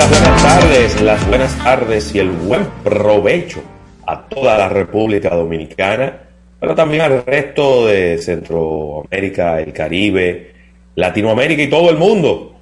[0.00, 3.60] las buenas tardes, las buenas tardes y el buen provecho
[4.06, 6.20] a toda la República Dominicana,
[6.58, 10.52] pero también al resto de Centroamérica, el Caribe,
[10.94, 12.56] Latinoamérica y todo el mundo,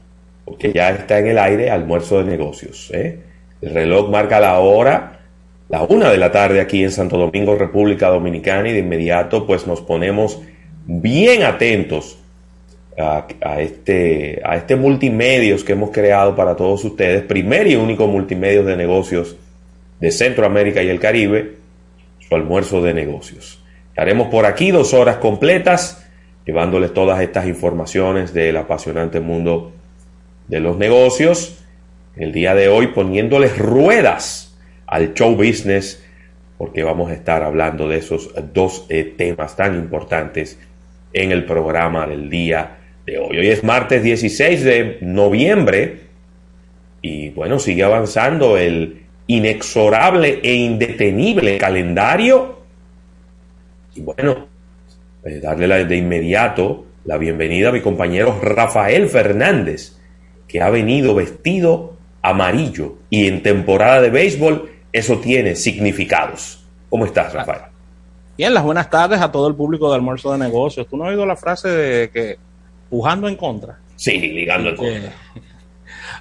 [0.44, 2.90] porque ya está en el aire almuerzo de negocios.
[2.92, 3.20] ¿eh?
[3.62, 5.20] El reloj marca la hora,
[5.68, 9.64] la una de la tarde aquí en Santo Domingo, República Dominicana, y de inmediato pues
[9.64, 10.40] nos ponemos
[10.86, 12.18] bien atentos
[12.98, 18.66] a, este, a este multimedios que hemos creado para todos ustedes, primer y único multimedios
[18.66, 19.36] de negocios
[20.00, 21.56] de Centroamérica y el Caribe,
[22.18, 23.62] su almuerzo de negocios.
[23.90, 26.04] Estaremos por aquí dos horas completas,
[26.44, 29.72] llevándoles todas estas informaciones del apasionante mundo
[30.48, 31.58] de los negocios.
[32.16, 36.04] El día de hoy poniéndoles ruedas al show business,
[36.56, 40.58] porque vamos a estar hablando de esos dos eh, temas tan importantes
[41.12, 42.78] en el programa del día
[43.16, 43.38] hoy.
[43.38, 46.00] Hoy es martes 16 de noviembre
[47.00, 52.58] y bueno, sigue avanzando el inexorable e indetenible calendario.
[53.94, 54.48] Y bueno,
[55.24, 59.96] eh, darle de inmediato la bienvenida a mi compañero Rafael Fernández,
[60.46, 66.64] que ha venido vestido amarillo y en temporada de béisbol eso tiene significados.
[66.90, 67.62] ¿Cómo estás, Rafael?
[68.36, 70.86] Bien, las buenas tardes a todo el público de Almuerzo de Negocios.
[70.88, 72.36] ¿Tú no has oído la frase de que
[72.88, 73.78] pujando en contra.
[73.96, 75.12] Sí, ligando en contra.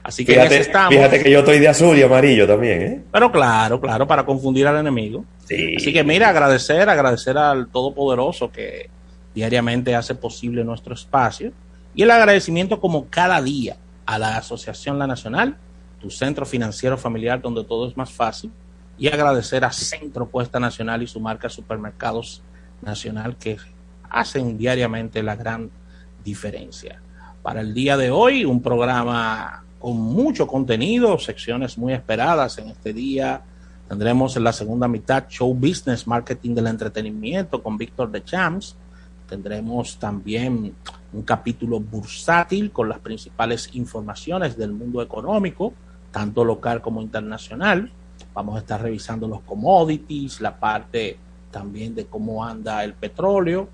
[0.04, 0.94] Así que fíjate, estamos.
[0.94, 3.04] Fíjate que yo estoy de azul y amarillo también, ¿eh?
[3.12, 5.26] Pero claro, claro, para confundir al enemigo.
[5.46, 5.76] Sí.
[5.78, 8.90] Así que mira, agradecer, agradecer al Todopoderoso que
[9.34, 11.52] diariamente hace posible nuestro espacio.
[11.94, 15.58] Y el agradecimiento como cada día a la Asociación La Nacional,
[16.00, 18.52] tu centro financiero familiar donde todo es más fácil.
[18.98, 22.42] Y agradecer a Centro Puesta Nacional y su marca Supermercados
[22.82, 23.58] Nacional que
[24.10, 25.70] hacen diariamente la gran
[26.28, 27.02] diferencia.
[27.42, 32.92] Para el día de hoy, un programa con mucho contenido, secciones muy esperadas en este
[32.92, 33.42] día.
[33.88, 38.76] Tendremos en la segunda mitad Show Business, Marketing del Entretenimiento con Víctor de Champs.
[39.30, 40.74] Tendremos también
[41.14, 45.74] un capítulo bursátil con las principales informaciones del mundo económico,
[46.12, 47.90] tanto local como internacional.
[48.34, 51.18] Vamos a estar revisando los commodities, la parte
[51.52, 53.70] también de cómo anda el petróleo,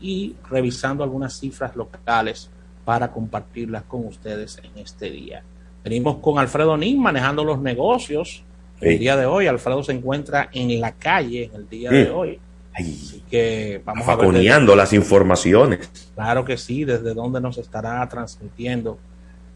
[0.00, 2.50] y revisando algunas cifras locales
[2.84, 5.42] para compartirlas con ustedes en este día.
[5.82, 8.42] Venimos con Alfredo Nin manejando los negocios.
[8.80, 12.14] El día de hoy, Alfredo se encuentra en la calle en el día de mm.
[12.14, 12.38] hoy.
[12.74, 16.10] Así que vamos a ver las informaciones.
[16.14, 18.98] Claro que sí, desde donde nos estará transmitiendo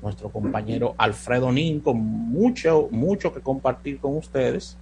[0.01, 4.77] nuestro compañero Alfredo Nin con mucho, mucho que compartir con ustedes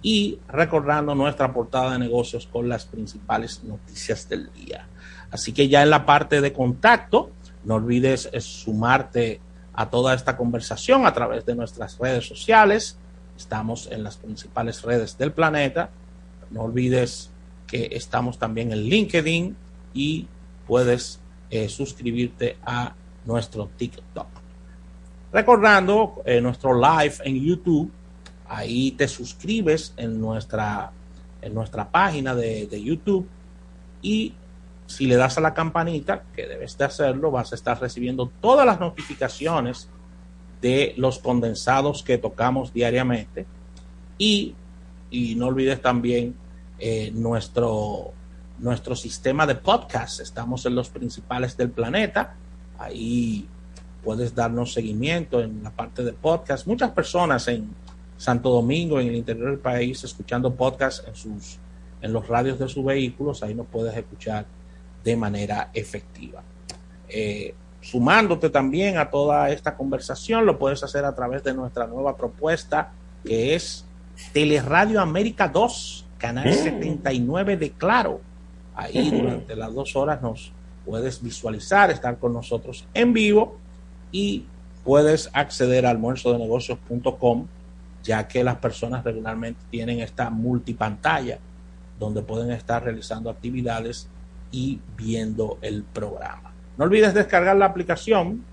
[0.00, 4.86] y recordando nuestra portada de negocios con las principales noticias del día.
[5.32, 7.30] Así que ya en la parte de contacto,
[7.64, 9.40] no olvides eh, sumarte
[9.72, 12.98] a toda esta conversación a través de nuestras redes sociales.
[13.36, 15.88] Estamos en las principales redes del planeta.
[16.50, 17.30] No olvides
[17.66, 19.56] que estamos también en LinkedIn
[19.94, 20.28] y
[20.66, 21.18] puedes
[21.50, 22.94] eh, suscribirte a
[23.24, 24.26] nuestro TikTok.
[25.32, 27.90] Recordando eh, nuestro live en YouTube,
[28.46, 30.92] ahí te suscribes en nuestra,
[31.40, 33.26] en nuestra página de, de YouTube
[34.02, 34.34] y
[34.86, 38.66] si le das a la campanita, que debes de hacerlo, vas a estar recibiendo todas
[38.66, 39.88] las notificaciones
[40.60, 43.46] de los condensados que tocamos diariamente.
[44.18, 44.54] Y,
[45.36, 46.34] no olvides también
[46.78, 48.12] eh, nuestro,
[48.58, 50.20] nuestro sistema de podcast.
[50.20, 52.34] Estamos en los principales del planeta.
[52.78, 53.46] Ahí
[54.02, 56.66] puedes darnos seguimiento en la parte de podcast.
[56.66, 57.74] Muchas personas en
[58.16, 61.58] Santo Domingo, en el interior del país, escuchando podcast en sus
[62.02, 64.44] en los radios de sus vehículos, ahí nos puedes escuchar
[65.04, 66.42] de manera efectiva.
[67.08, 72.16] Eh, sumándote también a toda esta conversación, lo puedes hacer a través de nuestra nueva
[72.16, 72.92] propuesta
[73.24, 73.84] que es
[74.32, 77.58] Teleradio América 2, canal 79 mm.
[77.58, 78.20] de Claro.
[78.74, 80.52] Ahí durante las dos horas nos
[80.86, 83.58] puedes visualizar, estar con nosotros en vivo
[84.10, 84.46] y
[84.84, 87.46] puedes acceder a almuerzodenegocios.com
[88.02, 91.38] ya que las personas regularmente tienen esta multipantalla
[91.98, 94.08] donde pueden estar realizando actividades
[94.52, 96.54] y viendo el programa.
[96.76, 98.44] No olvides descargar la aplicación,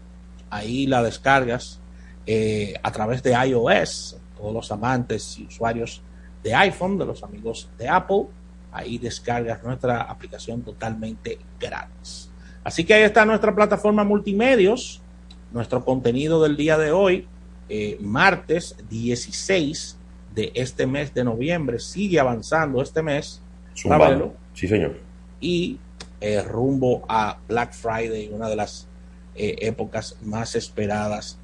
[0.49, 1.79] ahí la descargas
[2.25, 6.01] eh, a través de iOS, todos los amantes y usuarios
[6.41, 8.27] de iPhone, de los amigos de Apple,
[8.71, 12.29] ahí descargas nuestra aplicación totalmente gratis.
[12.63, 15.01] Así que ahí está nuestra plataforma multimedios,
[15.51, 17.27] nuestro contenido del día de hoy,
[17.67, 19.97] eh, martes 16
[20.35, 23.41] de este mes de noviembre, sigue avanzando este mes.
[24.53, 24.97] Sí, señor.
[25.41, 25.79] Y
[26.21, 28.87] eh, rumbo a Black Friday, una de las
[29.35, 31.39] eh, épocas más esperadas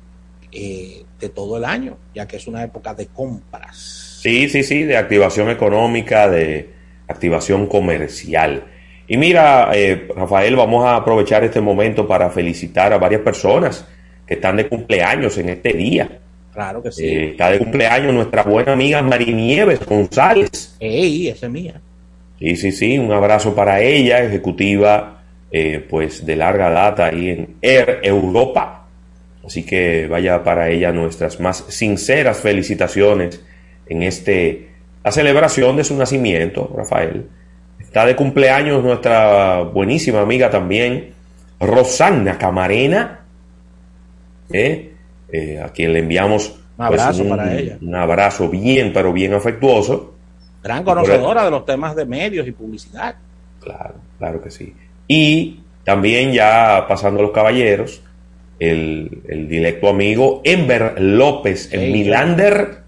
[0.51, 4.19] eh, de todo el año, ya que es una época de compras.
[4.21, 6.69] Sí, sí, sí, de activación económica, de
[7.07, 8.63] activación comercial.
[9.07, 13.85] Y mira, eh, Rafael, vamos a aprovechar este momento para felicitar a varias personas
[14.25, 16.19] que están de cumpleaños en este día.
[16.53, 17.07] Claro que sí.
[17.07, 20.75] Está de cumpleaños nuestra buena amiga Marinieves González.
[20.79, 21.81] ¡Ey, esa es mía!
[22.45, 27.55] Sí, sí, sí, un abrazo para ella, ejecutiva eh, pues de larga data ahí en
[27.59, 28.85] Air Europa.
[29.43, 33.43] Así que vaya para ella nuestras más sinceras felicitaciones
[33.87, 34.69] en este
[35.03, 37.25] la celebración de su nacimiento, Rafael.
[37.79, 41.13] Está de cumpleaños nuestra buenísima amiga también,
[41.59, 43.21] Rosana Camarena,
[44.51, 44.91] ¿eh?
[45.31, 47.79] Eh, a quien le enviamos un pues, un, para ella.
[47.81, 50.14] Un abrazo bien, pero bien afectuoso.
[50.65, 53.13] Gran conocedora de los temas de medios y publicidad.
[53.61, 54.73] Claro, claro que sí.
[55.07, 58.01] Y también ya pasando los caballeros,
[58.57, 62.79] el, el directo amigo Ember López en Milander,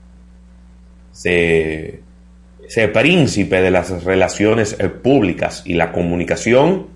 [1.13, 2.01] ese,
[2.67, 6.87] ese príncipe de las relaciones públicas y la comunicación.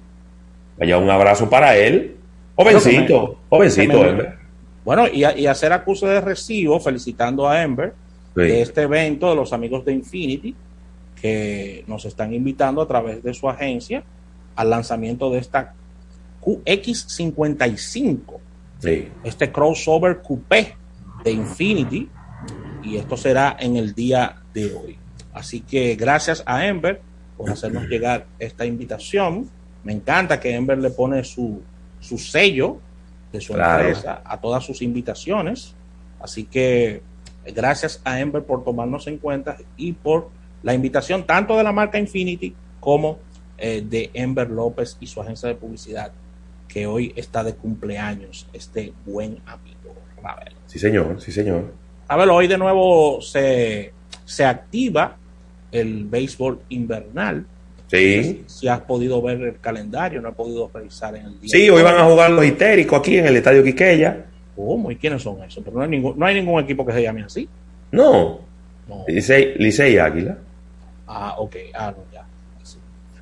[0.79, 2.15] Vaya un abrazo para él.
[2.55, 4.33] Jovencito, jovencito, Ember.
[4.83, 7.93] Bueno, y, a, y hacer acuse de recibo, felicitando a Ember
[8.33, 8.41] sí.
[8.41, 10.55] de este evento de los amigos de Infinity,
[11.21, 14.03] que nos están invitando a través de su agencia
[14.55, 15.73] al lanzamiento de esta
[16.41, 18.19] QX55,
[18.79, 19.07] sí.
[19.23, 20.75] este crossover coupé
[21.23, 22.09] de Infinity,
[22.83, 24.97] y esto será en el día de hoy.
[25.33, 27.01] Así que gracias a Ember
[27.37, 29.49] por hacernos llegar esta invitación.
[29.83, 31.61] Me encanta que Ember le pone su,
[31.99, 32.79] su sello
[33.31, 33.83] de su claro.
[33.83, 35.75] empresa a todas sus invitaciones.
[36.19, 37.01] Así que
[37.45, 40.29] gracias a Ember por tomarnos en cuenta y por
[40.63, 43.19] la invitación tanto de la marca Infinity como
[43.57, 46.11] eh, de Ember López y su agencia de publicidad
[46.67, 49.93] que hoy está de cumpleaños, este buen amigo
[50.23, 50.53] Ravel.
[50.67, 51.73] Sí, señor, sí, señor.
[52.07, 53.91] Ravel, hoy de nuevo se,
[54.25, 55.17] se activa
[55.71, 57.45] el béisbol invernal.
[57.87, 58.43] Sí.
[58.47, 61.49] Si has podido ver el calendario, no he podido revisar en el día.
[61.51, 64.25] Sí, hoy van a jugar los histéricos aquí en el Estadio Quiqueya.
[64.55, 64.91] ¿Cómo?
[64.91, 65.63] ¿Y quiénes son esos?
[65.63, 67.49] Pero no hay ningún, no hay ningún equipo que se llame así.
[67.91, 68.39] No.
[68.87, 69.03] no.
[69.07, 70.37] Licey, Licey Águila.
[71.11, 71.55] Ah, ok.
[71.73, 72.25] Ah, no, ya.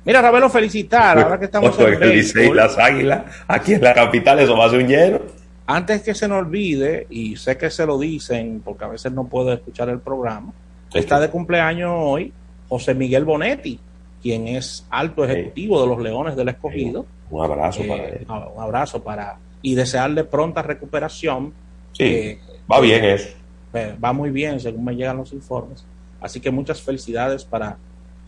[0.04, 1.18] Mira, Ravelo, felicitar.
[1.18, 4.70] Ahora que estamos en el Licey las Águilas, aquí en la capital, eso va a
[4.70, 5.20] ser un lleno.
[5.66, 9.26] Antes que se nos olvide, y sé que se lo dicen, porque a veces no
[9.26, 10.52] puedo escuchar el programa,
[10.92, 12.32] está de cumpleaños hoy
[12.68, 13.78] José Miguel Bonetti,
[14.22, 15.82] quien es alto ejecutivo sí.
[15.82, 17.04] de los Leones del Escogido.
[17.30, 18.26] Un abrazo eh, para él.
[18.28, 19.38] Un abrazo para.
[19.62, 21.52] Y desearle pronta recuperación.
[21.92, 22.38] Sí, eh,
[22.70, 23.28] va bien eso.
[23.74, 25.84] Eh, va muy bien, según me llegan los informes.
[26.20, 27.78] Así que muchas felicidades para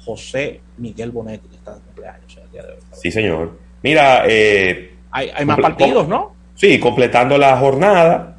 [0.04, 2.78] José Miguel Bonetti, que está de cumpleaños el día de hoy.
[2.92, 3.58] Sí, señor.
[3.82, 6.34] Mira, eh, hay, hay, más partidos, ¿no?
[6.54, 8.38] Sí, completando la jornada.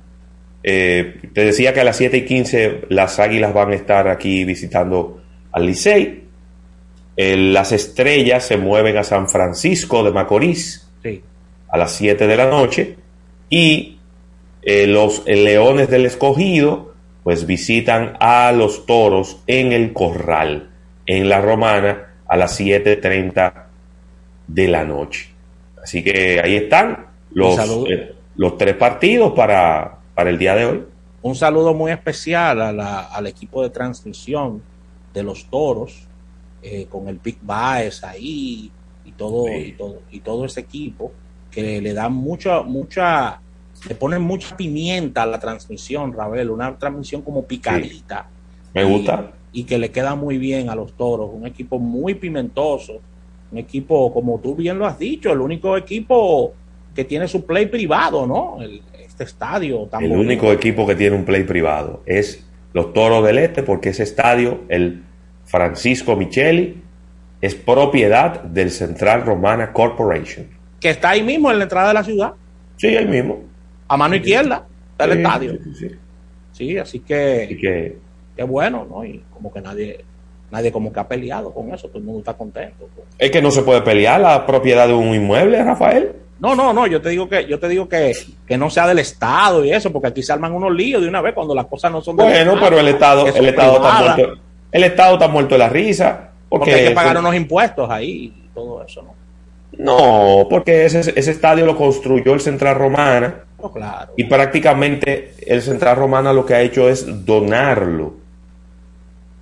[0.64, 4.46] Eh, te decía que a las 7 y 15 las Águilas van a estar aquí
[4.46, 5.22] visitando
[5.52, 6.24] al Licey.
[7.16, 11.22] Eh, las estrellas se mueven a San Francisco de Macorís sí.
[11.70, 12.96] a las 7 de la noche.
[13.50, 14.00] Y
[14.62, 16.93] eh, los Leones del Escogido
[17.24, 20.70] pues visitan a los toros en el corral,
[21.06, 23.54] en la romana, a las 7.30
[24.48, 25.30] de la noche.
[25.82, 27.58] Así que ahí están los,
[27.90, 30.84] eh, los tres partidos para, para, el día de hoy.
[31.22, 34.62] Un saludo muy especial a la, al equipo de transmisión
[35.14, 36.08] de los toros,
[36.62, 38.72] eh, con el Big Baez ahí
[39.06, 39.54] y todo, sí.
[39.54, 41.12] y todo, y todo ese equipo
[41.52, 43.40] que le da mucha, mucha
[43.88, 48.28] le ponen mucha pimienta a la transmisión, Ravel, una transmisión como picadita.
[48.30, 48.70] Sí.
[48.74, 49.32] Me gusta.
[49.52, 53.00] Y, y, que le queda muy bien a los toros, un equipo muy pimentoso,
[53.52, 56.54] un equipo, como tú bien lo has dicho, el único equipo
[56.96, 58.62] que tiene su play privado, ¿no?
[58.62, 59.86] El, este estadio.
[59.92, 60.28] Tan el bonito.
[60.28, 64.62] único equipo que tiene un play privado es los Toros del Este, porque ese estadio,
[64.70, 65.04] el
[65.46, 66.82] Francisco Micheli,
[67.42, 70.48] es propiedad del Central Romana Corporation.
[70.80, 72.34] Que está ahí mismo en la entrada de la ciudad.
[72.78, 73.53] Sí, ahí mismo
[73.94, 75.52] a mano izquierda está el sí, estadio.
[75.52, 75.90] Sí, sí,
[76.52, 77.98] sí, así que, así que
[78.36, 79.06] qué bueno, ¿no?
[79.06, 80.04] Y como que nadie
[80.52, 82.88] nadie como que ha peleado con eso, todo el mundo está contento.
[83.18, 86.14] Es que no se puede pelear la propiedad de un inmueble, Rafael.
[86.40, 88.14] No, no, no, yo te digo que yo te digo que,
[88.46, 91.22] que no sea del estado y eso, porque aquí se arman unos líos de una
[91.22, 94.00] vez cuando las cosas no son del Bueno, estado, pero el estado el estado está
[94.00, 94.42] muerto.
[94.72, 97.90] El estado está muerto de la risa, porque, porque hay que pagar eso, unos impuestos
[97.90, 99.24] ahí y todo eso, ¿no?
[99.78, 103.44] No, porque ese, ese estadio lo construyó el Central Romana.
[103.66, 104.12] Oh, claro.
[104.18, 108.14] Y prácticamente el Central Romana lo que ha hecho es donarlo.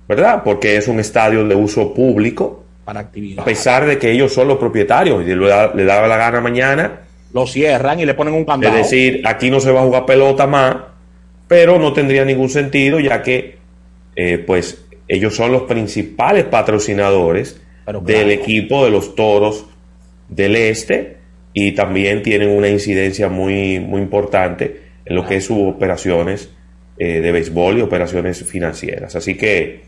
[0.06, 0.42] ¿Verdad?
[0.44, 2.62] Porque es un estadio de uso público.
[2.84, 3.42] Para actividad.
[3.42, 7.00] A pesar de que ellos son los propietarios y le daba la gana mañana.
[7.34, 8.76] Lo cierran y le ponen un candado.
[8.76, 10.76] Es decir, aquí no se va a jugar pelota más.
[11.48, 13.58] pero no tendría ningún sentido ya que
[14.14, 17.60] eh, pues ellos son los principales patrocinadores
[18.04, 19.66] del equipo de los Toros
[20.28, 21.21] del Este
[21.54, 26.50] y también tienen una incidencia muy, muy importante en lo que es sus operaciones
[26.98, 29.14] eh, de béisbol y operaciones financieras.
[29.16, 29.84] Así que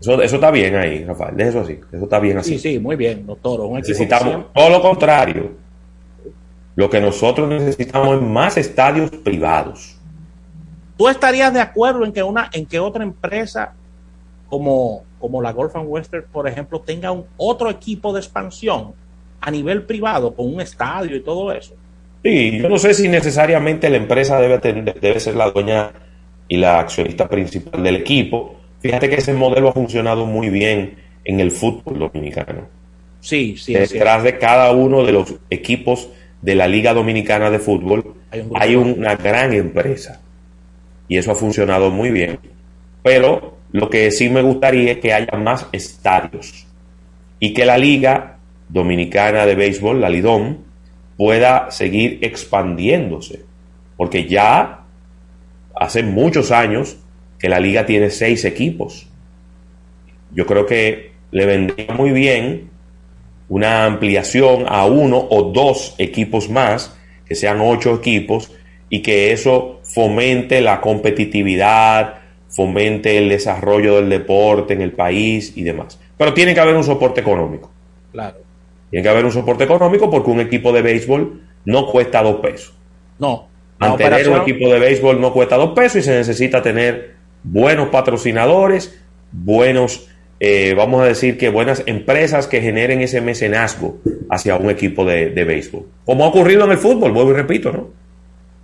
[0.00, 2.58] eso, eso está bien ahí, Rafael, de eso así, eso está bien así.
[2.58, 3.70] Sí, sí, muy bien, los toros.
[3.70, 5.52] Necesitamos todo lo contrario.
[6.76, 9.96] Lo que nosotros necesitamos es más estadios privados.
[10.96, 13.74] ¿Tú estarías de acuerdo en que una, en que otra empresa
[14.48, 18.94] como, como la Golf and Western, por ejemplo, tenga un otro equipo de expansión
[19.48, 21.74] a nivel privado, con un estadio y todo eso?
[22.22, 25.90] Sí, yo no sé si necesariamente la empresa debe, tener, debe ser la dueña
[26.48, 28.56] y la accionista principal del equipo.
[28.80, 32.66] Fíjate que ese modelo ha funcionado muy bien en el fútbol dominicano.
[33.20, 33.74] Sí, sí.
[33.74, 36.08] Detrás de cada uno de los equipos
[36.42, 38.14] de la Liga Dominicana de Fútbol
[38.54, 40.20] hay, una gran empresa.
[41.08, 42.38] Y eso ha funcionado muy bien.
[43.02, 46.66] Pero lo que sí me gustaría es que haya más estadios.
[47.40, 48.37] Y que la Liga
[48.68, 50.58] Dominicana de Béisbol, la Lidom,
[51.16, 53.44] pueda seguir expandiéndose.
[53.96, 54.84] Porque ya
[55.74, 56.96] hace muchos años
[57.38, 59.08] que la liga tiene seis equipos.
[60.32, 62.70] Yo creo que le vendría muy bien
[63.48, 66.96] una ampliación a uno o dos equipos más,
[67.26, 68.52] que sean ocho equipos,
[68.90, 72.14] y que eso fomente la competitividad,
[72.48, 75.98] fomente el desarrollo del deporte en el país y demás.
[76.16, 77.70] Pero tiene que haber un soporte económico.
[78.12, 78.47] Claro.
[78.90, 82.74] Tiene que haber un soporte económico porque un equipo de béisbol no cuesta dos pesos.
[83.18, 83.48] No.
[83.78, 89.00] Mantener un equipo de béisbol no cuesta dos pesos y se necesita tener buenos patrocinadores,
[89.30, 90.08] buenos,
[90.40, 93.98] eh, vamos a decir que buenas empresas que generen ese mecenazgo
[94.30, 95.86] hacia un equipo de, béisbol.
[96.04, 97.90] Como ha ocurrido en el fútbol, vuelvo y repito, ¿no?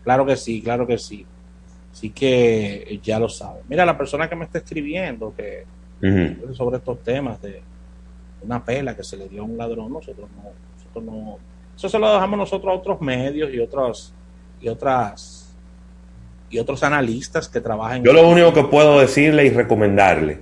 [0.02, 1.24] Claro que sí, claro que sí.
[1.92, 3.60] Así que ya lo sabe.
[3.68, 5.64] Mira, la persona que me está escribiendo que
[6.52, 7.62] sobre estos temas de
[8.44, 11.38] una pela que se le dio a un ladrón, nosotros no, nosotros no,
[11.76, 14.12] eso se lo dejamos nosotros a otros medios y otras
[14.60, 15.54] y otras
[16.50, 18.04] y otros analistas que trabajan.
[18.04, 20.38] Yo lo único que puedo decirle y recomendarle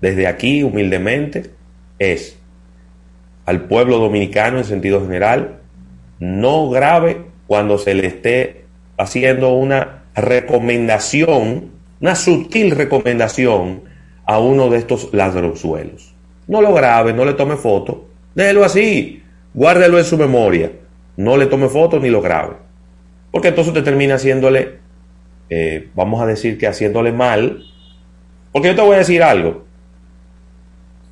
[0.00, 1.52] desde aquí humildemente
[1.98, 2.36] es
[3.46, 5.60] al pueblo dominicano en sentido general
[6.18, 8.64] no grave cuando se le esté
[8.96, 13.82] haciendo una recomendación, una sutil recomendación
[14.24, 16.11] a uno de estos ladronzuelos.
[16.46, 19.22] No lo grabe, no le tome foto, déjelo así,
[19.54, 20.72] guárdelo en su memoria,
[21.16, 22.56] no le tome foto ni lo grabe.
[23.32, 24.78] Porque entonces te termina haciéndole,
[25.48, 27.64] eh, vamos a decir que haciéndole mal.
[28.52, 29.64] Porque yo te voy a decir algo.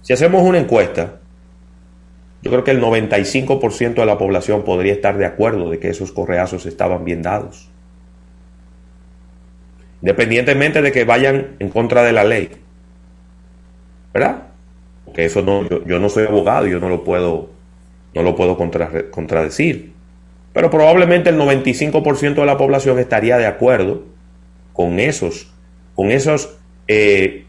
[0.03, 1.21] Si hacemos una encuesta,
[2.43, 6.13] yo creo que el 95% de la población podría estar de acuerdo de que esos
[6.13, 7.69] correazos estaban bien dados.
[10.03, 12.51] Independientemente de que vayan en contra de la ley.
[14.13, 14.50] ¿Verdad?
[15.11, 17.51] Porque eso no, yo, no soy abogado, yo no lo puedo,
[18.15, 19.93] no lo puedo contradecir.
[20.53, 24.05] Pero probablemente el 95% de la población estaría de acuerdo
[24.73, 25.53] con esos,
[25.97, 27.45] con esos, eh,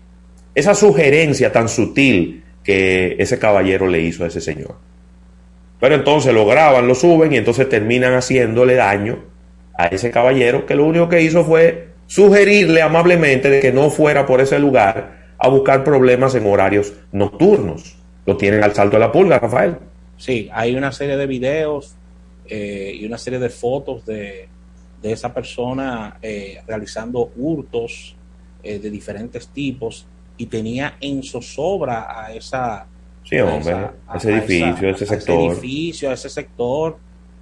[0.55, 4.73] esa sugerencia tan sutil que ese caballero le hizo a ese señor.
[5.79, 9.19] Pero entonces lo graban, lo suben y entonces terminan haciéndole daño
[9.77, 14.25] a ese caballero que lo único que hizo fue sugerirle amablemente de que no fuera
[14.25, 17.95] por ese lugar a buscar problemas en horarios nocturnos.
[18.27, 19.75] Lo tienen al salto de la pulga, Rafael.
[20.15, 21.95] Sí, hay una serie de videos
[22.45, 24.47] eh, y una serie de fotos de,
[25.01, 28.15] de esa persona eh, realizando hurtos
[28.61, 30.05] eh, de diferentes tipos
[30.37, 32.85] y tenía en zozobra a esa
[33.23, 33.73] sí, hombre,
[34.07, 35.35] a ese edificio, ese sector.
[35.35, 36.97] ese edificio, a ese sector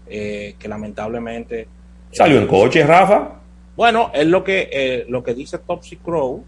[0.07, 1.67] que lamentablemente
[2.11, 3.41] salió en coche, Rafa.
[3.75, 6.43] Bueno, es lo que lo que dice Topsy Crow,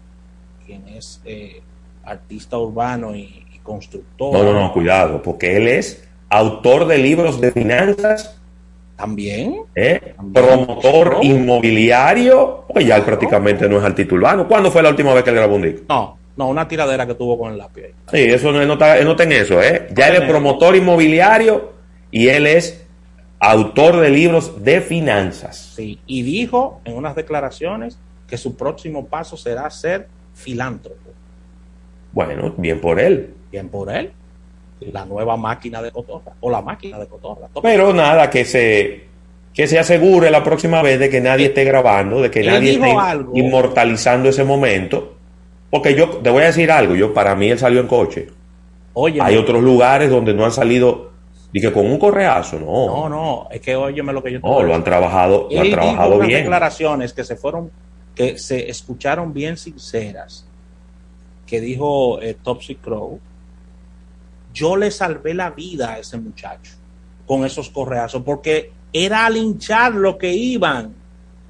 [0.80, 1.20] quien es
[2.04, 4.32] artista urbano y, y constructor.
[4.32, 8.38] No, no, no, cuidado, porque él es autor de libros de finanzas
[8.92, 8.98] ¿Eh?
[9.02, 9.62] También.
[10.32, 12.64] Promotor inmobiliario.
[12.72, 14.46] Pues ya él prácticamente no es al titulano.
[14.46, 15.84] ¿Cuándo fue la última vez que él grabó un disco?
[15.88, 17.82] No, no, una tiradera que tuvo con el lápiz.
[18.10, 19.88] Sí, eso no, está, en eso, ¿eh?
[19.94, 21.72] Ya él es promotor inmobiliario
[22.10, 22.84] y él es
[23.40, 25.72] autor de libros de finanzas.
[25.74, 27.98] Sí, y dijo en unas declaraciones
[28.28, 30.06] que su próximo paso será ser
[30.42, 31.10] filántropo.
[32.12, 33.34] Bueno, bien por él.
[33.50, 34.12] Bien por él
[34.90, 37.48] la nueva máquina de cotorra o la máquina de cotorra.
[37.62, 39.04] Pero nada, que se,
[39.52, 42.94] que se asegure la próxima vez de que nadie esté grabando, de que nadie esté
[43.34, 45.16] inmortalizando ese momento.
[45.70, 48.28] Porque yo te voy a decir algo, yo para mí él salió en coche.
[48.94, 51.12] Oye, Hay otros lugares donde no han salido
[51.52, 52.86] que con un correazo, no.
[52.86, 56.18] No, no, es que óyeme lo que yo No, lo han trabajado, lo han trabajado
[56.18, 56.40] bien.
[56.40, 57.70] declaraciones que se fueron
[58.14, 60.46] que se escucharon bien sinceras,
[61.46, 63.18] que dijo eh, Topsy Crow,
[64.52, 66.72] yo le salvé la vida a ese muchacho
[67.26, 70.94] con esos correazos, porque era al hinchar lo que iban.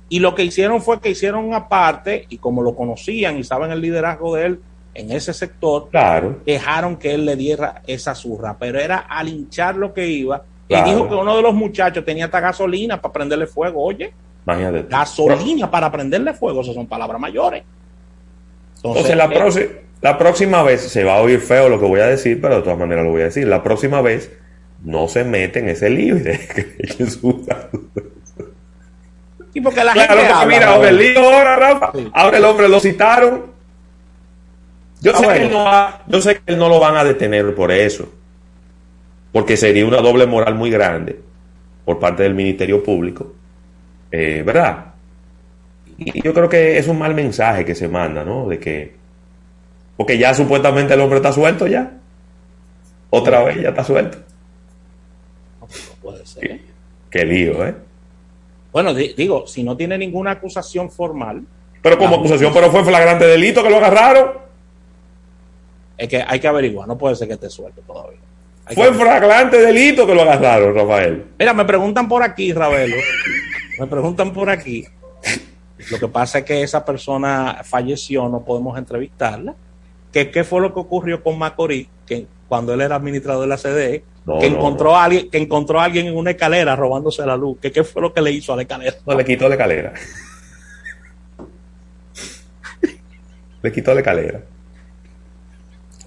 [0.09, 3.71] Y lo que hicieron fue que hicieron una parte, y como lo conocían y saben
[3.73, 4.61] el liderazgo de él
[4.95, 6.41] en ese sector, Claro.
[6.45, 10.45] dejaron que él le diera esa zurra, pero era al hinchar lo que iba.
[10.69, 10.87] Claro.
[10.87, 13.83] Y dijo que uno de los muchachos tenía hasta gasolina para prenderle fuego.
[13.83, 14.13] Oye,
[14.47, 14.87] Imagínate.
[14.89, 17.63] gasolina para prenderle fuego, esas son palabras mayores.
[18.77, 19.67] Entonces, la, eh, próxima
[20.01, 22.63] la próxima vez se va a oír feo lo que voy a decir, pero de
[22.63, 23.47] todas maneras lo voy a decir.
[23.47, 24.33] La próxima vez
[24.85, 26.17] no se mete en ese lío
[29.55, 32.11] y porque la Claro, gente habla, mira, ahora el lío ahora, Rafa, Sí.
[32.15, 33.53] ahora el hombre lo citaron.
[35.03, 37.05] Yo Ah, sé, que él no va- yo sé que él no lo van a
[37.05, 38.09] detener por eso,
[39.33, 41.21] porque sería una doble moral muy grande
[41.85, 43.35] por parte del Ministerio Público,
[44.13, 44.87] eh, ¿verdad?
[45.99, 48.49] Y yo creo que es un mal mensaje que se manda, ¿no?
[48.49, 48.95] De que,
[49.97, 51.93] porque ya supuestamente el hombre está suelto ya,
[53.11, 54.19] otra vez ya está suelto.
[55.61, 55.67] No
[56.01, 56.61] puede ser.
[57.11, 57.75] Qué lío, ¿eh?
[58.73, 61.43] Bueno, di- digo, si no tiene ninguna acusación formal,
[61.83, 64.31] Pero como acusación, pero fue flagrante delito que lo agarraron.
[65.99, 68.19] es que hay que averiguar, no puede ser que esté suelto todavía.
[68.65, 71.25] Hay Fue flagrante delito que lo agarraron, Rafael.
[71.39, 72.97] Mira, me preguntan por aquí, Ravelo.
[73.79, 74.87] me preguntan por aquí.
[75.91, 79.55] Lo que pasa es que esa persona falleció, no podemos entrevistarla.
[80.13, 81.89] Que, ¿Qué fue lo que ocurrió con Macorís?
[82.07, 85.39] Que cuando él era administrador de la CDE, No, que, no, encontró A alguien, que
[85.39, 87.59] encontró a alguien en una escalera robándose la luz.
[87.61, 88.97] Que, ¿Qué fue lo que le hizo a la escalera?
[89.07, 89.93] No, le quitó la escalera.
[93.63, 94.41] le quitó la escalera.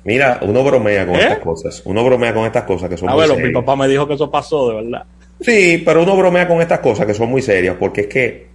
[0.04, 1.22] Mira, uno bromea con ¿Eh?
[1.22, 1.82] estas cosas.
[1.84, 4.30] Uno bromea con estas cosas que son muy Abuelo, mi papá me dijo que eso
[4.30, 5.06] pasó, de verdad.
[5.40, 8.48] Sí, pero uno bromea con estas cosas que son muy serias porque es que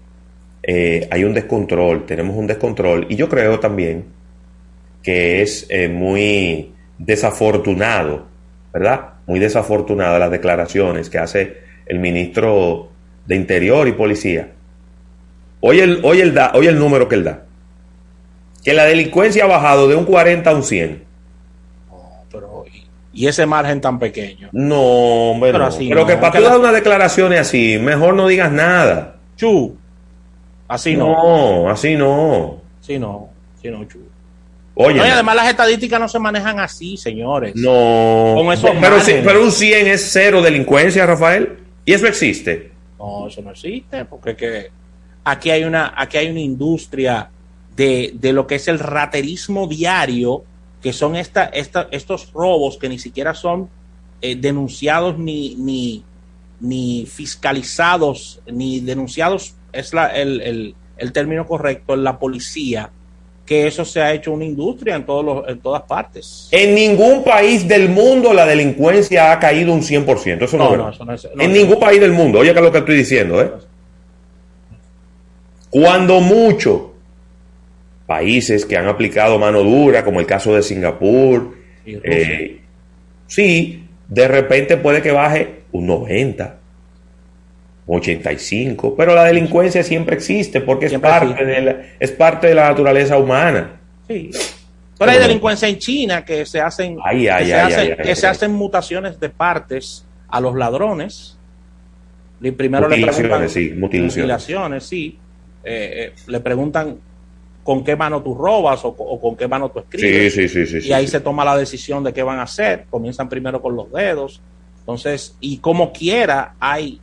[0.63, 4.05] eh, hay un descontrol, tenemos un descontrol y yo creo también
[5.03, 8.27] que es eh, muy desafortunado,
[8.73, 9.15] ¿verdad?
[9.27, 12.91] Muy desafortunada las declaraciones que hace el ministro
[13.27, 14.51] de Interior y Policía.
[15.61, 17.45] Hoy el, hoy el, da, hoy el número que él da.
[18.65, 21.10] Que la delincuencia ha bajado de un 40 a un 100.
[23.21, 24.49] Y, ese margen tan pequeño.
[24.53, 24.81] No,
[25.31, 25.69] hombre, Pero no.
[25.69, 29.17] así Pero no, que para tú dar unas declaraciones así, mejor no digas nada.
[29.37, 29.77] Chu.
[30.69, 31.09] Así no.
[31.65, 32.61] No, así no.
[32.81, 33.29] Sí, no.
[33.61, 33.99] Sí, no, chu.
[34.75, 37.55] Oye, No, y además las estadísticas no se manejan así, señores.
[37.57, 38.35] no.
[38.37, 41.59] Con esos pero, sí, pero un 100 es cero delincuencia, Rafael.
[41.85, 42.71] Y eso existe.
[42.99, 44.71] No, eso no existe, porque que
[45.25, 47.29] aquí hay una, aquí hay una industria
[47.77, 50.45] de, de lo que es el raterismo diario,
[50.83, 53.69] que son esta, esta, estos robos que ni siquiera son
[54.23, 56.03] eh, denunciados ni, ni,
[56.61, 62.91] ni fiscalizados, ni denunciados, es la, el, el, el término correcto, en la policía,
[63.47, 66.49] que eso se ha hecho una industria en, todos los, en todas partes.
[66.53, 70.43] En ningún país del mundo la delincuencia ha caído un 100%.
[70.45, 72.39] Eso no, No, es no, eso no es- en ningún país del mundo.
[72.39, 73.51] Oye, que es lo que estoy diciendo, ¿eh?
[75.71, 76.90] Cuando mucho,
[78.11, 81.55] países que han aplicado mano dura, como el caso de Singapur,
[81.87, 82.61] Y eh,
[83.29, 86.57] sí, de repente puede que baje un 90,
[87.87, 92.49] un 85, pero la delincuencia siempre existe porque es Siempre parte, de la, es parte
[92.49, 93.79] de la naturaleza humana.
[94.09, 94.33] Sí.
[94.99, 98.49] Pero hay delincuencia en China que se hacen, Ay, ay, que se, hacen, que se
[98.49, 101.39] mutaciones de partes a los ladrones.
[102.41, 104.17] Primero le Mutilaciones, preguntan sí, mutilaciones.
[104.17, 105.17] mutilaciones, sí.
[105.63, 106.97] Eh, eh, le preguntan
[107.63, 110.33] con qué mano tú robas o, o con qué mano tú escribes.
[110.33, 110.89] sí, sí, sí.
[110.89, 112.87] y ahí se toma la decisión de qué van a hacer.
[112.91, 114.41] Comienzan primero con los dedos.
[114.81, 117.01] Entonces, y como quiera, hay,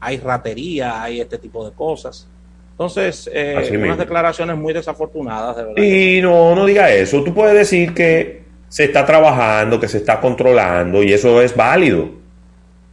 [0.00, 2.26] hay ratería, hay este tipo de cosas.
[2.72, 5.82] Entonces, eh, unas declaraciones muy desafortunadas, de verdad.
[5.82, 7.22] Y no, no diga eso.
[7.22, 12.10] Tú puedes decir que se está trabajando, que se está controlando, y eso es válido.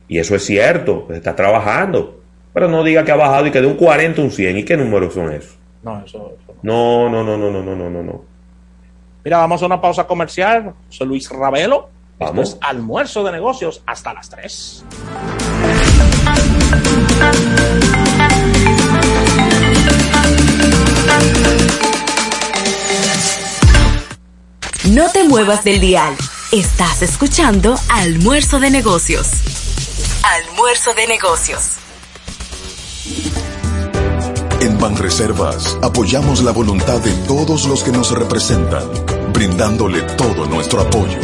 [0.08, 2.22] Y eso es cierto, que se está trabajando.
[2.54, 4.58] Pero no diga que ha bajado y que de un 40 a un 100.
[4.60, 5.58] ¿Y qué números son esos?
[5.84, 7.10] No, eso, eso no.
[7.10, 7.24] no.
[7.24, 8.22] No, no, no, no, no, no, no,
[9.24, 10.74] Mira, vamos a una pausa comercial.
[10.90, 11.90] Soy Luis Ravelo.
[12.20, 12.50] Vamos.
[12.50, 14.86] Esto almuerzo de negocios hasta las 3.
[24.92, 26.14] No te muevas del dial.
[26.52, 29.32] Estás escuchando Almuerzo de Negocios.
[30.24, 31.83] Almuerzo de Negocios.
[34.64, 38.88] En Banreservas apoyamos la voluntad de todos los que nos representan,
[39.34, 41.20] brindándole todo nuestro apoyo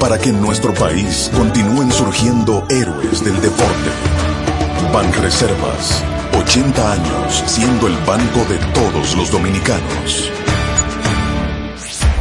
[0.00, 3.90] para que en nuestro país continúen surgiendo héroes del deporte.
[4.90, 10.32] Banreservas, 80 años siendo el banco de todos los dominicanos.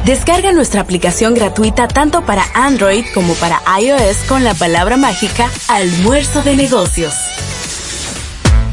[0.03, 6.41] Descarga nuestra aplicación gratuita tanto para Android como para iOS con la palabra mágica Almuerzo
[6.41, 7.13] de Negocios.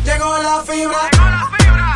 [0.04, 1.43] Llegó la fibra,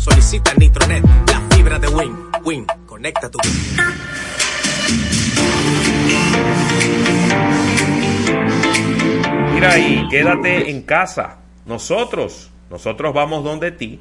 [0.00, 2.16] Solicita Nitronet, la fibra de Win.
[2.42, 3.38] Win, conecta tu.
[9.52, 11.40] Mira ahí, quédate en casa.
[11.66, 14.00] Nosotros, nosotros vamos donde ti.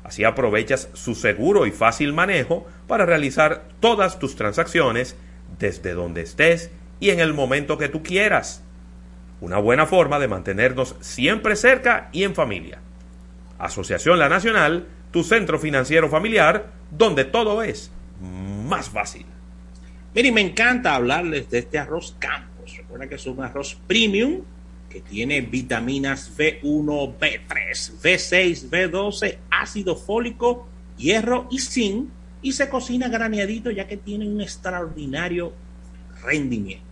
[0.05, 5.17] Así aprovechas su seguro y fácil manejo para realizar todas tus transacciones
[5.59, 8.63] desde donde estés y en el momento que tú quieras.
[9.43, 12.79] Una buena forma de mantenernos siempre cerca y en familia.
[13.59, 19.27] Asociación La Nacional, tu centro financiero familiar, donde todo es más fácil.
[20.15, 22.77] Miren, me encanta hablarles de este arroz Campos.
[22.77, 24.43] Recuerda que es un arroz premium
[24.89, 32.11] que tiene vitaminas B1, B3, B6, B12, ácido fólico, hierro y zinc
[32.43, 35.53] y se cocina graneadito ya que tiene un extraordinario
[36.23, 36.87] rendimiento.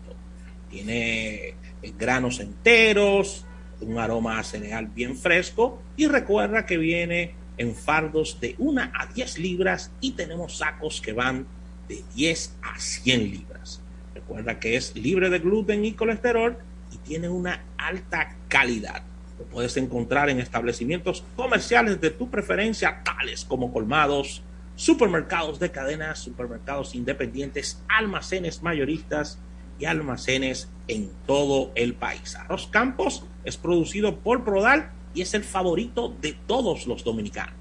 [0.69, 1.60] Tiene
[1.99, 3.45] granos enteros,
[3.81, 9.07] un aroma a cereal bien fresco y recuerda que viene en fardos de 1 a
[9.07, 11.47] 10 libras y tenemos sacos que van
[11.89, 13.83] de 10 a 100 libras.
[14.15, 16.59] Recuerda que es libre de gluten y colesterol
[16.93, 19.03] y tiene una alta calidad.
[19.39, 24.43] Lo puedes encontrar en establecimientos comerciales de tu preferencia, tales como colmados,
[24.77, 29.39] supermercados de cadenas, supermercados independientes, almacenes mayoristas
[29.81, 32.37] y almacenes en todo el país.
[32.37, 37.55] Arroz Campos es producido por Prodal y es el favorito de todos los dominicanos.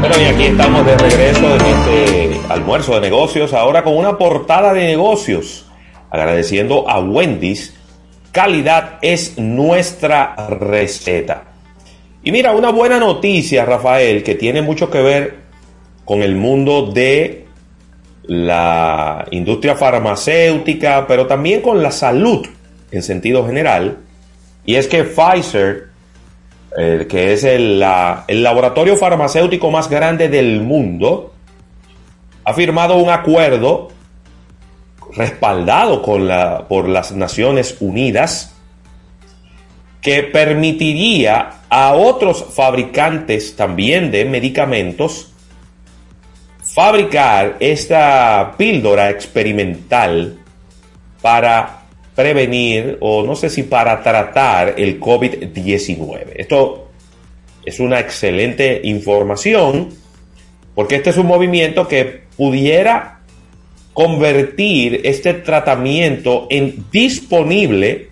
[0.00, 4.72] Bueno, y aquí estamos de regreso en este almuerzo de negocios, ahora con una portada
[4.72, 5.66] de negocios,
[6.10, 7.74] agradeciendo a Wendy's,
[8.32, 11.44] calidad es nuestra receta.
[12.22, 15.48] Y mira, una buena noticia, Rafael, que tiene mucho que ver
[16.04, 17.47] con el mundo de
[18.28, 22.46] la industria farmacéutica, pero también con la salud
[22.90, 23.98] en sentido general,
[24.64, 25.88] y es que Pfizer,
[26.78, 31.32] eh, que es el, la- el laboratorio farmacéutico más grande del mundo,
[32.44, 33.88] ha firmado un acuerdo
[35.14, 38.54] respaldado por las Naciones Unidas
[40.02, 45.32] que permitiría a otros fabricantes también de medicamentos
[46.78, 50.38] fabricar esta píldora experimental
[51.20, 51.82] para
[52.14, 56.34] prevenir o no sé si para tratar el COVID-19.
[56.36, 56.88] Esto
[57.64, 59.88] es una excelente información
[60.76, 63.22] porque este es un movimiento que pudiera
[63.92, 68.08] convertir este tratamiento en disponible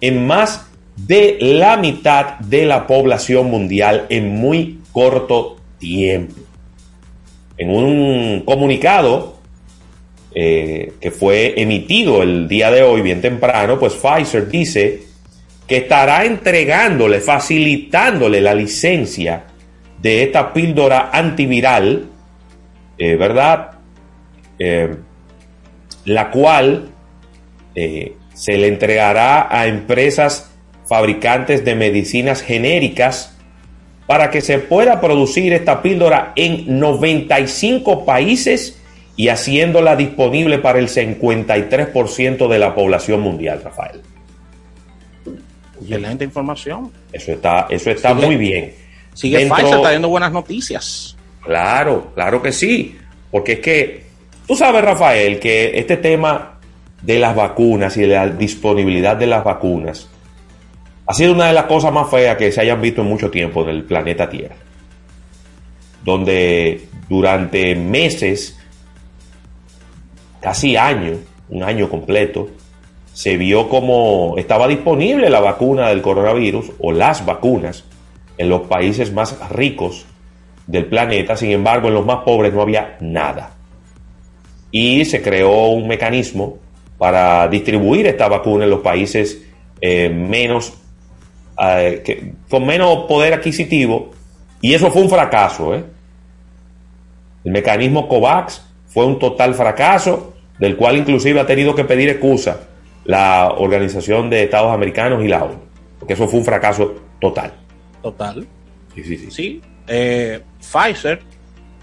[0.00, 6.47] en más de la mitad de la población mundial en muy corto tiempo.
[7.58, 9.38] En un comunicado
[10.34, 15.02] eh, que fue emitido el día de hoy, bien temprano, pues Pfizer dice
[15.66, 19.44] que estará entregándole, facilitándole la licencia
[20.00, 22.06] de esta píldora antiviral,
[22.96, 23.72] eh, ¿verdad?
[24.58, 24.96] Eh,
[26.04, 26.88] la cual
[27.74, 30.50] eh, se le entregará a empresas
[30.88, 33.37] fabricantes de medicinas genéricas
[34.08, 38.80] para que se pueda producir esta píldora en 95 países
[39.16, 44.00] y haciéndola disponible para el 53% de la población mundial, Rafael.
[45.82, 46.90] Excelente información.
[47.12, 48.72] Eso está, eso está muy bien.
[49.12, 51.14] Sigue Dentro, Pfizer trayendo buenas noticias.
[51.42, 52.96] Claro, claro que sí.
[53.30, 54.04] Porque es que,
[54.46, 56.58] tú sabes, Rafael, que este tema
[57.02, 60.08] de las vacunas y de la disponibilidad de las vacunas
[61.08, 63.62] ha sido una de las cosas más feas que se hayan visto en mucho tiempo
[63.62, 64.56] en el planeta Tierra.
[66.04, 68.58] Donde durante meses,
[70.38, 71.16] casi años,
[71.48, 72.50] un año completo,
[73.14, 77.84] se vio como estaba disponible la vacuna del coronavirus o las vacunas
[78.36, 80.04] en los países más ricos
[80.66, 83.54] del planeta, sin embargo en los más pobres no había nada.
[84.70, 86.58] Y se creó un mecanismo
[86.98, 89.42] para distribuir esta vacuna en los países
[89.80, 90.74] eh, menos
[91.58, 94.10] que, con menos poder adquisitivo,
[94.60, 95.74] y eso fue un fracaso.
[95.74, 95.84] ¿eh?
[97.44, 102.60] El mecanismo COVAX fue un total fracaso, del cual inclusive ha tenido que pedir excusa
[103.04, 105.58] la Organización de Estados Americanos y la ONU,
[105.98, 107.52] porque eso fue un fracaso total.
[108.02, 108.46] Total.
[108.94, 109.30] Sí, sí, sí.
[109.30, 111.20] sí eh, Pfizer,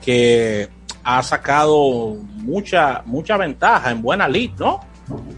[0.04, 0.68] que
[1.04, 4.80] ha sacado mucha, mucha ventaja en buena lid, ¿no?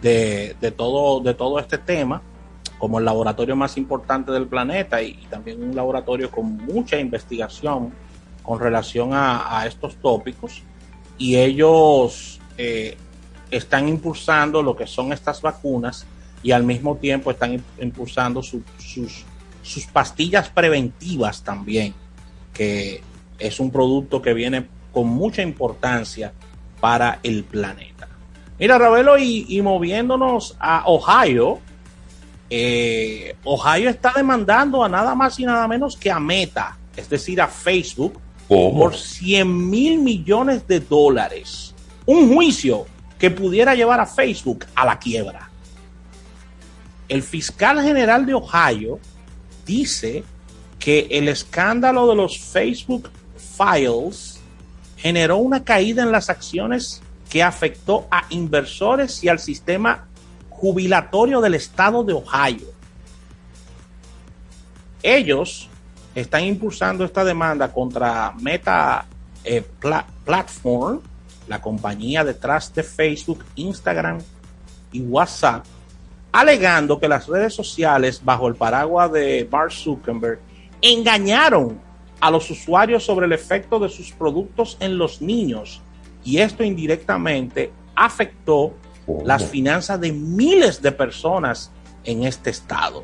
[0.02, 2.22] De, de, todo, de todo este tema
[2.78, 7.94] como el laboratorio más importante del planeta y, también un laboratorio con mucha investigación
[8.44, 10.62] con relación a, estos tópicos
[11.18, 12.98] y ellos eh,
[13.52, 16.06] están impulsando lo que son estas vacunas
[16.44, 18.62] y al mismo tiempo están impulsando sus,
[19.64, 21.94] sus pastillas preventivas también,
[22.54, 23.02] que
[23.40, 26.32] es un producto que viene con mucha importancia
[26.80, 28.08] para el planeta.
[28.60, 31.60] Mira, Ravelo, y, y moviéndonos a Ohio,
[32.50, 37.42] eh, Ohio está demandando a nada más y nada menos que a Meta, es decir,
[37.42, 41.76] a Facebook, por 100 mil millones de dólares.
[42.06, 42.86] Un juicio
[43.20, 45.50] que pudiera llevar a Facebook a la quiebra.
[47.10, 49.00] El fiscal general de Ohio
[49.66, 50.24] dice
[50.80, 53.10] que el escándalo de los Facebook
[53.58, 54.40] Files
[54.98, 60.07] generó una caída en las acciones que afectó a inversores y al sistema
[60.58, 62.68] jubilatorio del estado de Ohio.
[65.04, 65.70] Ellos
[66.16, 69.06] están impulsando esta demanda contra Meta
[69.44, 69.64] eh,
[70.26, 71.00] Platform,
[71.48, 74.18] la compañía detrás de Facebook, Instagram
[74.92, 75.64] y WhatsApp,
[76.32, 80.40] alegando que las redes sociales bajo el paraguas de Mark Zuckerberg
[80.82, 81.80] engañaron
[82.20, 85.82] a los usuarios sobre el efecto de sus productos en los niños
[86.24, 88.74] y esto indirectamente afectó
[89.24, 91.72] las finanzas de miles de personas
[92.04, 93.04] en este estado.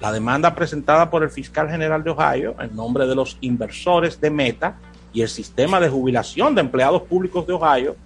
[0.00, 4.30] La demanda presentada por el fiscal general de Ohio en nombre de los inversores de
[4.30, 4.76] Meta
[5.12, 7.96] y el sistema de jubilación de empleados públicos de Ohio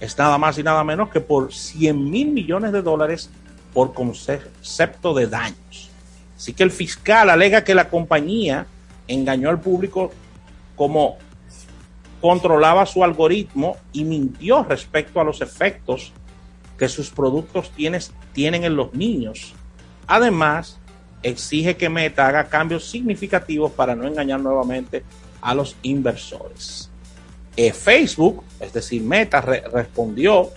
[0.00, 3.30] es nada más y nada menos que por 100 mil millones de dólares
[3.72, 5.90] por concepto de daños.
[6.36, 8.66] Así que el fiscal alega que la compañía
[9.08, 10.12] engañó al público
[10.74, 11.16] como
[12.20, 16.12] controlaba su algoritmo y mintió respecto a los efectos
[16.78, 19.54] que sus productos tienen en los niños.
[20.06, 20.78] Además,
[21.22, 25.02] exige que Meta haga cambios significativos para no engañar nuevamente
[25.40, 26.90] a los inversores.
[27.56, 30.50] Eh, Facebook, es decir, Meta, respondió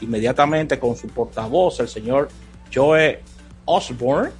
[0.00, 2.28] inmediatamente con su portavoz, el señor
[2.72, 3.20] Joe
[3.64, 4.30] Osborne,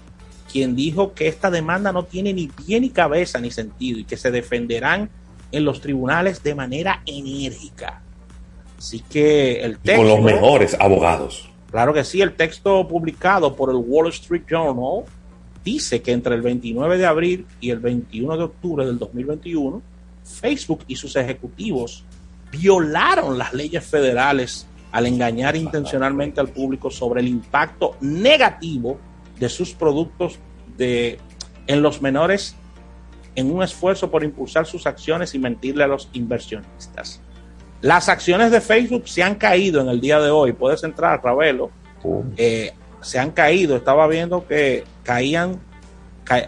[0.51, 4.17] quien dijo que esta demanda no tiene ni pie ni cabeza ni sentido y que
[4.17, 5.09] se defenderán
[5.51, 8.02] en los tribunales de manera enérgica.
[8.83, 10.03] Así que el texto.
[10.03, 11.49] con los mejores abogados.
[11.71, 15.05] Claro que sí, el texto publicado por el Wall Street Journal
[15.63, 19.81] dice que entre el 29 de abril y el 21 de octubre del 2021,
[20.25, 22.05] Facebook y sus ejecutivos
[22.51, 28.99] violaron las leyes federales al engañar intencionalmente al público sobre el impacto negativo
[29.39, 30.41] de sus productos
[30.77, 31.21] de,
[31.69, 32.57] en los menores
[33.37, 37.21] en un esfuerzo por impulsar sus acciones y mentirle a los inversionistas.
[37.83, 40.53] Las acciones de Facebook se han caído en el día de hoy.
[40.53, 41.71] Puedes entrar, Ravelo.
[42.37, 43.77] Eh, se han caído.
[43.77, 45.61] Estaba viendo que caían,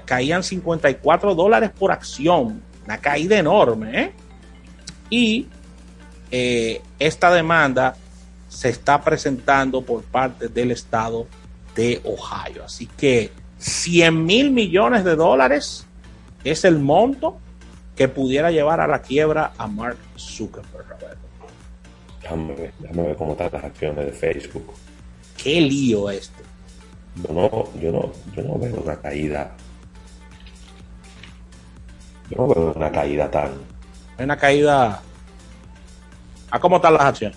[0.04, 2.62] caían 54 dólares por acción.
[2.84, 4.00] Una caída enorme.
[4.00, 4.12] ¿eh?
[5.10, 5.48] Y
[6.30, 7.96] eh, esta demanda
[8.48, 11.26] se está presentando por parte del estado
[11.74, 12.62] de Ohio.
[12.64, 15.84] Así que 100 mil millones de dólares
[16.44, 17.38] es el monto
[17.96, 20.93] que pudiera llevar a la quiebra a Mark Zuckerberg.
[22.24, 24.72] Déjame ver, déjame ver cómo están las acciones de Facebook.
[25.36, 26.42] Qué lío este.
[27.16, 29.54] Yo no, yo no, yo no veo una caída.
[32.30, 33.50] Yo no veo una caída tan.
[34.16, 35.02] Hay una caída.
[36.50, 37.36] ¿A cómo están las acciones?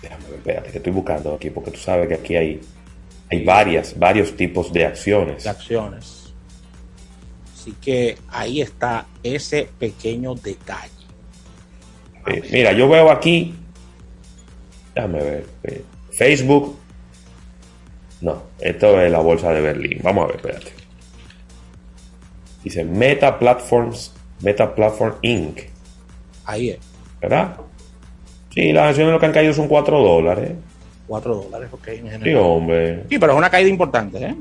[0.00, 2.60] Déjame ver, espérate, que estoy buscando aquí, porque tú sabes que aquí hay,
[3.32, 5.42] hay varias, varios tipos de acciones.
[5.42, 6.32] De acciones.
[7.52, 10.97] Así que ahí está ese pequeño detalle.
[12.28, 13.54] Eh, mira, yo veo aquí.
[14.94, 15.46] Déjame ver.
[15.64, 16.76] eh, Facebook.
[18.20, 20.00] No, esto es la bolsa de Berlín.
[20.02, 20.72] Vamos a ver, espérate.
[22.64, 24.12] Dice Meta Platforms,
[24.42, 25.60] Meta Platform Inc.
[26.44, 26.78] Ahí es.
[27.20, 27.56] ¿Verdad?
[28.50, 30.52] Sí, las acciones lo que han caído son 4 dólares.
[31.06, 33.04] 4 dólares, ok, en Sí, hombre.
[33.08, 34.34] Sí, pero es una caída importante, ¿eh?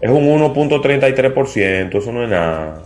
[0.00, 2.82] Es un 1.33%, eso no es nada.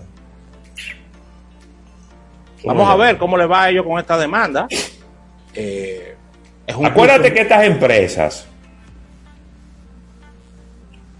[2.66, 4.66] Vamos a ver cómo le va a ellos con esta demanda.
[5.55, 6.14] Eh,
[6.66, 8.46] es un Acuérdate que estas empresas,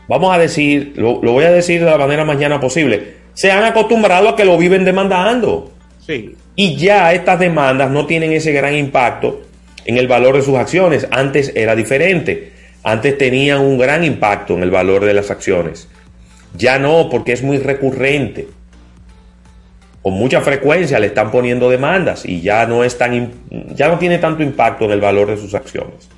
[0.09, 3.53] vamos a decir, lo, lo voy a decir de la manera más llana posible, se
[3.53, 5.71] han acostumbrado a que lo viven demandando.
[6.05, 9.43] Sí, Y ya estas demandas no tienen ese gran impacto
[9.85, 11.07] en el valor de sus acciones.
[11.11, 12.53] Antes era diferente.
[12.83, 15.89] Antes tenían un gran impacto en el valor de las acciones.
[16.57, 18.49] Ya no, porque es muy recurrente.
[20.07, 23.33] Con mucha frecuencia le están poniendo demandas y ya no es tan
[23.75, 26.09] ya no tiene tanto impacto en el valor de sus acciones.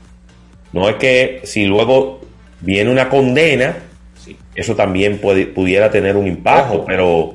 [0.75, 2.21] No es que si luego
[2.61, 3.77] viene una condena,
[4.23, 4.37] sí.
[4.55, 6.85] eso también puede- pudiera tener un impacto, Ojo.
[6.87, 7.35] pero,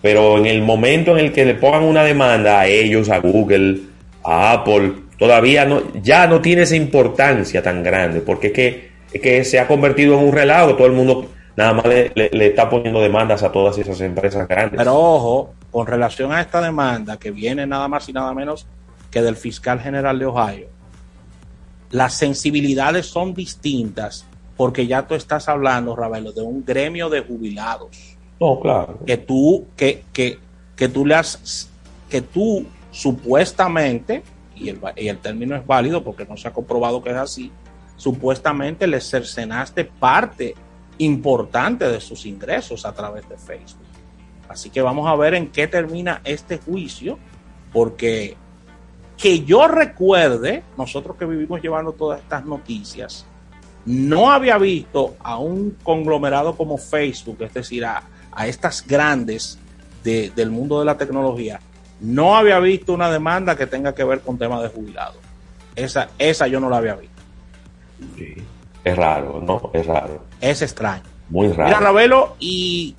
[0.00, 3.78] pero en el momento en el que le pongan una demanda a ellos, a Google,
[4.22, 9.20] a Apple, todavía no, ya no tiene esa importancia tan grande, porque es que, es
[9.20, 12.46] que se ha convertido en un relajo, todo el mundo nada más le, le- le
[12.46, 14.78] está poniendo demandas a todas esas empresas grandes.
[14.78, 18.64] Pero ojo, con relación a esta demanda que viene nada más y nada menos
[19.10, 20.68] que del fiscal general de Ohio,
[21.90, 24.24] las sensibilidades son distintas
[24.56, 27.88] porque ya tú estás hablando, Ravelo, de un gremio de jubilados
[28.38, 29.00] no, claro.
[29.04, 30.38] que tú que, que,
[30.76, 31.68] que tú le has
[32.08, 34.22] que tú supuestamente
[34.54, 37.50] y el, y el término es válido porque no se ha comprobado que es así
[37.96, 40.54] supuestamente le cercenaste parte
[40.98, 43.83] importante de sus ingresos a través de Facebook
[44.48, 47.18] así que vamos a ver en qué termina este juicio
[47.72, 48.36] porque
[49.16, 53.26] que yo recuerde nosotros que vivimos llevando todas estas noticias
[53.86, 58.02] no había visto a un conglomerado como Facebook, es decir, a,
[58.32, 59.58] a estas grandes
[60.02, 61.60] de- del mundo de la tecnología,
[62.00, 65.18] no había visto una demanda que tenga que ver con temas de jubilados.
[65.76, 67.20] Esa, esa yo no la había visto.
[68.16, 68.34] Sí.
[68.82, 69.70] Es raro, ¿no?
[69.74, 70.24] Es raro.
[70.40, 71.02] Es extraño.
[71.28, 71.80] Muy Mira, raro.
[71.84, 72.94] Ravelo, y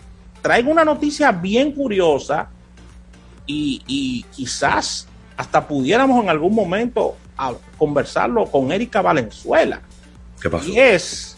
[0.46, 2.50] traigo una noticia bien curiosa
[3.48, 9.82] y, y quizás hasta pudiéramos en algún momento a- conversarlo con Erika Valenzuela.
[10.40, 10.70] ¿Qué pasó?
[10.70, 11.36] Y es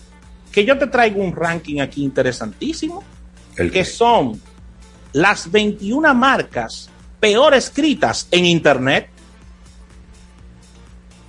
[0.51, 3.01] que yo te traigo un ranking aquí interesantísimo,
[3.55, 4.41] El que son
[5.13, 6.89] las 21 marcas
[7.21, 9.07] peor escritas en Internet.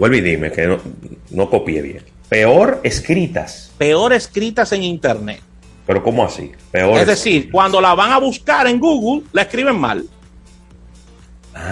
[0.00, 0.78] Vuelve y dime que no,
[1.30, 2.04] no copié bien.
[2.28, 3.70] Peor escritas.
[3.78, 5.42] Peor escritas en Internet.
[5.88, 6.53] Pero ¿cómo así?
[6.70, 10.05] Peor Es decir, cuando la van a buscar en Google, la escriben mal.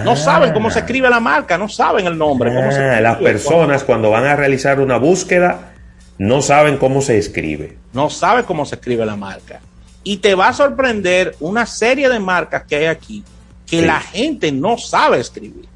[0.05, 2.49] No saben cómo se escribe la marca, no saben el nombre.
[2.53, 3.01] cómo se Ah, escribe.
[3.03, 5.75] las personas cuando van a realizar una búsqueda
[6.19, 7.77] no saben cómo se escribe.
[7.93, 9.61] no sabe cómo se escribe la marca.
[10.03, 13.23] Y te va a sorprender una serie de marcas que hay aquí
[13.67, 13.85] que Sí.
[13.87, 15.67] la gente no sabe escribir.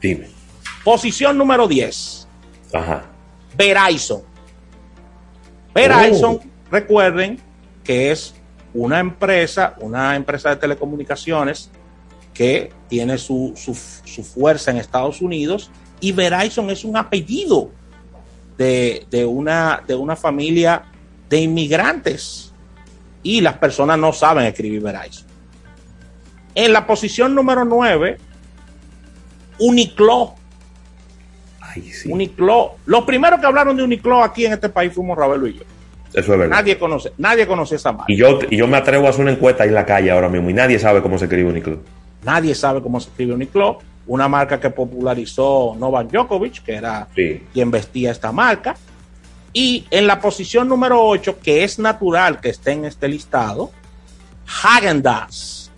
[0.00, 0.28] Dime.
[0.84, 2.28] Posición número 10,
[2.74, 3.04] Ajá.
[3.56, 4.22] Verizon.
[5.74, 6.70] Verizon, Oh.
[6.70, 7.40] recuerden
[7.88, 8.34] que es
[8.74, 11.70] una empresa, una empresa de telecomunicaciones
[12.34, 17.70] que tiene su, su- su fuerza en Estados Unidos y Verizon es un apellido
[18.58, 20.82] de, de una, de una familia
[21.30, 22.52] de inmigrantes
[23.22, 25.26] y las personas no saben escribir Verizon.
[26.54, 28.18] En la posición número 9,
[29.60, 30.34] Uniqlo.
[31.62, 32.12] Ay, sí.
[32.12, 32.76] Uniqlo.
[32.84, 35.62] Los primeros que hablaron de Uniqlo aquí en este país fuimos Ravelo y yo.
[36.14, 36.48] Eso es verdad.
[36.56, 38.10] Nadie conoce, nadie conoce esa marca.
[38.12, 40.28] Y yo, y yo me atrevo a hacer una encuesta ahí en la calle ahora
[40.28, 41.82] mismo y nadie sabe cómo se escribe un club.
[42.24, 43.78] Nadie sabe cómo se escribe Uniqlo.
[44.06, 47.42] Una marca que popularizó Novak Djokovic, que era Sí.
[47.52, 48.74] quien vestía esta marca.
[49.52, 53.70] Y en la posición número 8, que es natural que esté en este listado,
[54.46, 55.70] Häagen-Dazs.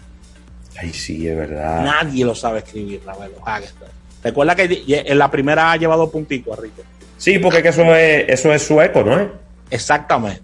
[0.81, 1.85] Ay, sí, es verdad.
[1.85, 3.93] Nadie lo sabe escribir, Ravelo, Häagen-Dazs.
[4.23, 6.75] Recuerda que en la primera ha llevado puntico arriba.
[7.17, 9.29] Sí, porque es que eso es, eso es sueco, ¿no es?
[9.71, 10.43] Exactamente.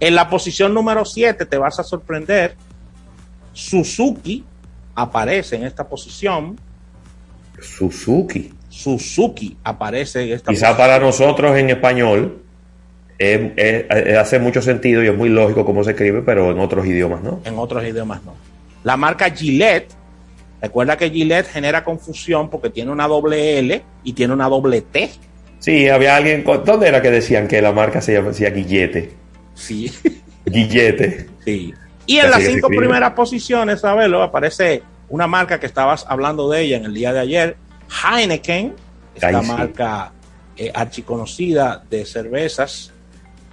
[0.00, 2.56] En la posición número 7 te vas a sorprender.
[3.52, 4.44] Suzuki
[4.94, 6.58] aparece en esta posición.
[7.60, 8.54] Suzuki.
[8.68, 12.42] Suzuki aparece en esta Quizá para nosotros en español
[13.18, 16.60] eh, eh, eh, hace mucho sentido y es muy lógico cómo se escribe, pero en
[16.60, 17.40] otros idiomas no.
[17.44, 18.34] En otros idiomas no.
[18.84, 19.92] La marca Gillette,
[20.62, 25.10] recuerda que Gillette genera confusión porque tiene una doble L y tiene una doble T.
[25.58, 26.44] Sí, había alguien.
[26.64, 29.12] ¿Dónde era que decían que la marca se decía Guillete?
[29.54, 29.92] Sí.
[30.44, 31.28] Guillete.
[31.44, 31.74] Sí.
[32.06, 36.76] Y en las cinco primeras posiciones, Sabelo, aparece una marca que estabas hablando de ella
[36.76, 37.56] en el día de ayer,
[37.88, 38.74] Heineken,
[39.14, 40.12] esta marca
[40.56, 42.92] eh, archiconocida de cervezas.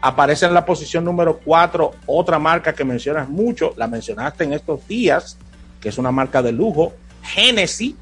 [0.01, 4.87] Aparece en la posición número 4 otra marca que mencionas mucho, la mencionaste en estos
[4.87, 5.37] días,
[5.81, 6.93] que es una marca de lujo,
[7.23, 7.95] Genesis.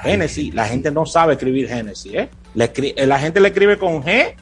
[0.00, 2.28] Genesis, la gente no sabe escribir Genesis, ¿eh?
[2.56, 4.34] Eh la gente le escribe con G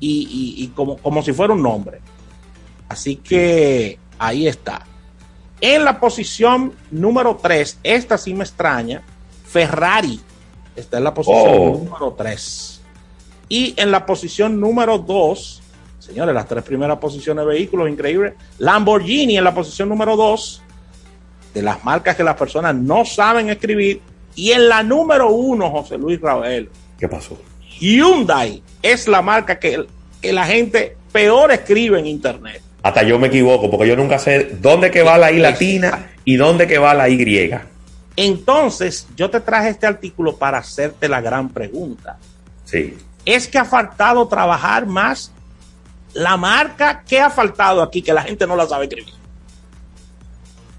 [0.00, 2.00] y, como, como si fuera un nombre.
[2.88, 4.84] Así que ahí está.
[5.60, 9.02] En la posición número 3, esta sí me extraña,
[9.46, 10.20] Ferrari
[10.74, 11.80] está en la posición oh.
[11.84, 12.80] número 3.
[13.48, 15.62] Y en la posición número 2,
[15.98, 18.34] señores, las tres primeras posiciones de vehículos, increíble.
[18.58, 20.62] Lamborghini en la posición número 2,
[21.54, 24.00] de las marcas que las personas no saben escribir.
[24.34, 26.70] Y en la número 1, José Luis Raúl.
[27.02, 27.36] ¿Qué pasó?
[27.80, 29.86] Hyundai es la marca que,
[30.20, 32.62] que la gente peor escribe en Internet.
[32.80, 36.36] Hasta yo me equivoco, porque yo nunca sé dónde que va la I latina y
[36.36, 37.50] dónde que va la Y.
[38.14, 42.18] Entonces, yo te traje este artículo para hacerte la gran pregunta.
[42.66, 42.96] Sí.
[43.24, 45.32] Es que ha faltado trabajar más
[46.12, 47.02] la marca.
[47.04, 49.12] ¿Qué ha faltado aquí que la gente no la sabe escribir?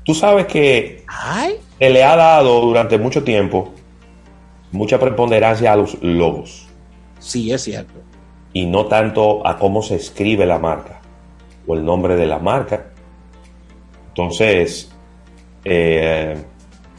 [0.05, 1.03] Tú sabes que
[1.77, 3.73] se le ha dado durante mucho tiempo
[4.73, 6.67] mucha preponderancia a los logos.
[7.19, 7.93] Sí, es cierto.
[8.51, 10.99] Y no tanto a cómo se escribe la marca
[11.65, 12.87] o el nombre de la marca.
[14.09, 14.91] Entonces,
[15.63, 16.35] eh,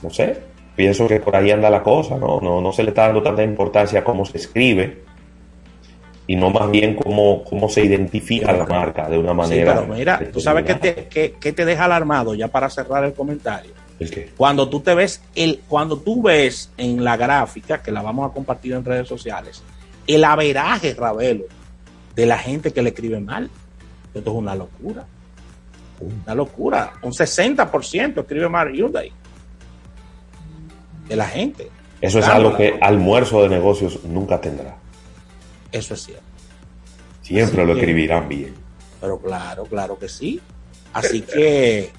[0.02, 0.40] no sé,
[0.74, 2.40] pienso que por ahí anda la cosa, ¿no?
[2.40, 5.04] No, no se le está dando tanta importancia a cómo se escribe
[6.26, 9.74] y no más bien cómo, cómo se identifica la marca de una manera.
[9.74, 13.72] pero mira, tú sabes que te, te deja alarmado ya para cerrar el comentario.
[13.99, 14.32] ¿El qué?
[14.36, 18.34] Cuando tú te ves, el, cuando tú ves en la gráfica, que la vamos a
[18.34, 19.62] compartir en redes sociales,
[20.07, 21.45] el averaje, Ravelo,
[22.14, 23.51] de la gente que le escribe mal.
[24.12, 25.05] Esto es una locura.
[26.01, 26.92] Una locura.
[27.03, 29.12] Un 60% escribe mal Hyundai.
[31.09, 31.68] De la gente.
[32.01, 34.76] Eso es algo que almuerzo de negocios nunca tendrá.
[35.72, 36.22] Eso es cierto.
[37.22, 38.55] Siempre lo escribirán bien.
[39.01, 40.40] Pero claro, claro que sí.
[40.92, 41.90] Así que,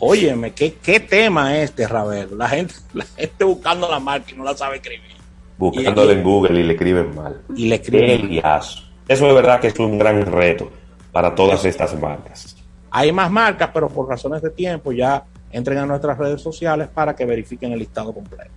[0.00, 2.36] óyeme, ¿qué, qué tema es este, Ravelo?
[2.36, 5.16] La gente, la gente buscando la marca y no la sabe escribir.
[5.56, 7.40] Buscándole en Google y le escriben mal.
[7.54, 8.62] Y le escriben mal.
[9.08, 10.70] Eso es verdad que es un gran reto
[11.10, 12.56] para todas estas marcas.
[12.90, 17.16] Hay más marcas, pero por razones de tiempo ya entren a nuestras redes sociales para
[17.16, 18.52] que verifiquen el listado completo.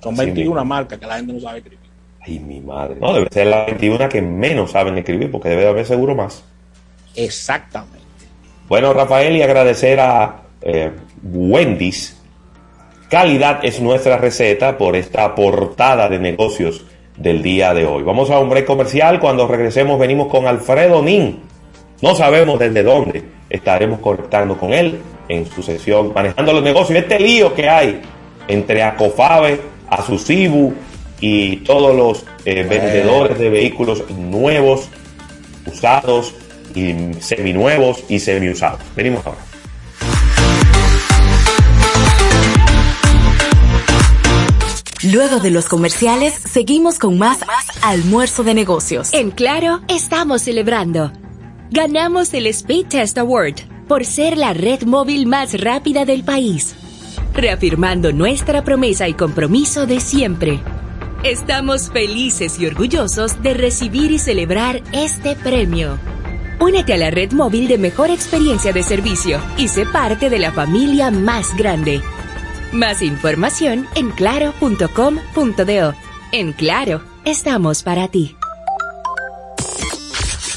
[0.00, 1.80] Son 21 marcas que la gente no sabe escribir.
[2.20, 2.96] Ay, mi madre.
[3.00, 6.44] No, debe ser la 21 que menos saben escribir, porque debe haber seguro más.
[7.14, 7.98] Exactamente.
[8.68, 10.90] Bueno, Rafael, y agradecer a eh,
[11.22, 12.20] Wendy's.
[13.08, 16.84] Calidad es nuestra receta por esta portada de negocios
[17.16, 18.02] del día de hoy.
[18.02, 19.20] Vamos a un break comercial.
[19.20, 21.54] Cuando regresemos, venimos con Alfredo Nin
[22.04, 24.98] no sabemos desde dónde estaremos conectando con él
[25.28, 26.98] en su sesión manejando los negocios.
[26.98, 28.02] Este lío que hay
[28.48, 30.74] entre Acofabe, Asusibu
[31.20, 34.90] y todos los eh, vendedores de vehículos nuevos,
[35.64, 36.34] usados
[36.74, 38.80] y seminuevos y semiusados.
[38.94, 39.53] Venimos ahora.
[45.12, 49.12] Luego de los comerciales, seguimos con más, más almuerzo de negocios.
[49.12, 51.12] En Claro, estamos celebrando
[51.74, 53.56] ganamos el Speed Test Award
[53.88, 56.76] por ser la red móvil más rápida del país,
[57.34, 60.60] reafirmando nuestra promesa y compromiso de siempre.
[61.24, 65.98] Estamos felices y orgullosos de recibir y celebrar este premio.
[66.60, 70.52] Únete a la red móvil de mejor experiencia de servicio y sé parte de la
[70.52, 72.00] familia más grande.
[72.74, 75.94] Más información en claro.com.do.
[76.32, 78.36] En Claro, estamos para ti.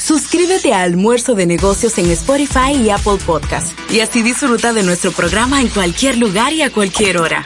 [0.01, 5.11] Suscríbete a Almuerzo de Negocios en Spotify y Apple Podcast y así disfruta de nuestro
[5.11, 7.45] programa en cualquier lugar y a cualquier hora.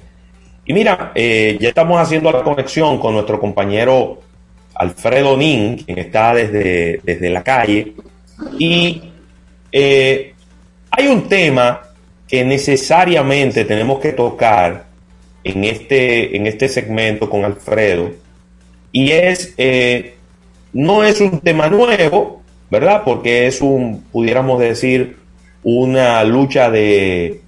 [0.66, 4.20] Y mira, eh, ya estamos haciendo la conexión con nuestro compañero
[4.76, 7.94] Alfredo Nin, quien está desde, desde la calle,
[8.58, 9.02] y
[9.72, 10.34] eh,
[10.92, 11.82] hay un tema
[12.28, 14.86] que necesariamente tenemos que tocar
[15.44, 18.12] en este, en este segmento con Alfredo.
[18.92, 20.16] Y es, eh,
[20.72, 23.04] no es un tema nuevo, ¿verdad?
[23.04, 25.18] Porque es un, pudiéramos decir,
[25.64, 27.42] una lucha de,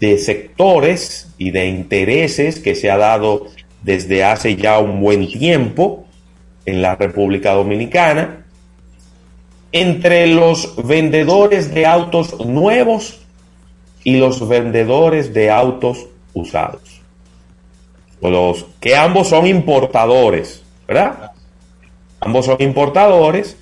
[0.00, 3.48] de sectores y de intereses que se ha dado
[3.82, 6.07] desde hace ya un buen tiempo
[6.68, 8.44] en la República Dominicana
[9.72, 13.20] entre los vendedores de autos nuevos
[14.04, 17.00] y los vendedores de autos usados.
[18.20, 21.32] Los que ambos son importadores, ¿verdad?
[22.20, 23.56] Ambos son importadores.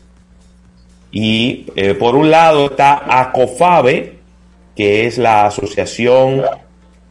[1.12, 4.18] Y eh, por un lado está ACOFABE,
[4.74, 6.42] que es la Asociación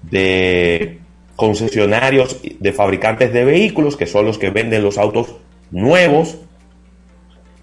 [0.03, 0.99] de
[1.37, 5.35] Concesionarios de Fabricantes de Vehículos, que son los que venden los autos
[5.71, 6.37] nuevos.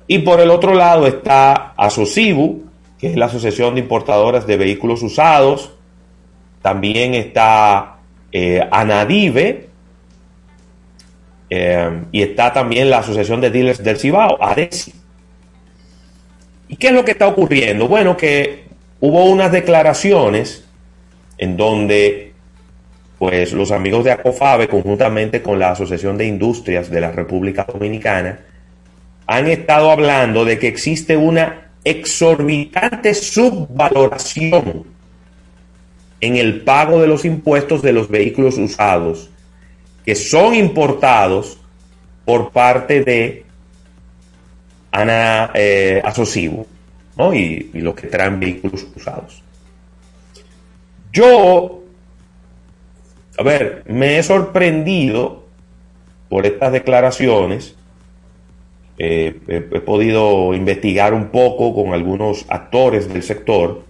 [0.07, 2.65] Y por el otro lado está ASOCIBU,
[2.99, 5.73] que es la Asociación de Importadoras de Vehículos Usados.
[6.61, 7.97] También está
[8.31, 9.69] eh, Anadive,
[11.55, 14.95] eh, y está también la Asociación de Dealers del Cibao, ADESI.
[16.69, 17.89] ¿Y qué es lo que está ocurriendo?
[17.89, 18.65] Bueno, que
[19.01, 20.67] hubo unas declaraciones
[21.37, 22.32] en donde
[23.23, 28.41] pues los amigos de ACOFABE, conjuntamente con la Asociación de Industrias de la República Dominicana,
[29.29, 34.87] han estado hablando de que existe una exorbitante subvaloración
[36.20, 39.31] en el pago de los impuestos de los vehículos usados
[40.05, 41.61] que son importados
[42.25, 43.45] por parte de
[44.91, 46.03] Ana eh,
[47.16, 47.33] ¿no?
[47.33, 49.45] y, y los que traen vehículos usados.
[51.12, 51.82] Yo,
[53.39, 55.45] a ver, me he sorprendido
[56.28, 57.76] por estas declaraciones.
[58.99, 63.83] Eh, he, he podido investigar un poco con algunos actores del sector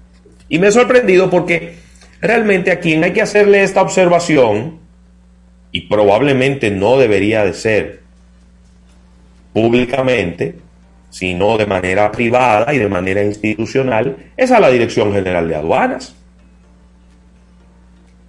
[0.49, 1.75] y me he sorprendido porque
[2.21, 4.81] realmente a quien hay que hacerle esta observación,
[5.73, 8.01] y probablemente no debería de ser
[9.55, 10.57] públicamente,
[11.09, 16.15] sino de manera privada y de manera institucional, es a la Dirección General de Aduanas.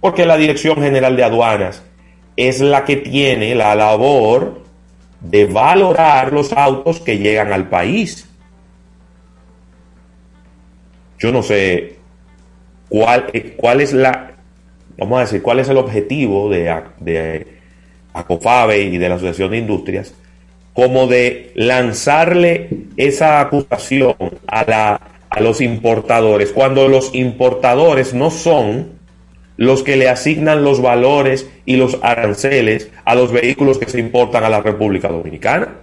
[0.04, 1.82] Porque la Dirección General de Aduanas
[2.36, 4.60] es la que tiene la labor
[5.22, 8.28] de valorar los autos que llegan al país.
[11.18, 11.96] Yo no sé
[12.90, 14.32] cuál, cuál es la,
[14.98, 17.46] vamos a decir, cuál es el objetivo de, de
[18.12, 20.12] ACOFABE y de la Asociación de Industrias,
[20.74, 24.16] como de lanzarle esa acusación
[24.48, 25.00] a
[25.40, 29.02] los importadores, cuando los importadores no son
[29.56, 34.44] los que le asignan los valores y los aranceles a los vehículos que se importan
[34.44, 35.80] a la República Dominicana.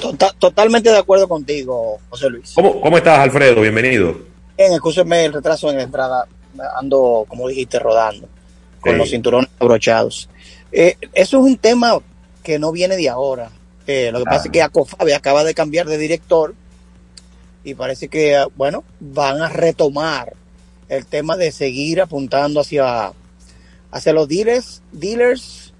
[0.00, 2.52] Total, totalmente de acuerdo contigo, José Luis.
[2.54, 3.60] ¿Cómo, cómo estás, Alfredo?
[3.62, 4.16] Bienvenido.
[4.56, 6.26] Bien, escúcheme el retraso en la entrada.
[6.78, 8.28] Ando, como dijiste, rodando,
[8.80, 8.98] con Sí.
[8.98, 10.28] los cinturones abrochados.
[10.72, 11.98] Eh, eso es un tema
[12.42, 13.50] que no viene de ahora.
[13.86, 16.54] Eh, lo que pasa es que Acofabe acaba de cambiar de director
[17.64, 20.34] y parece que, ah, bueno, van a retomar
[20.88, 23.12] el tema de seguir apuntando hacia,
[23.90, 25.72] hacia los dealers, dealers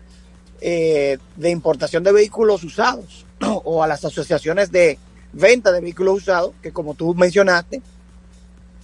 [0.61, 4.99] eh, de importación de vehículos usados o a las asociaciones de
[5.33, 7.83] venta de vehículos usados, que como tú mencionaste,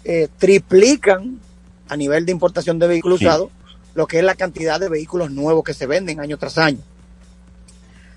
[0.05, 1.41] eh, triplican
[1.89, 3.27] a nivel de importación de vehículos Sí.
[3.27, 3.51] usados
[3.95, 6.81] lo que es la cantidad de vehículos nuevos que se venden año tras año.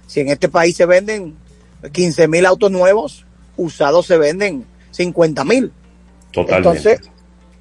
[0.08, 1.36] Si en este país se venden
[1.92, 3.26] 15 mil autos nuevos,
[3.58, 5.72] usados se venden 50 mil.
[6.32, 6.80] Totalmente.
[6.80, 7.12] Entonces,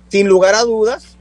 [0.08, 1.16] sin lugar a dudas,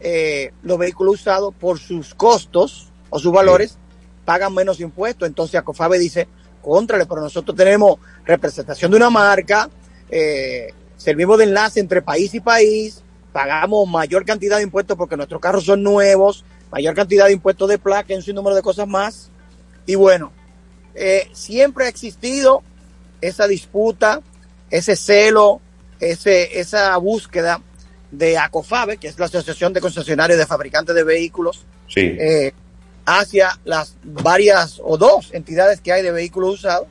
[0.00, 3.78] eh, los vehículos usados por sus costos o sus valores
[4.24, 5.26] pagan menos impuestos.
[5.26, 6.28] Entonces, Acofabe dice,
[6.62, 9.70] contrale, pero nosotros tenemos representación de una marca,
[10.10, 15.40] eh, servimos de enlace entre país y país, pagamos mayor cantidad de impuestos porque nuestros
[15.40, 19.30] carros son nuevos, mayor cantidad de impuestos de placa y un sinnúmero de cosas más.
[19.86, 20.32] Y bueno,
[20.94, 22.62] eh, siempre ha existido
[23.20, 24.22] esa disputa,
[24.70, 25.60] ese celo,
[26.00, 27.60] ese, esa búsqueda
[28.10, 32.00] de ACOFABE, que es la Asociación de Concesionarios de Fabricantes de Vehículos, Sí.
[32.00, 32.52] eh,
[33.04, 36.88] hacia las varias o dos entidades que hay de vehículos usados,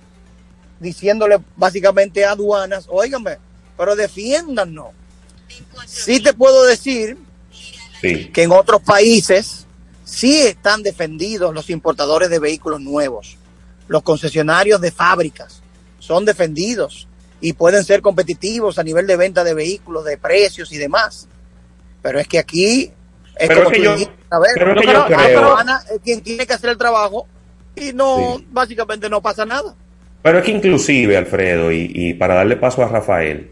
[0.79, 3.37] diciéndole básicamente a aduanas, óigame,
[3.77, 4.87] pero defiéndanos.
[5.85, 7.17] Sí te puedo decir
[8.01, 8.27] Sí.
[8.33, 9.65] que en otros países
[10.03, 13.37] sí están defendidos los importadores de vehículos nuevos.
[13.87, 15.61] Los concesionarios de fábricas
[15.99, 17.07] son defendidos
[17.41, 21.27] y pueden ser competitivos a nivel de venta de vehículos, de precios y demás.
[22.01, 22.91] Pero es que aquí
[23.35, 25.39] es Pero como es que tú yo- dijiste, a ver, pero es que yo creo-
[25.47, 27.27] aduana es quien tiene que hacer el trabajo
[27.75, 29.75] y no, básicamente no pasa nada.
[30.21, 33.51] Pero es que inclusive, Alfredo, y, y para darle paso a Rafael,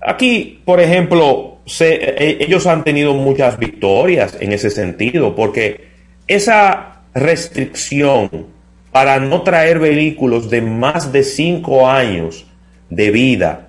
[0.00, 5.88] aquí, por ejemplo, se- e- ellos han tenido muchas victorias en ese sentido, porque
[6.26, 8.46] esa restricción
[8.92, 12.46] para no traer vehículos de más de cinco años
[12.88, 13.68] de vida,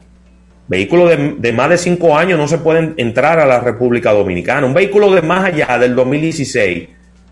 [0.67, 4.65] vehículos de, de más de cinco años no se pueden entrar a la República Dominicana.
[4.65, 6.89] Un vehículo de más allá del 2016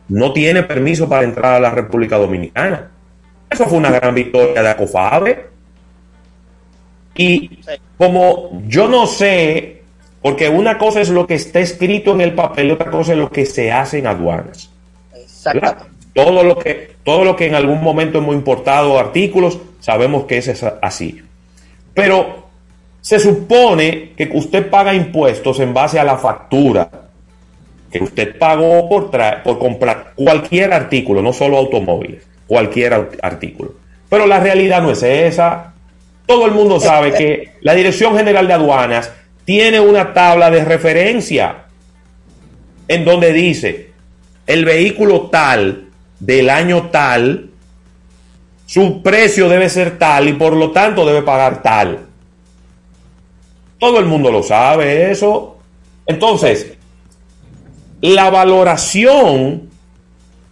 [0.09, 2.91] no tiene permiso para entrar a la República Dominicana.
[3.49, 5.45] Eso fue una gran victoria de Acofabe.
[7.15, 7.59] Y
[7.97, 9.81] como yo no sé,
[10.21, 13.17] porque una cosa es lo que está escrito en el papel y otra cosa es
[13.17, 14.69] lo que se hace en aduanas.
[15.45, 15.77] ¿verdad?
[16.13, 20.63] Todo lo que, todo lo que en algún momento hemos importado artículos, sabemos que es
[20.81, 21.21] así.
[21.93, 22.47] Pero
[23.01, 26.89] se supone que usted paga impuestos en base a la factura
[27.91, 29.09] que usted pagó por,
[29.43, 33.73] por comprar cualquier artículo, no solo automóviles, cualquier artículo.
[34.09, 35.73] Pero la realidad no es esa.
[36.25, 39.11] Todo el mundo sabe que la Dirección General de Aduanas
[39.45, 41.65] tiene una tabla de referencia
[42.87, 43.89] en donde dice
[44.45, 45.88] el vehículo tal
[46.19, 47.49] del año tal,
[48.65, 51.99] su precio debe ser tal y por lo tanto debe pagar tal.
[53.79, 55.57] Todo el mundo lo sabe eso.
[56.05, 56.73] Entonces,
[58.01, 59.69] la valoración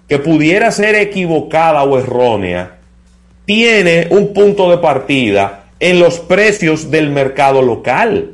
[0.08, 2.78] que pudiera ser equivocada o errónea
[3.46, 8.32] tiene un punto de partida en los precios del mercado local,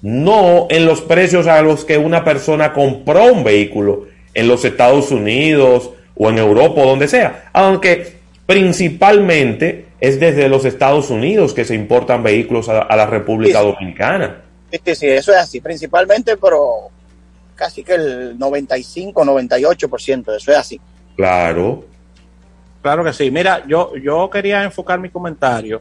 [0.00, 5.10] no en los precios a los que una persona compró un vehículo en los Estados
[5.10, 7.50] Unidos o en Europa o donde sea.
[7.52, 13.60] Aunque principalmente es desde los Estados Unidos que se importan vehículos a, a la República
[13.60, 13.66] Sí.
[13.66, 14.42] Dominicana.
[14.70, 16.88] Sí, sí, sí, eso es así, principalmente, pero
[17.54, 20.80] casi que el 95, 98% de eso es así.
[21.16, 21.84] Claro.
[22.80, 23.30] Claro que sí.
[23.30, 25.80] Mira, yo, yo quería enfocar mi comentario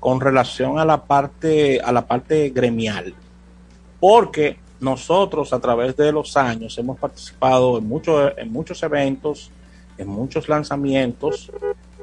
[0.00, 3.14] con relación a la parte, a la parte gremial.
[3.98, 9.50] Porque nosotros a través de los años hemos participado en muchos, en muchos eventos,
[9.98, 11.50] en muchos lanzamientos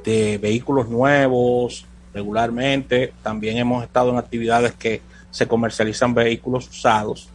[0.04, 3.14] de vehículos nuevos regularmente.
[3.22, 5.02] También hemos estado en actividades que
[5.32, 7.30] se comercializan vehículos usados.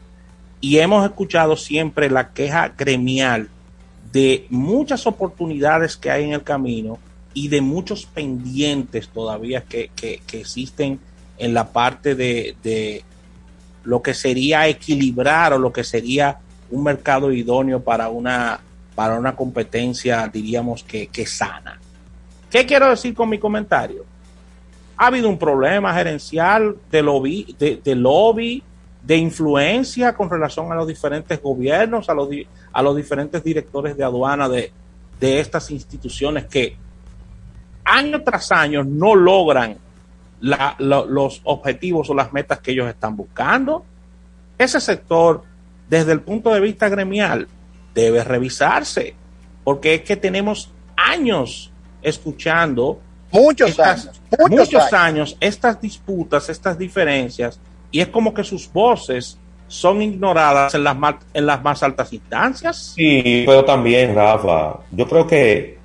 [0.60, 3.48] Y hemos escuchado siempre la queja gremial
[4.12, 6.98] de muchas oportunidades que hay en el camino
[7.34, 10.98] y de muchos pendientes todavía que, que- existen
[11.36, 13.04] en la parte de, de
[13.88, 16.36] lo que sería equilibrar o lo que sería
[16.70, 18.60] un mercado idóneo para una,
[18.94, 21.80] para una competencia, diríamos que, que sana.
[22.50, 24.04] ¿Qué quiero decir con mi comentario?
[24.98, 28.62] Ha habido un problema gerencial de lobby, de, lobby,
[29.02, 32.28] de influencia con relación a los diferentes gobiernos, a los,
[32.70, 34.70] a los diferentes directores de aduana de,
[35.18, 36.76] de estas instituciones que
[37.84, 39.78] año tras año no logran
[40.40, 43.84] la- lo- los objetivos o las metas que ellos están buscando.
[44.56, 45.42] Ese sector,
[45.88, 47.48] desde el punto de vista gremial,
[47.94, 49.14] debe revisarse,
[49.64, 51.70] porque es que tenemos años
[52.02, 55.36] escuchando Muchos estas- años, muchos, muchos años.
[55.40, 57.60] estas disputas, estas diferencias,
[57.90, 62.12] y es como que sus voces son ignoradas en las, ma- en las más altas
[62.12, 62.92] instancias.
[62.96, 65.77] Sí, pero también, Rafa, yo creo que,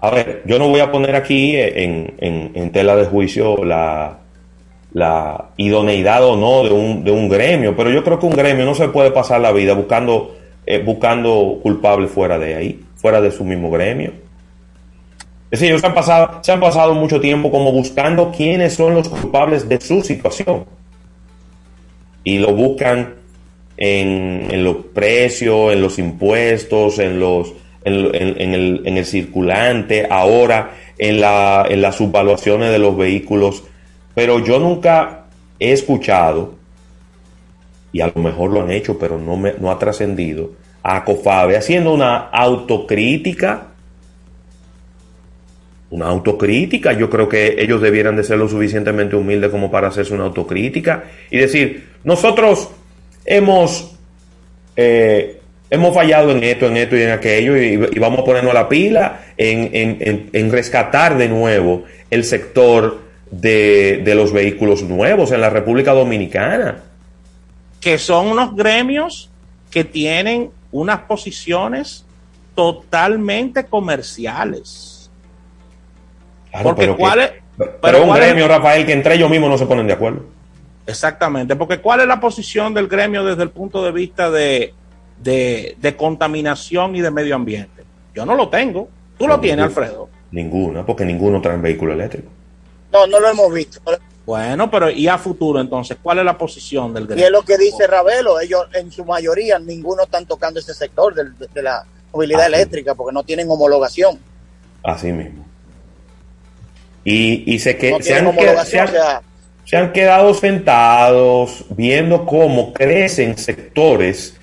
[0.00, 4.18] a ver, yo no voy a poner aquí en, en- en tela de juicio la,
[4.92, 8.64] la idoneidad o no de un, de un gremio, pero yo creo que un gremio
[8.64, 10.36] no se puede pasar la vida buscando,
[10.66, 14.12] eh, buscando culpables fuera de ahí, fuera de su mismo gremio.
[15.50, 18.94] Es decir, ellos se han pasado, se han pasado mucho tiempo como buscando quiénes son
[18.94, 20.64] los culpables de su situación.
[22.22, 23.14] Y lo buscan
[23.76, 27.52] en, en los precios, en los impuestos, en los
[27.84, 32.96] en, en- en el, en el circulante, ahora en, la, en las subvaluaciones de los
[32.96, 33.64] vehículos.
[34.14, 35.26] Pero yo nunca
[35.58, 36.54] he escuchado,
[37.92, 40.52] y a lo mejor lo han hecho, pero no, me, no ha trascendido,
[40.82, 43.66] a COFABE haciendo una autocrítica
[45.90, 46.92] una autocrítica.
[46.92, 51.04] Yo creo que ellos debieran de ser lo suficientemente humildes como para hacerse una autocrítica
[51.30, 52.70] y decir, nosotros
[53.24, 53.96] hemos,
[54.76, 55.39] eh,
[55.70, 58.54] hemos fallado en esto, en esto y en aquello y, y vamos a ponernos a
[58.54, 62.98] la pila en, en- en- en rescatar de nuevo el sector
[63.30, 66.82] de, de los vehículos nuevos en la República Dominicana.
[67.80, 69.30] que son unos gremios
[69.70, 72.04] que tienen unas posiciones
[72.54, 75.10] totalmente comerciales.
[76.50, 79.30] Claro, Porque pero, que- ¿cuál es- pero pero un es- gremio, Rafael, que entre ellos
[79.30, 80.24] mismos no se ponen de acuerdo.
[80.86, 84.74] Exactamente, porque ¿cuál es la posición del gremio desde el punto de vista de,
[85.20, 87.84] de, de contaminación y de medio ambiente?
[88.14, 88.88] Yo no lo tengo.
[89.18, 89.66] Tú lo tienes.
[89.66, 90.08] Alfredo.
[90.32, 92.28] Ninguna, porque ninguno trae vehículo eléctrico.
[92.92, 93.80] No, no lo hemos visto.
[94.26, 95.96] Bueno, pero ¿y a futuro entonces?
[96.02, 97.24] ¿Cuál es la posición del Y gremio?
[97.26, 101.46] es lo que dice Ravelo, ellos en su mayoría, ninguno están tocando ese sector de,
[101.52, 104.18] de la movilidad eléctrica porque no tienen homologación.
[104.82, 105.46] Así mismo.
[107.04, 109.22] Y, y se, que, no se, han, se, homologación, han, o sea,
[109.64, 114.36] se han quedado sentados viendo cómo crecen sectores,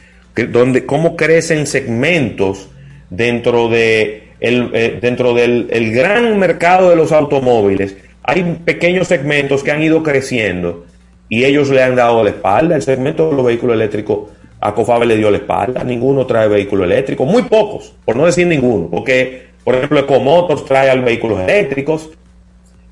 [0.46, 2.70] donde, cómo crecen segmentos
[3.10, 7.98] dentro, de el, eh, dentro del el gran mercado de los automóviles.
[8.24, 10.86] Hay pequeños segmentos que han ido creciendo
[11.30, 12.76] y ellos le han dado la espalda.
[12.76, 14.30] El segmento de los vehículos eléctricos,
[14.60, 15.84] a Cofabe le dio la espalda.
[15.84, 20.90] Ninguno trae vehículo eléctrico, muy pocos, por no decir ninguno, porque, por ejemplo, Ecomotos trae
[20.90, 22.10] al vehículos eléctricos.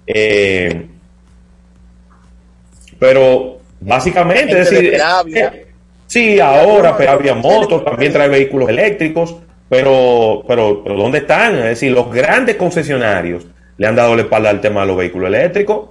[0.07, 0.87] Eh,
[2.97, 5.64] pero básicamente, es de decir.
[6.15, 9.35] Sí, ahora Peravia Motos también trae vehículos eléctricos,
[9.67, 11.55] pero, pero, pero ¿dónde están?
[11.57, 13.45] Es decir, los grandes concesionarios
[13.77, 15.89] le han dado la espalda al tema de los vehículos eléctricos.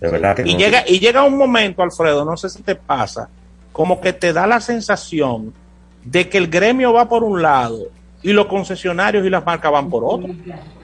[0.00, 0.58] De verdad que Y no.
[0.60, 3.28] llega, y llega un momento, Alfredo, no sé si te pasa,
[3.72, 5.52] como que te da la sensación
[6.04, 7.88] de que el gremio va por un lado
[8.22, 10.32] y los concesionarios y las marcas van por otro.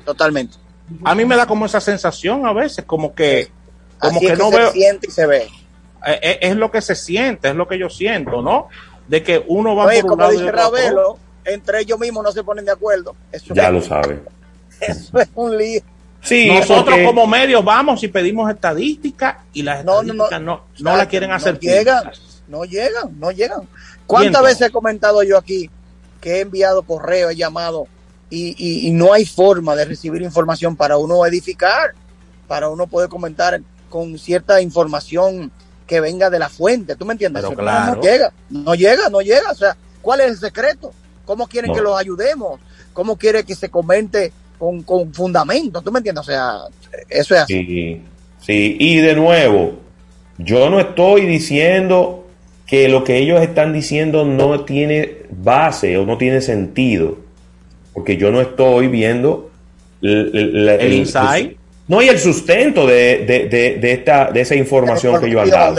[0.05, 0.57] totalmente.
[1.05, 3.49] A mí me da como esa sensación a veces, como que,
[3.99, 5.49] como Así que es que no se veo, siente y se ve.
[6.07, 8.69] Eh, eh, es lo que se siente, es lo que yo siento, ¿no?
[9.07, 10.53] De que uno va Oye, por un como lado y dice.
[10.53, 13.15] Ravelo, entre ellos mismos no se ponen de acuerdo.
[13.31, 14.21] Eso, Ya es, lo sabe.
[14.81, 15.81] eso es un lío.
[16.23, 20.25] Sí, Nosotros como medios vamos y pedimos estadísticas y las No, no, no.
[20.25, 21.55] estadísticas no, no, la quieren hacer.
[21.55, 22.11] No llegan,
[22.49, 23.61] no llegan, no llegan.
[24.09, 25.71] ¿Cuántas veces he comentado yo aquí
[26.21, 27.87] que he enviado correo, he llamado
[28.29, 31.93] y, y- y no hay forma de recibir información para uno edificar,
[32.49, 35.53] para uno poder comentar con cierta información
[35.87, 36.97] que venga de la fuente.
[36.97, 37.43] ¿Tú me entiendes?
[37.43, 37.97] Pero Eso no- claro.
[37.97, 39.51] no llega, no llega, no llega.
[39.51, 40.93] O sea, ¿cuál es el secreto?
[41.25, 41.75] ¿Cómo quieren No.
[41.77, 42.61] que los ayudemos?
[42.93, 45.83] ¿Cómo quiere que se comente con, con fundamento?
[45.83, 46.23] ¿Tú me entiendes?
[46.23, 46.55] O sea,
[47.09, 47.55] eso es así.
[47.67, 48.03] Sí,
[48.45, 49.75] sí, y de nuevo,
[50.39, 52.27] yo no estoy diciendo
[52.67, 57.19] que lo que ellos están diciendo no tiene base o no tiene sentido,
[57.95, 59.51] porque yo no estoy viendo
[60.03, 61.57] el, el- El insight.
[61.89, 65.49] No hay el sustento de, de- de- de esta, de esa información que ellos han
[65.51, 65.75] dado.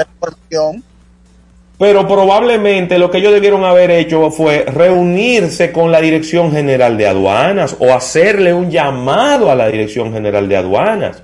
[1.80, 7.06] Pero probablemente lo que ellos debieron haber hecho fue reunirse con la Dirección General de
[7.08, 11.22] Aduanas o hacerle un llamado a la Dirección General de Aduanas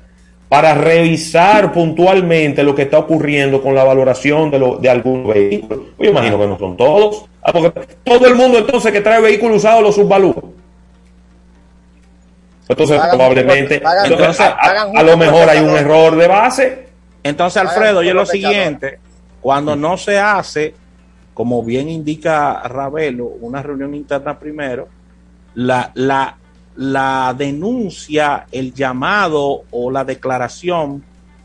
[0.50, 5.80] para revisar puntualmente lo que está ocurriendo con la valoración de, lo- de algunos vehículos.
[5.98, 7.26] Yo imagino que no son todos.
[7.42, 7.72] Ah, porque
[8.04, 10.36] todo el mundo entonces que trae vehículos usados los subvalúa.
[12.74, 16.28] Entonces Hagan- probablemente hagan- entonces, a- a- hagan a, lo mejor hay un error de
[16.28, 16.88] base.
[17.24, 19.00] Entonces, Alfredo, un oye lo siguiente,
[19.42, 20.74] cuando no se hace,
[21.34, 24.88] como bien indica Ravelo, una reunión interna primero,
[25.56, 26.38] la, la,
[26.76, 31.04] la denuncia, el llamado o la declaración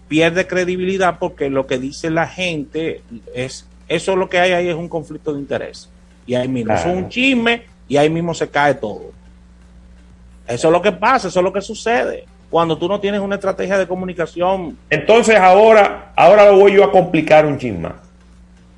[0.08, 3.02] pierde credibilidad porque lo que dice la gente
[3.34, 5.88] es, eso lo que hay ahí es un conflicto de interés.
[6.26, 9.12] Y ahí mismo, es un chisme y ahí mismo se cae todo.
[10.48, 12.24] Eso es lo que pasa, eso es lo que sucede.
[12.48, 16.90] Cuando tú no tienes una estrategia de comunicación Entonces ahora, ahora lo voy yo a
[16.90, 17.86] complicar un chin.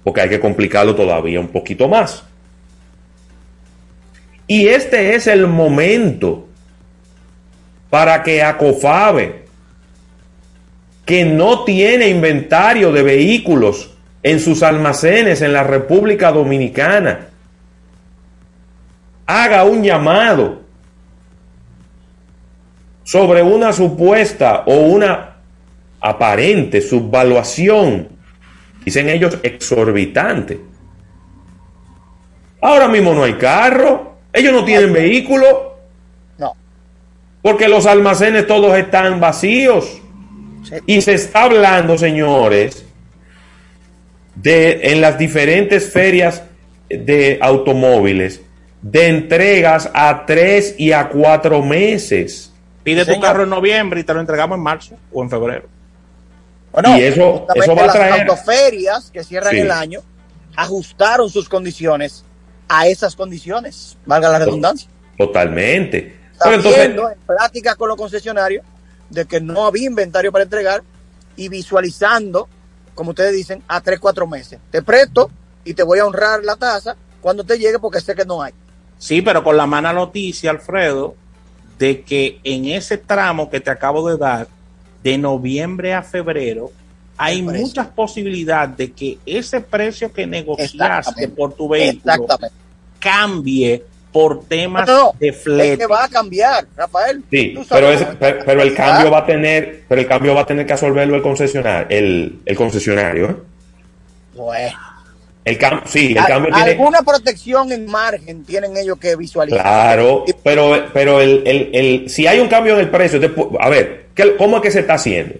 [0.03, 2.25] Porque hay que complicarlo todavía un poquito más.
[4.49, 6.49] Y este es el momento
[7.89, 9.45] para que Acofabe,
[11.05, 13.91] que no tiene inventario de vehículos
[14.25, 17.29] en sus almacenes en la República Dominicana,
[19.27, 20.62] haga un llamado
[23.11, 25.38] sobre una supuesta o una
[26.00, 28.06] aparente subvaluación,
[28.84, 30.61] dicen ellos, exorbitante.
[32.61, 35.76] Ahora mismo no hay carro, ellos no tienen vehículo,
[36.38, 36.54] No.
[37.42, 40.00] porque los almacenes todos están vacíos.
[40.62, 40.76] Sí.
[40.86, 42.84] Y se está hablando, señores,
[44.36, 46.44] de en las diferentes ferias
[46.88, 48.40] de automóviles,
[48.82, 52.49] de entregas a tres y a cuatro meses.
[52.83, 53.22] Pide tu Señor.
[53.26, 55.68] carro en noviembre y te lo entregamos en marzo o en febrero.
[56.72, 59.59] Bueno, Y eso- eso va a las traer- autoferias que cierran Sí.
[59.61, 60.01] el año
[60.57, 62.24] ajustaron sus condiciones
[62.68, 64.89] a esas condiciones, valga la redundancia.
[65.18, 66.16] Totalmente.
[66.43, 68.64] Pero entonces, Sabiendo en plática con los concesionarios
[69.11, 70.83] de que no había inventario para entregar
[71.37, 72.49] y visualizando,
[72.95, 74.59] como ustedes dicen, a tres, cuatro meses.
[74.70, 75.31] Te presto
[75.64, 78.53] y te voy a honrar la tasa cuando te llegue porque sé que no hay.
[78.99, 81.14] Sí, pero con la mala noticia, Alfredo,
[81.81, 84.47] de que en ese tramo que te acabo de dar,
[85.03, 86.70] de noviembre a febrero,
[87.16, 92.26] hay muchas posibilidades de que ese precio que negociaste por tu vehículo
[92.99, 95.78] cambie por temas No, no, de Es flete.
[95.78, 97.24] que va a cambiar, Rafael.
[97.31, 97.89] sí, pero,
[98.45, 101.22] pero, el cambio va a tener, pero el cambio va a tener que absorberlo el
[101.22, 103.31] concesionario, el, el concesionario.
[103.31, 103.37] ¿eh?
[104.35, 104.78] Bueno.
[105.45, 109.62] El cam- sí, el cambio tiene, Alguna protección en margen tienen ellos que visualizar.
[109.62, 113.18] Claro, pero, pero el, el- el- si hay un cambio en el precio,
[113.59, 115.36] a ver, ¿qué- ¿cómo es que se está haciendo?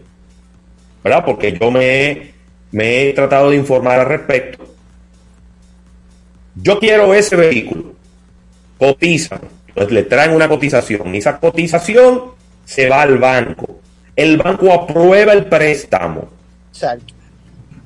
[1.05, 1.24] ¿Verdad?
[1.24, 2.34] Porque yo me, he-
[2.72, 4.64] me he tratado de informar al respecto.
[6.57, 7.92] Yo quiero ese vehículo,
[8.78, 12.22] cotizan, entonces le traen una cotización, y esa cotización
[12.64, 13.80] se va al banco.
[14.16, 16.28] El banco aprueba el préstamo
[16.72, 17.14] Exacto.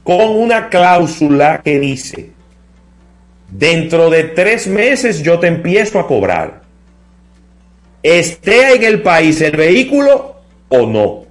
[0.04, 2.30] Con una cláusula que dice,
[3.50, 6.62] dentro de tres meses yo te empiezo a cobrar.
[8.02, 10.36] Esté en el país el vehículo
[10.68, 11.24] o no.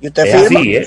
[0.00, 0.60] Y usted Es firma.
[0.60, 0.86] así, ¿eh?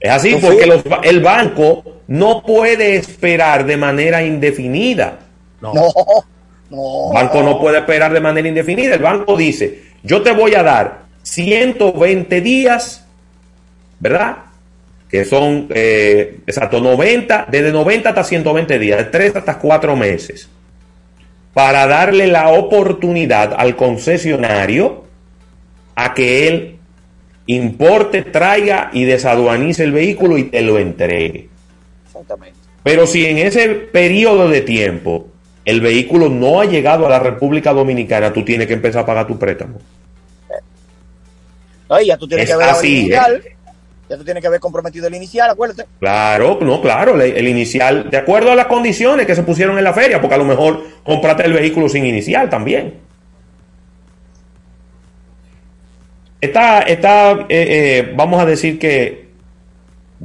[0.00, 5.20] Es así ¿Tú porque los el banco no puede esperar de manera indefinida.
[5.60, 5.72] No.
[5.72, 5.92] No,
[6.70, 7.08] no.
[7.10, 8.96] El banco no puede esperar de manera indefinida.
[8.96, 13.06] El banco dice, yo te voy a dar 120 días,
[14.00, 14.38] ¿verdad?
[15.12, 20.48] Que son, eh, exacto, 90, desde 90 hasta 120 días, de 3 hasta 4 meses,
[21.54, 25.04] para darle la oportunidad al concesionario
[25.94, 26.78] a que él
[27.46, 31.48] importe, traiga y desaduanice el vehículo y te lo entregue.
[32.06, 32.58] Exactamente.
[32.82, 35.28] Pero si en ese periodo de tiempo
[35.64, 39.26] el vehículo no ha llegado a la República Dominicana, tú tienes que empezar a pagar
[39.26, 39.78] tu préstamo.
[41.88, 43.42] No, y ya tú tienes Es que ver la así, original.
[44.12, 45.86] Ya tú tienes que haber comprometido el inicial, acuérdate.
[45.98, 49.94] Claro, no, claro, el, inicial, de acuerdo a las condiciones que se pusieron en la
[49.94, 52.92] feria, porque a lo mejor compraste el vehículo sin inicial también.
[56.42, 59.28] Está, está eh, eh, vamos a decir que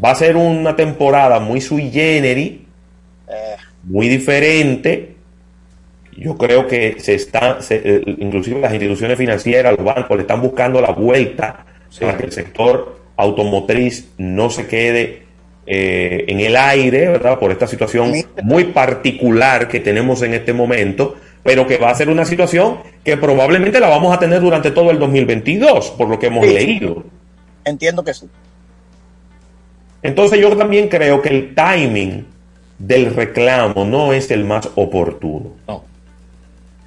[0.03, 2.59] va a ser una temporada muy sui generis,
[3.83, 5.15] muy diferente.
[6.11, 10.41] Yo creo que se está, se- eh, inclusive las instituciones financieras, los bancos, le están
[10.41, 11.65] buscando la vuelta
[12.01, 15.23] para que el sector automotriz no se quede
[15.65, 17.37] eh, en el aire, ¿verdad?
[17.39, 18.13] Por esta situación
[18.43, 23.17] muy particular que tenemos en este momento, pero que va a ser una situación que
[23.17, 26.53] probablemente la vamos a tener durante todo el 2022, por lo que hemos Sí.
[26.53, 27.03] leído.
[27.65, 28.27] Entiendo que sí.
[30.03, 32.25] Entonces yo también creo que el timing
[32.77, 35.51] del reclamo no es el más oportuno.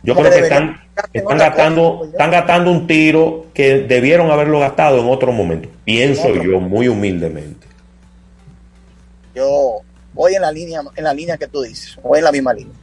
[0.03, 0.81] Yo creo que están,
[1.13, 5.69] están, gastando, están gastando un tiro que debieron haberlo gastado en otro momento.
[5.85, 7.67] Pienso En otro yo muy humildemente.
[9.35, 9.81] Yo
[10.13, 12.75] voy en la línea, en la línea que tú dices, voy en la misma línea.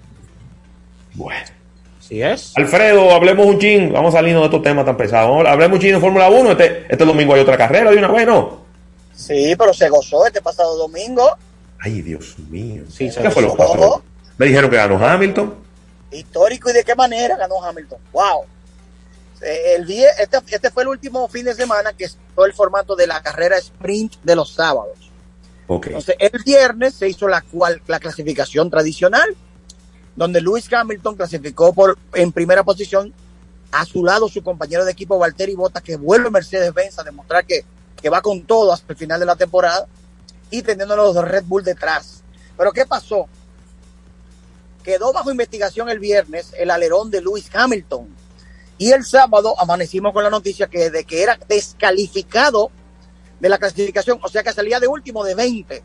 [1.13, 1.57] Bueno.
[1.99, 2.53] Si es.
[2.55, 3.91] Alfredo, hablemos un chin.
[3.91, 5.29] Vamos saliendo de estos temas tan pesados.
[5.29, 6.51] Vamos, hablemos un chin de Fórmula 1.
[6.51, 8.61] Este, este domingo hay otra carrera de una vez, ¿no?
[9.13, 11.35] Sí, pero se gozó este pasado domingo.
[11.79, 12.83] Ay, Dios mío.
[12.89, 14.01] Sí, ¿Qué fue lo que pasó?
[14.37, 15.66] Me dijeron que ganó Hamilton.
[16.17, 17.99] Histórico y de qué manera ganó Hamilton.
[18.11, 18.45] ¡Wow!
[19.41, 22.95] Eh, El vie- este, este fue el último fin de semana que estuvo el formato
[22.95, 24.97] de la carrera sprint de los sábados.
[25.89, 29.35] Entonces, el viernes se hizo la, cual, la clasificación tradicional,
[30.15, 33.13] donde Lewis Hamilton clasificó por, en primera posición,
[33.71, 37.65] a su lado su compañero de equipo Valtteri Bottas, que vuelve Mercedes-Benz a demostrar que,
[38.01, 39.85] que va con todo hasta el final de la temporada,
[40.49, 42.23] y teniendo los Red Bull detrás.
[42.57, 43.27] Pero ¿qué pasó?
[44.87, 48.07] Quedó bajo investigación el viernes el alerón de Lewis Hamilton.
[48.77, 52.71] Y el sábado amanecimos con la noticia que de que era descalificado
[53.37, 55.83] de la clasificación, o sea que salía de último de 20,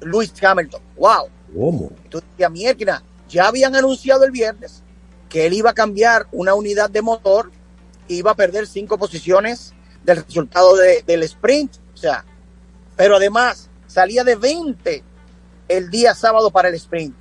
[0.00, 0.82] Lewis Hamilton.
[0.96, 1.28] ¡Wow!
[1.54, 1.90] ¿Cómo?
[2.10, 4.82] Decías, "Mierda, ya habían anunciado el viernes
[5.28, 7.52] que él iba a cambiar una unidad de motor,
[8.08, 12.24] iba a perder cinco posiciones del resultado de- del sprint, o sea,
[12.96, 15.04] pero además salía de 20
[15.68, 17.14] el día sábado para el sprint.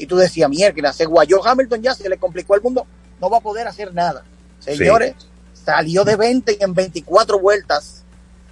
[0.00, 2.86] Y tú decías, mierda, se guayó Hamilton ya, se le complicó el mundo,
[3.20, 4.24] no va a poder hacer nada.
[4.58, 5.14] Señores,
[5.52, 8.02] salió de 20 y en 24 vueltas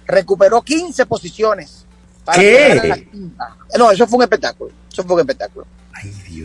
[0.05, 1.87] recuperó 15 posiciones.
[2.23, 2.81] Para ¿Qué?
[2.83, 3.57] la quinta.
[3.79, 4.71] No, eso fue un espectáculo.
[4.91, 5.65] Eso fue un espectáculo.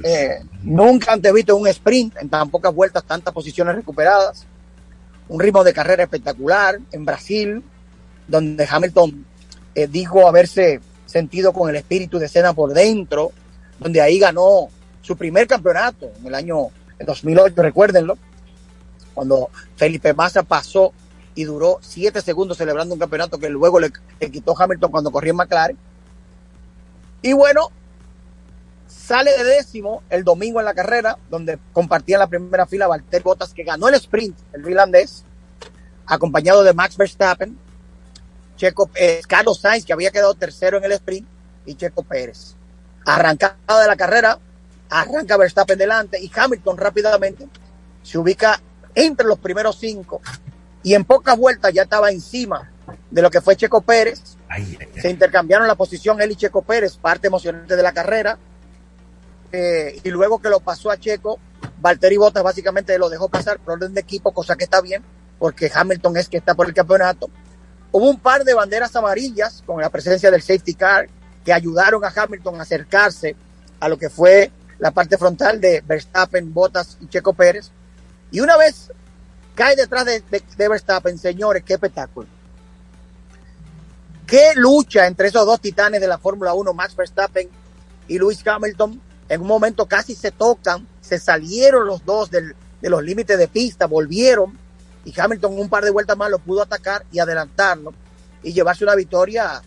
[0.02, 4.46] Eh, nunca antes visto un sprint en tan pocas vueltas, tantas posiciones recuperadas.
[5.28, 7.62] Un ritmo de carrera espectacular en Brasil,
[8.26, 9.26] donde Hamilton
[9.74, 13.32] eh, dijo haberse sentido con el espíritu de escena por dentro,
[13.78, 14.70] donde ahí ganó
[15.04, 18.16] su primer campeonato en el año 2008, recuérdenlo,
[19.12, 20.92] cuando Felipe Massa pasó
[21.34, 23.92] y duró siete segundos celebrando un campeonato que luego le,
[24.32, 25.78] quitó Hamilton cuando corría en McLaren.
[27.20, 27.70] Y bueno,
[28.88, 33.22] sale de décimo el domingo en la carrera, donde compartía en la primera fila Valtteri
[33.22, 35.24] Bottas, que ganó el sprint, el finlandés,
[36.06, 37.58] acompañado de Max Verstappen,
[38.56, 38.88] Checo,
[39.28, 41.26] Carlos Sainz, que había quedado tercero en el sprint,
[41.66, 42.54] y Checo Pérez.
[43.04, 44.38] Arrancada de la carrera,
[44.90, 47.48] arranca Verstappen delante y Hamilton rápidamente
[48.02, 48.60] se ubica
[48.94, 50.20] entre los primeros cinco
[50.82, 52.70] y en pocas vueltas ya estaba encima
[53.10, 54.36] de lo que fue Checo Pérez.
[55.00, 58.38] Se intercambiaron la posición él y Checo Pérez, parte emocionante de la carrera.
[59.50, 61.38] Eh, y luego que lo pasó a Checo,
[61.80, 65.02] Valtteri Bottas básicamente lo dejó pasar por orden de equipo, cosa que está bien,
[65.38, 67.30] porque Hamilton es que está por el campeonato.
[67.92, 71.08] Hubo un par de banderas amarillas con la presencia del safety car
[71.44, 73.36] que ayudaron a Hamilton a acercarse
[73.78, 74.50] a lo que fue
[74.84, 77.70] la parte frontal de Verstappen, Bottas y Checo Pérez.
[78.30, 78.92] Y una vez
[79.54, 80.22] cae detrás de,
[80.58, 82.28] Verstappen, señores, qué espectáculo.
[84.26, 87.48] Qué lucha entre esos dos titanes de la Fórmula 1, Max Verstappen
[88.08, 89.00] y Lewis Hamilton.
[89.30, 93.48] En un momento casi se tocan, se salieron los dos del- de los límites de
[93.48, 94.58] pista, volvieron
[95.06, 97.94] y Hamilton un par de vueltas más lo pudo atacar y adelantarlo
[98.42, 99.62] y llevarse una victoria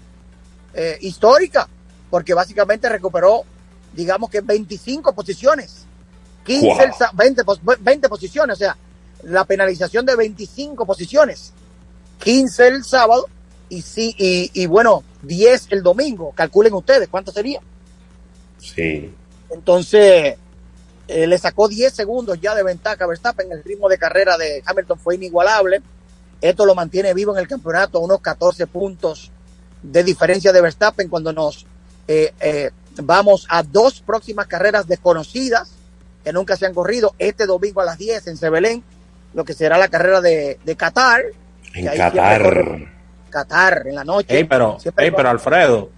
[0.76, 1.68] eh, histórica,
[2.12, 3.46] porque básicamente recuperó,
[3.98, 5.86] digamos que 25 posiciones.
[6.46, 6.80] 15, Wow.
[6.82, 8.78] el sa- 20, pos- 20 posiciones, o sea,
[9.24, 11.52] la penalización de 25 posiciones.
[12.24, 13.28] 15 el sábado
[13.70, 16.32] y sí, y, y bueno, 10 el domingo.
[16.34, 17.60] Calculen ustedes cuánto sería.
[18.60, 19.14] Sí.
[19.50, 20.36] Entonces,
[21.08, 23.52] eh, le sacó 10 segundos ya de ventaja a Verstappen.
[23.52, 25.82] El ritmo de carrera de Hamilton fue inigualable.
[26.40, 29.32] Esto lo mantiene vivo en el campeonato, unos 14 puntos
[29.82, 31.66] de diferencia de Verstappen cuando nos
[32.08, 32.72] eh, eh,
[33.04, 35.72] vamos a dos próximas carreras desconocidas
[36.24, 37.14] que nunca se han corrido.
[37.20, 38.84] Este domingo a las 10 en Sebelén,
[39.34, 41.22] lo que será la carrera de, de Qatar.
[41.74, 42.80] En Qatar.
[43.30, 44.36] Qatar en la noche.
[44.38, 45.90] Ey, pero, ey, Alfredo,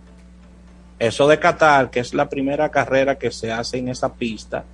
[0.97, 4.65] eso de Qatar, que es la primera carrera que se hace en esa pista,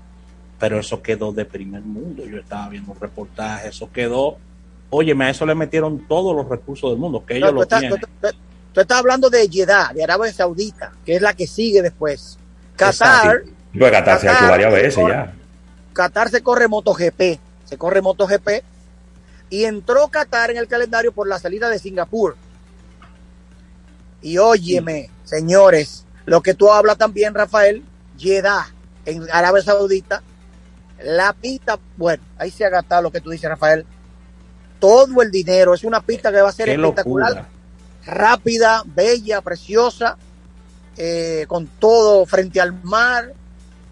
[0.60, 2.26] pero eso quedó de primer mundo.
[2.26, 4.38] Yo estaba viendo un reportaje, eso quedó.
[4.90, 7.82] Óyeme, a eso le metieron todos los recursos del mundo, que ellos No, lo estás,
[7.82, 8.00] tienen.
[8.00, 8.28] tú- tú-
[8.76, 12.38] tú estás hablando de Jeddah, de Arabia Saudita, que es la que sigue después.
[12.76, 13.44] Qatar,
[13.78, 15.34] Pues Qatar se ha varias veces corre- ya.
[15.94, 18.64] Qatar se corre MotoGP, se corre MotoGP
[19.50, 22.36] y entró Qatar en el calendario por la salida de Singapur.
[24.22, 27.84] Y óyeme, señores, lo que tú hablas también, Rafael,
[28.18, 28.68] Jeddah
[29.06, 30.22] en Arabia Saudita,
[31.04, 33.86] la pista, bueno, ahí se ha gastado lo que tú dices, Rafael,
[34.80, 37.50] todo el dinero, es una pista que va a ser Qué espectacular, locura.
[38.06, 40.18] Rápida, bella, preciosa,
[40.98, 43.34] eh, con todo frente al mar.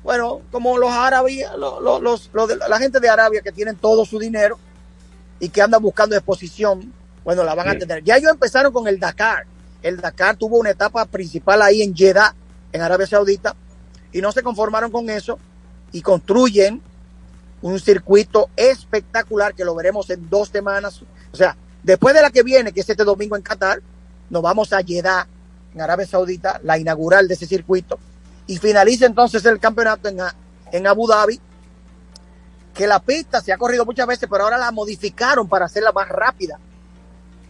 [0.04, 3.76] Bueno, como los árabes, lo- lo- los, los de- la gente de Arabia que tienen
[3.78, 4.60] todo su dinero
[5.40, 6.94] y que andan buscando exposición,
[7.24, 8.04] bueno, la van a tener.
[8.04, 9.46] Ya ellos empezaron con el Dakar.
[9.82, 12.36] El Dakar tuvo una etapa principal ahí en Jeddah,
[12.72, 13.56] en Arabia Saudita,
[14.12, 15.40] y no se conformaron con eso
[15.92, 16.82] y construyen
[17.62, 21.02] un circuito espectacular que lo veremos en dos semanas.
[21.32, 23.82] O sea, después de la que viene, que es este domingo en Qatar,
[24.30, 25.28] nos vamos a Jeddah,
[25.74, 28.00] en Arabia Saudita, la inaugural de ese circuito,
[28.48, 30.20] y finaliza entonces el campeonato en,
[30.72, 31.40] en Abu Dhabi,
[32.74, 36.10] que la pista se ha corrido muchas veces, pero ahora la modificaron para hacerla más
[36.10, 36.60] rápida.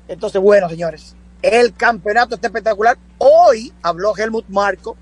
[0.08, 2.98] Entonces, bueno, señores, el campeonato está espectacular.
[3.18, 4.98] Hoy habló Helmut Marco,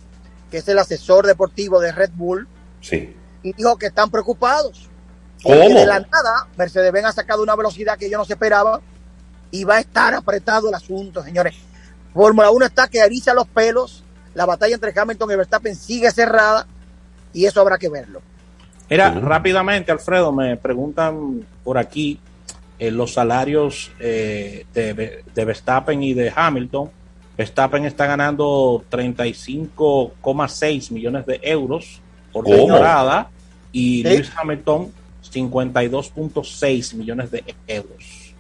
[0.52, 2.48] que es el asesor deportivo de Red Bull,
[2.82, 3.16] Sí.
[3.44, 4.88] y dijo que están preocupados.
[5.44, 5.56] ¿Cómo?
[5.56, 8.80] de la nada, Mercedes-Benz ha sacado una velocidad que yo no se esperaba
[9.52, 11.56] y va a estar apretado el asunto, señores.
[12.14, 16.66] Fórmula 1 está que eriza los pelos, la batalla entre Hamilton y Verstappen sigue cerrada
[17.34, 18.22] y eso habrá que verlo.
[18.90, 22.20] Mira, rápidamente, Alfredo, me preguntan por aquí
[22.80, 26.90] eh, los salarios eh, de, de Verstappen y de Hamilton.
[27.38, 32.02] Verstappen está ganando 35,6 millones de euros
[32.34, 32.58] por ¿Cómo?
[32.58, 33.30] temporada
[33.72, 34.10] y Sí.
[34.10, 34.92] Lewis Hamilton
[35.34, 38.31] 52.6 millones de euros.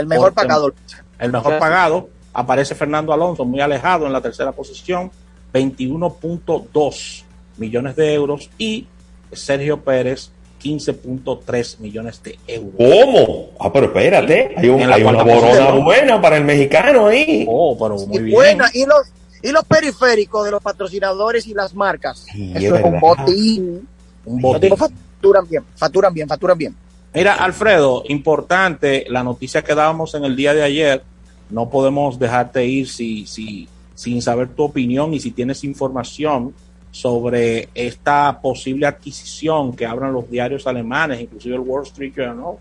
[0.00, 0.74] El mejor pagador.
[1.18, 5.10] El mejor pagado aparece Fernando Alonso muy alejado en la tercera posición,
[5.52, 7.24] 21.2
[7.56, 8.86] millones de euros y
[9.32, 10.30] Sergio Pérez
[10.62, 12.74] 15.3 millones de euros.
[12.76, 13.48] ¿Cómo?
[13.58, 17.46] Ah, pero espérate, hay, un- una borona buena para el mexicano ahí.
[17.48, 18.34] Oh, pero Y muy bien.
[18.34, 19.02] buena, y los
[19.42, 22.26] y los periféricos de los patrocinadores y las marcas.
[22.30, 23.88] Sí, Eso es es un botín.
[24.26, 24.76] Un botín.
[24.76, 26.76] facturan bien, facturan bien, facturan bien.
[27.12, 31.02] Mira, Alfredo, importante la noticia que dábamos en el día de ayer.
[31.48, 36.54] No podemos dejarte ir si, si, sin saber tu opinión y si tienes información
[36.92, 42.56] sobre esta posible adquisición que abran los diarios alemanes, inclusive el Wall Street Journal,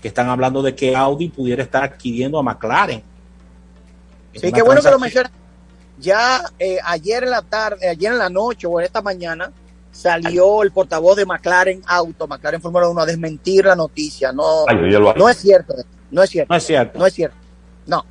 [0.00, 3.02] que están hablando de que Audi pudiera estar adquiriendo a McLaren.
[4.32, 5.32] Es Sí, qué bueno que lo mencionas.
[5.98, 9.52] Ya eh, ayer en la tarde, ayer en la noche o esta mañana
[9.92, 14.32] salió el portavoz de McLaren Auto, McLaren Fórmula 1, a desmentir la noticia.
[14.32, 14.76] No, Ay,
[15.16, 15.74] no es cierto,
[16.10, 16.98] no es cierto, No es cierto.
[16.98, 17.36] no es cierto.
[17.86, 18.04] No,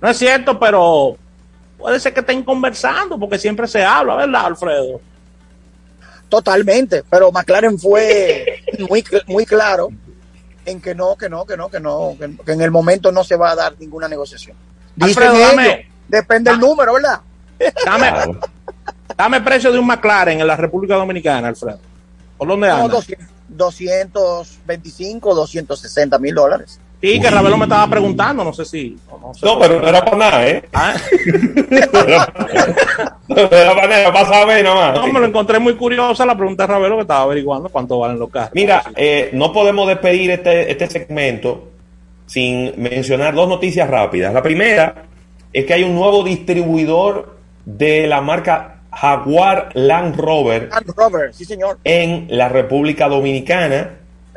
[0.00, 1.16] No es cierto, pero
[1.78, 5.00] puede ser que estén conversando porque siempre se habla, ¿verdad, Alfredo?
[6.28, 7.02] totalmente.
[7.10, 9.88] Pero McLaren fue muy, muy claro
[10.64, 13.36] en que no, que no, que no, que no, que, en el momento no se
[13.36, 14.56] va a dar ninguna negociación.
[14.94, 17.20] Dicen Alfredo, ellos, dame- depende del número, ¿verdad?
[17.84, 18.12] Dame,
[19.20, 21.78] Dame precio de un McLaren en la República Dominicana, Alfredo.
[22.38, 22.94] ¿Por dónde No, anda?
[22.94, 26.80] 200, 225, 260 mil dólares.
[27.02, 28.96] Sí, que Ravelo me estaba preguntando, no sé si.
[29.10, 30.64] No, no sé No, pero no era para nada, ¿eh?
[30.72, 30.94] Ah,
[33.28, 35.12] No era para nada, para saber nada no, más.
[35.12, 38.30] me lo encontré muy curiosa la pregunta de Ravelo que estaba averiguando cuánto valen los
[38.30, 38.52] carros.
[38.54, 41.68] Mira, eh, no podemos despedir este, este segmento
[42.24, 44.32] sin mencionar dos noticias rápidas.
[44.32, 44.94] La primera
[45.52, 47.36] es que hay un nuevo distribuidor
[47.66, 51.78] de la marca Jaguar Land Rover Land Rover, sí señor.
[51.84, 53.90] en la República Dominicana.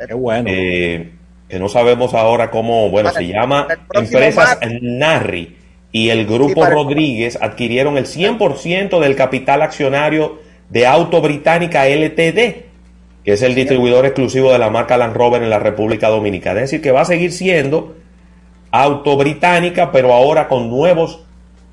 [0.06, 0.48] Qué bueno.
[0.50, 1.12] eh,
[1.48, 4.82] que no sabemos ahora cómo, bueno, se llama Empresas martes.
[4.82, 5.56] Narri
[5.92, 12.64] y el Grupo Rodríguez adquirieron el 100% del capital accionario de Auto Británica LTD,
[13.24, 16.60] que es el distribuidor exclusivo de la marca Land Rover en la República Dominicana.
[16.60, 17.94] Es decir, que va a seguir siendo
[18.72, 21.24] Auto Británica, pero ahora con nuevos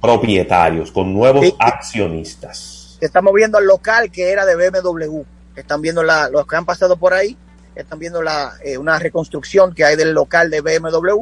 [0.02, 1.56] propietarios, con nuevos Sí.
[1.60, 2.98] accionistas.
[3.00, 5.22] Estamos viendo al local que era de BMW.
[5.56, 7.38] Están viendo la, los que han pasado por ahí,
[7.76, 11.22] están viendo la, eh, una reconstrucción que hay del local de BMW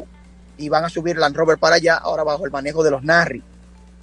[0.58, 3.42] y van a subir Land Rover para allá, ahora bajo el manejo de los Narri,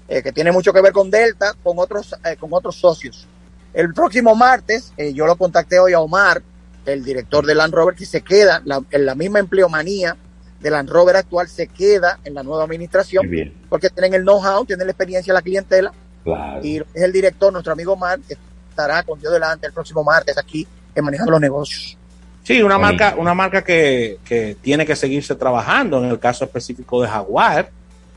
[0.07, 3.27] eh, que tiene mucho que ver con Delta, con otros, eh, con otros socios.
[3.73, 6.41] El próximo martes, yo lo contacté hoy a Omar,
[6.85, 10.15] el director de Land Rover, que se queda la- en la misma empleomanía
[10.59, 13.53] de Land Rover actual se queda en la nueva administración bien.
[13.69, 15.93] porque tienen el know-how, tienen la experiencia, la clientela
[16.23, 16.59] Claro.
[16.65, 18.35] y es el director, nuestro amigo Mark, que
[18.69, 21.97] estará con Dios delante el próximo martes aquí en Manejando los Negocios.
[22.43, 22.93] Sí, una Bonito.
[23.03, 27.69] marca, una marca que, que tiene que seguirse trabajando en el caso específico de Jaguar.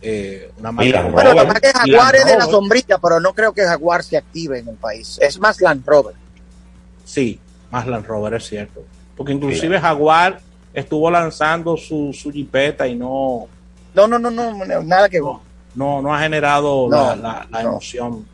[0.02, 3.34] eh, una marca Land Bueno, la marca Jaguar Land es de la sombrilla, pero no
[3.34, 5.18] creo que Jaguar se active en el país.
[5.20, 6.14] Es más Land Rover.
[7.04, 7.38] Sí,
[7.70, 8.82] más Land Rover es cierto.
[9.16, 10.40] Porque inclusive Jaguar
[10.74, 13.46] estuvo lanzando su, su jipeta y no,
[13.94, 15.32] No, no, no, no, no, nada que ver.
[15.74, 17.70] no, no ha generado No, la, la- la no.
[17.70, 18.26] emoción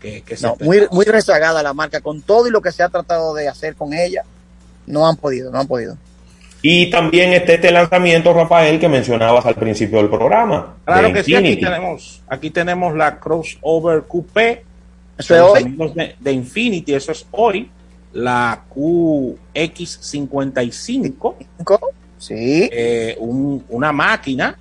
[0.00, 2.00] que, que se No, muy, muy rezagada la marca.
[2.00, 4.22] Con todo y lo que se ha tratado de hacer con ella,
[4.86, 5.96] no han podido, no han podido.
[6.62, 10.74] Y también está este lanzamiento, Rafael, que mencionabas al principio del programa.
[10.84, 14.64] Claro de que sí, aquí tenemos, aquí tenemos la crossover coupé.
[15.16, 15.76] Eso es hoy.
[15.94, 17.70] De, de Infinity, eso es hoy.
[18.16, 21.34] La QX55,
[22.18, 24.56] Sí, eh, un- una máquina.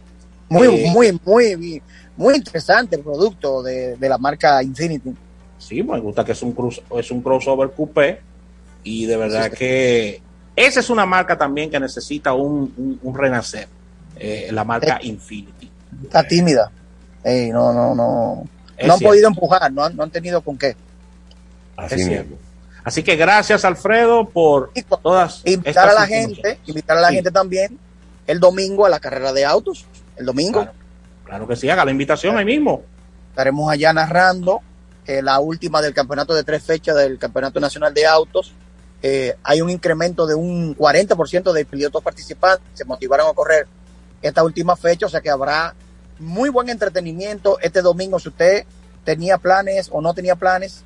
[0.50, 1.82] muy, eh, muy, muy,
[2.18, 5.16] muy interesante el producto de, de la marca Infinity.
[5.58, 8.20] Sí, me gusta que es un, cruz, es un crossover coupé.
[8.84, 10.22] Y de verdad que
[10.56, 13.68] esa es una marca también que necesita un, un- un renacer.
[14.18, 15.70] eh, la marca Infinity.
[16.04, 16.72] Está tímida.
[17.24, 18.44] Ey, no, no, no.
[18.78, 19.12] Es no han cierto.
[19.12, 20.74] podido empujar, no han, no han tenido con qué.
[21.76, 22.14] Así Es mismo.
[22.14, 22.36] cierto.
[22.86, 27.16] Así que gracias, Alfredo, por Y todas Invitar a la gente, invitar a la Sí.
[27.16, 27.78] gente también
[28.28, 29.86] el domingo a la carrera de autos.
[30.16, 30.74] El domingo Claro,
[31.26, 32.84] claro que sí, haga la invitación ahí mismo.
[33.32, 34.62] estaremos allá narrando
[35.08, 38.54] eh, la última del campeonato de tres fechas del Campeonato Nacional de Autos.
[39.04, 43.68] Eh, hay un incremento de un 40% de pilotos participantes, se motivaron a correr
[44.22, 45.76] esta última fecha, o sea que habrá
[46.18, 48.18] muy buen entretenimiento este domingo.
[48.20, 48.64] Si usted
[49.04, 50.84] tenía planes o no tenía planes,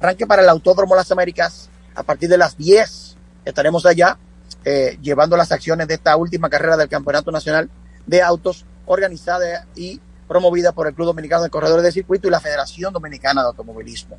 [0.00, 3.16] arranque para el Autódromo Las Américas a partir de las 10.
[3.44, 4.18] Estaremos allá
[4.64, 7.70] eh, llevando las acciones de esta última carrera del Campeonato Nacional
[8.06, 12.40] de Autos organizada y promovida por el Club Dominicano de Corredores de Circuito y la
[12.40, 14.18] Federación Dominicana de Automovilismo.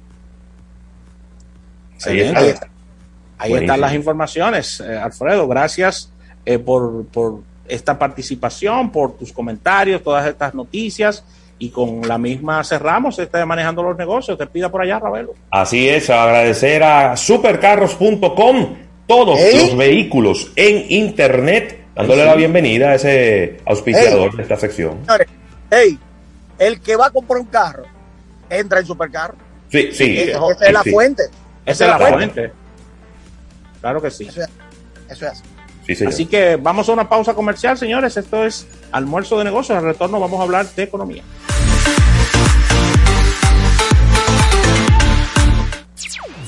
[2.05, 2.27] Ahí Excelente.
[2.27, 2.39] está.
[2.39, 2.67] Ahí está.
[3.39, 3.73] Ahí Buenísimo.
[3.73, 5.47] están las informaciones, eh, Alfredo.
[5.47, 6.09] Gracias
[6.45, 11.23] eh, por, por esta participación, por tus comentarios, todas estas noticias.
[11.59, 14.38] Y con la misma cerramos de Manejando los Negocios.
[14.38, 15.34] Te pida por allá, Ravelo.
[15.49, 18.75] Así es, agradecer a supercarros.com,
[19.07, 19.51] todos ¿Eh?
[19.53, 22.27] los vehículos en internet, dándole Sí.
[22.27, 24.99] la bienvenida a ese auspiciador de esta sección.
[25.05, 25.27] Señores,
[25.71, 25.97] hey,
[26.59, 27.84] el que va a comprar un carro,
[28.49, 29.35] entra en Supercarro.
[29.71, 30.17] Sí, sí.
[30.19, 30.91] Esa es la sí.
[30.91, 31.23] fuente.
[31.65, 32.51] Esa es la fuente.
[33.81, 34.27] Claro que sí.
[34.27, 34.49] Eso es,
[35.09, 35.43] eso es así.
[36.07, 38.18] Así que vamos a una pausa comercial, señores.
[38.18, 39.77] Esto es almuerzo de negocios.
[39.77, 41.23] Al retorno vamos a hablar de economía.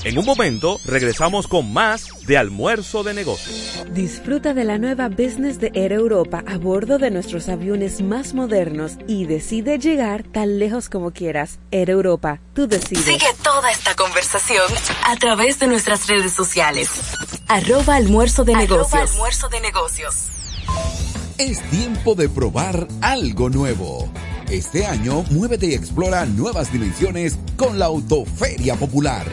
[0.06, 3.84] En un momento regresamos con más de almuerzo de negocios.
[3.92, 8.94] Disfruta de la nueva business de Air Europa a bordo de nuestros aviones más modernos
[9.08, 11.60] y decide llegar tan lejos como quieras.
[11.72, 13.04] Air Europa, tú decides.
[13.04, 14.72] Sigue toda esta conversación
[15.06, 16.90] a través de nuestras redes sociales.
[17.48, 19.12] Arroba almuerzo de Arroba negocios.
[19.12, 20.16] almuerzo de negocios.
[21.38, 24.10] Es tiempo de probar algo nuevo.
[24.50, 29.28] Este año, muévete y explora nuevas dimensiones con la Autoferia Popular.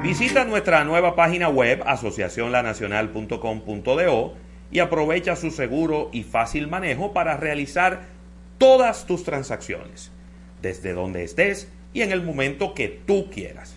[0.05, 4.35] Visita nuestra nueva página web asociacionlanacional.com.do
[4.70, 8.03] y aprovecha su seguro y fácil manejo para realizar
[8.57, 10.12] todas tus transacciones,
[10.61, 13.74] desde donde estés y en el momento que tú quieras.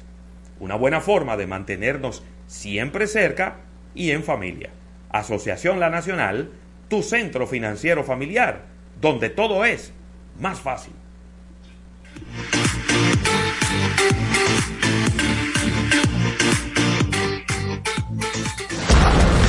[0.60, 3.56] Una buena forma de mantenernos siempre cerca
[3.96, 4.70] y en familia.
[5.10, 6.52] Asociación La Nacional,
[6.90, 8.66] tu centro financiero familiar,
[9.02, 9.94] donde todo es
[10.40, 10.94] más fácil.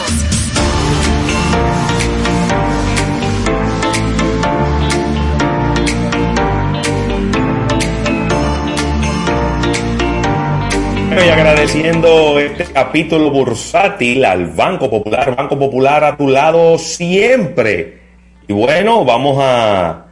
[11.10, 17.98] Y agradeciendo este capítulo bursátil al Banco Popular, Banco Popular a tu lado siempre.
[18.46, 20.04] Y bueno, vamos a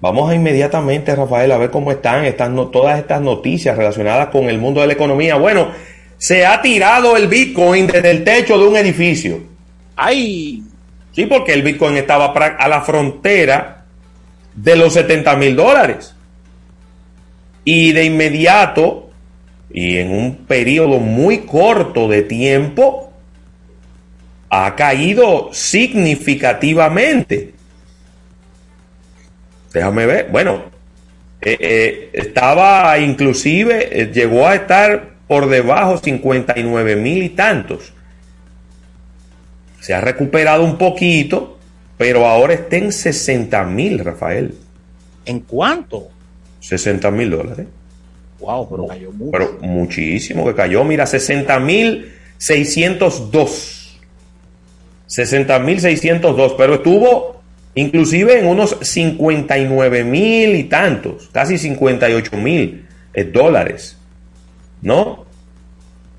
[0.00, 4.44] vamos a inmediatamente, Rafael, a ver cómo están estas no- todas estas noticias relacionadas con
[4.44, 5.36] el mundo de la economía.
[5.36, 5.68] Bueno,
[6.18, 9.40] se ha tirado el Bitcoin desde el techo de un edificio.
[9.96, 10.62] ¡Ay!
[11.12, 13.84] Sí, porque el Bitcoin estaba a la frontera
[14.54, 16.14] de los 70 mil dólares.
[17.64, 19.03] Y de inmediato,
[19.74, 23.12] y en un periodo muy corto de tiempo,
[24.48, 27.54] ha caído significativamente.
[29.72, 30.28] Déjame ver.
[30.30, 30.66] Bueno,
[31.40, 37.92] eh, eh, estaba inclusive, eh, llegó a estar por debajo 59 mil y tantos.
[39.80, 41.58] Se ha recuperado un poquito,
[41.98, 44.54] pero ahora está en 60 mil, Rafael.
[45.26, 46.10] ¿En cuánto?
[46.60, 47.66] 60 mil dólares.
[48.44, 49.30] Wow, pero cayó mucho.
[49.32, 50.84] Pero muchísimo que cayó.
[50.84, 54.00] Mira, 60 mil 602.
[55.06, 56.54] 60 mil 602.
[56.58, 57.42] Pero estuvo
[57.74, 61.28] inclusive en unos 59 mil y tantos.
[61.32, 63.96] Casi 58 mil eh, dólares.
[64.82, 65.24] ¿No?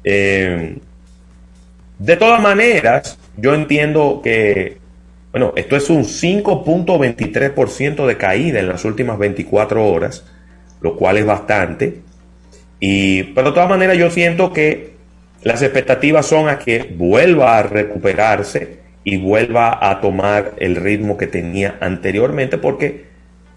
[0.03, 0.77] Eh,
[1.97, 4.77] de todas maneras, yo entiendo que,
[5.31, 10.25] bueno, esto es un 5.23% de caída en las últimas 24 horas,
[10.81, 12.01] lo cual es bastante.
[12.87, 14.93] Y, pero de todas maneras, yo siento que
[15.41, 21.25] las expectativas son a que vuelva a recuperarse y vuelva a tomar el ritmo que
[21.25, 23.05] tenía anteriormente, porque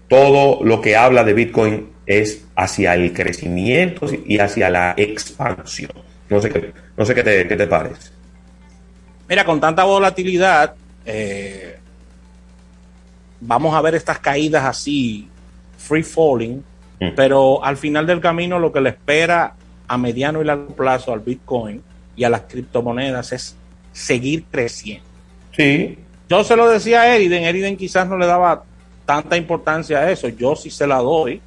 [0.07, 5.91] todo lo que habla de Bitcoin es hacia el crecimiento y hacia la expansión.
[6.27, 8.09] No sé qué, no sé qué te, qué te parece.
[9.27, 10.73] Mira, con tanta volatilidad,
[11.05, 11.77] eh,
[13.41, 15.29] vamos a ver estas caídas así,
[15.77, 16.63] free falling,
[17.15, 19.55] pero al final del camino lo que le espera
[19.87, 21.81] a mediano y largo plazo al Bitcoin
[22.15, 23.55] y a las criptomonedas es
[23.93, 25.05] seguir creciendo.
[25.55, 25.97] Sí.
[26.29, 28.63] Yo se lo decía a Eriden, Eriden quizás no le daba
[29.05, 31.41] tanta importancia a eso, yo sí se la doy,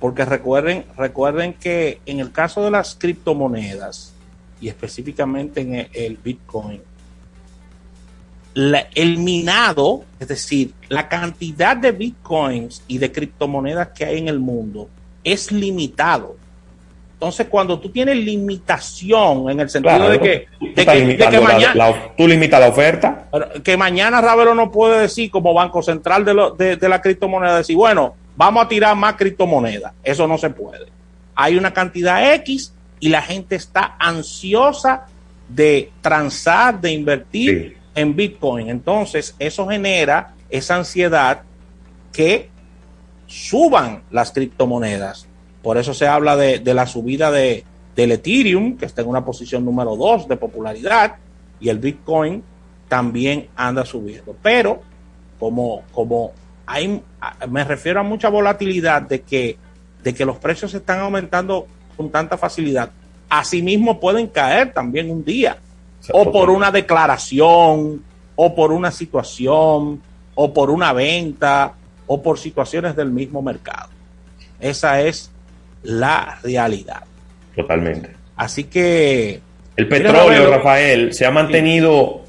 [0.00, 4.14] porque recuerden, recuerden que en el caso de las criptomonedas
[4.60, 6.80] y específicamente en el, el Bitcoin,
[8.54, 14.28] la- el minado, es decir, la cantidad de bitcoins y de criptomonedas que hay en
[14.28, 14.88] el mundo
[15.24, 16.36] es limitado.
[17.14, 20.86] Entonces, cuando tú tienes limitación en el sentido Claro, de que, tú de que- de
[20.86, 23.28] que limitando la- mañana, la- tú limitas la oferta.
[23.62, 27.58] que mañana Ravelo no puede decir como Banco Central de, lo- de, de la criptomoneda,
[27.58, 29.92] decir, bueno, vamos a tirar más criptomonedas.
[30.02, 30.86] Eso no se puede.
[31.36, 35.06] Hay una cantidad X y la gente está ansiosa
[35.48, 38.68] de transar, de invertir en Bitcoin.
[38.68, 41.42] Entonces, eso genera esa ansiedad
[42.12, 42.50] que
[43.26, 45.26] suban las criptomonedas.
[45.62, 47.64] Por eso se habla de, de la subida de,
[47.94, 51.16] del Ethereum, que está en una posición número 2 de popularidad,
[51.60, 52.42] y el Bitcoin
[52.88, 54.36] también anda subiendo.
[54.42, 54.82] Pero,
[55.38, 56.32] como, como
[56.66, 57.02] hay,
[57.48, 59.56] me refiero a mucha volatilidad de que,
[60.02, 61.66] de que los precios están aumentando
[61.96, 62.90] con tanta facilidad,
[63.28, 65.58] asimismo pueden caer también un día,
[66.12, 68.02] o por una declaración,
[68.34, 70.00] o por una situación,
[70.34, 71.74] o por una venta,
[72.06, 73.90] o por situaciones del mismo mercado.
[74.60, 75.30] Esa es
[75.82, 77.02] la realidad.
[77.54, 78.10] Totalmente.
[78.36, 79.40] Así que
[79.76, 80.50] El petróleo.
[80.50, 82.22] Rafael, se ha mantenido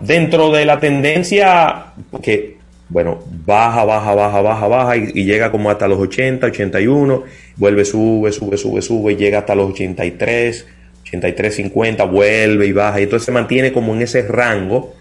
[0.00, 1.86] dentro de la tendencia
[2.22, 2.58] que,
[2.88, 7.22] bueno, baja, baja, baja, baja, baja y, y llega como hasta los 80, 81,
[7.56, 10.66] vuelve, sube, sube, sube, sube y llega hasta los 83,
[11.10, 14.94] 83, 50, vuelve y baja y entonces se mantiene como en ese rango.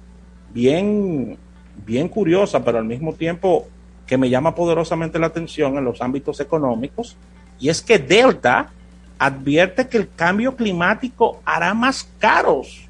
[0.52, 1.36] bien,
[1.84, 3.68] bien curiosa, pero al mismo tiempo
[4.06, 7.16] que me llama poderosamente la atención en los ámbitos económicos,
[7.58, 8.70] y es que Delta
[9.18, 12.86] advierte que el cambio climático hará más caros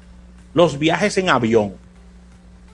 [0.53, 1.73] los viajes en avión.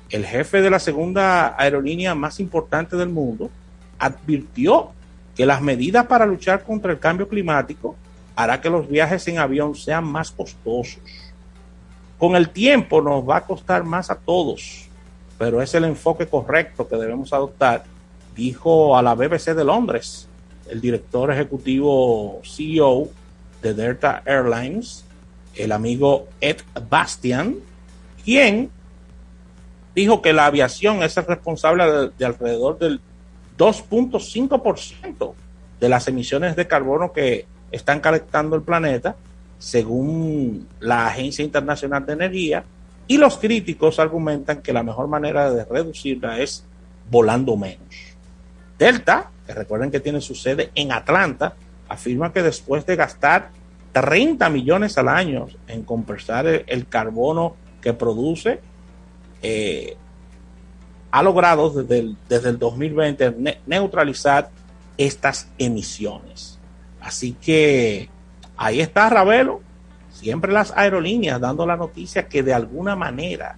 [0.10, 3.50] El jefe de la segunda aerolínea más importante del mundo
[4.00, 4.92] advirtió
[5.36, 7.96] que las medidas para luchar contra el cambio climático
[8.36, 11.02] hará que los viajes en avión sean más costosos.
[12.18, 14.88] Con el tiempo nos va a costar más a todos,
[15.38, 17.84] pero es el enfoque correcto que debemos adoptar,
[18.36, 20.28] dijo a la BBC de Londres
[20.70, 23.10] el director ejecutivo CEO
[23.62, 25.06] de Delta Airlines,
[25.56, 26.58] el amigo Ed
[26.90, 27.56] Bastian,
[28.24, 28.70] quien
[29.94, 33.00] dijo que la aviación es responsable de, de alrededor del
[33.58, 35.34] 2.5%
[35.80, 39.16] de las emisiones de carbono que están calentando el planeta,
[39.60, 42.64] según la Agencia Internacional de Energía,
[43.08, 46.64] y los críticos argumentan que la mejor manera de reducirla es
[47.10, 48.13] volando menos.
[48.78, 51.56] Delta, que recuerden que tiene su sede en Atlanta,
[51.88, 53.50] afirma que después de gastar
[53.92, 58.60] 30 millones al año en compensar el, carbono que produce,
[59.42, 59.96] eh,
[61.12, 64.50] ha logrado desde el, desde el 2020 ne neutralizar
[64.98, 66.60] estas emisiones.
[67.00, 68.10] Así que
[68.58, 69.62] ahí está Ravelo,
[70.12, 73.58] siempre las aerolíneas dando la noticia que de alguna manera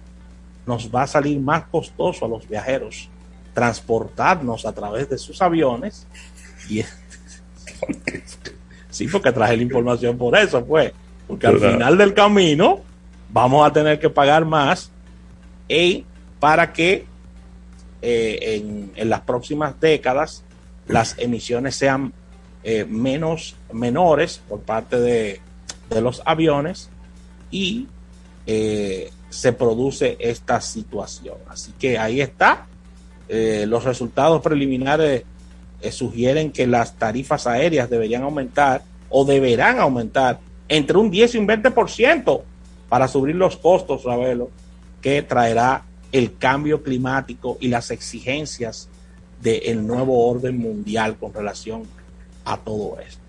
[0.66, 3.08] nos va a salir más costoso a los viajeros
[3.56, 6.06] transportarnos a través de sus aviones.
[6.68, 6.84] Y
[8.90, 10.92] sí, porque traje la información por eso, pues,
[11.26, 12.82] porque al final del camino
[13.30, 14.90] vamos a tener que pagar más
[15.68, 16.04] y
[16.38, 17.06] para que
[18.02, 20.44] eh, en, en, las próximas décadas
[20.86, 22.12] las emisiones sean
[22.62, 25.40] eh, menos menores por parte de,
[25.88, 26.90] de los aviones
[27.50, 27.88] y
[28.46, 31.36] eh, se produce esta situación.
[31.48, 32.66] Así que ahí está.
[33.28, 35.24] Eh, los resultados preliminares
[35.80, 40.38] eh, sugieren que las tarifas aéreas deberían aumentar o deberán aumentar
[40.68, 42.42] entre un 10 y un 20%
[42.88, 44.50] para subir los costos, Ravelo,
[45.00, 48.88] que traerá el cambio climático y las exigencias
[49.42, 51.82] del nuevo orden mundial con relación
[52.44, 53.20] a todo esto.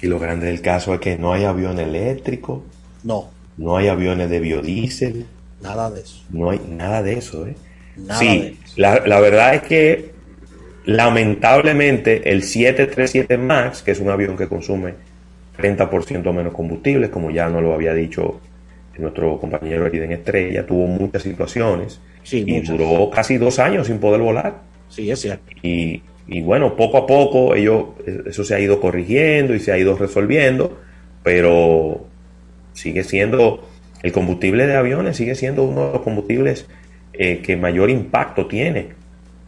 [0.00, 2.64] Y lo grande del caso es que no hay avión eléctrico.
[3.04, 3.30] No.
[3.56, 5.26] No hay aviones de biodiesel.
[5.60, 6.22] Nada de eso.
[6.30, 7.56] No hay nada de eso, ¿eh?
[7.96, 8.58] Nada sí.
[8.76, 10.12] La, la, verdad es que
[10.84, 14.94] lamentablemente el 737 MAX, que es un avión que consume
[15.58, 18.40] 30% menos combustible, como ya nos lo había dicho
[18.98, 22.76] nuestro compañero Eriden Estrella, tuvo muchas situaciones sí, y muchas.
[22.76, 24.60] duró casi dos años sin poder volar.
[24.88, 25.44] Sí, es cierto.
[25.62, 27.86] Y, y, bueno, poco a poco ellos,
[28.26, 30.78] eso se ha ido corrigiendo y se ha ido resolviendo,
[31.22, 32.04] pero
[32.74, 33.68] sigue siendo,
[34.02, 36.66] el combustible de aviones sigue siendo uno de los combustibles
[37.12, 38.88] eh, que mayor impacto tiene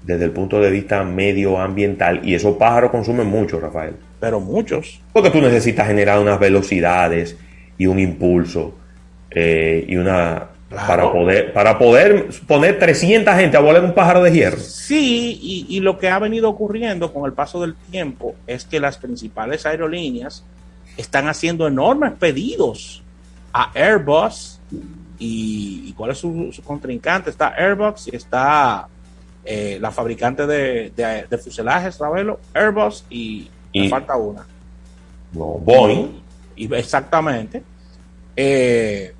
[0.03, 3.95] desde el punto de vista medioambiental y esos pájaros consumen mucho, Rafael.
[4.21, 5.01] Pero muchos.
[5.13, 7.37] Porque tú necesitas generar unas velocidades
[7.79, 8.75] y un impulso
[9.31, 10.87] eh, y una claro.
[10.87, 14.59] para poder para poder poner 300 gente a volar un pájaro de hierro.
[14.59, 18.79] Sí, y, y, lo que ha venido ocurriendo con el paso del tiempo es que
[18.81, 20.45] las principales aerolíneas
[20.97, 23.03] están haciendo enormes pedidos
[23.53, 24.61] a Airbus
[25.19, 28.89] y, y cuál es su, su, contrincante está Airbus y está
[29.45, 34.47] eh, la fabricante de, de, de, fuselajes Ravelo Airbus y, y me falta una
[35.33, 36.21] no, Boeing
[36.57, 37.63] y, exactamente
[38.37, 39.15] eh,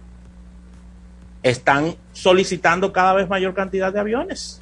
[1.43, 4.61] están solicitando cada vez mayor cantidad de aviones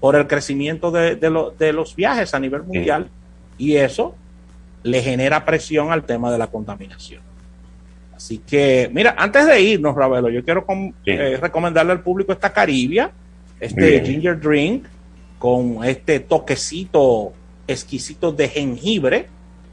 [0.00, 3.08] por el crecimiento de, de, lo, de los viajes a nivel mundial
[3.56, 3.64] sí.
[3.64, 4.16] y eso
[4.82, 7.22] le genera presión al tema de la contaminación.
[8.22, 10.64] Así que, mira, antes de irnos, Ravelo, yo quiero
[11.04, 13.10] eh, recomendarle al público esta Caribia,
[13.58, 14.84] este ginger drink,
[15.40, 17.32] con este toquecito
[17.66, 19.26] exquisito de jengibre,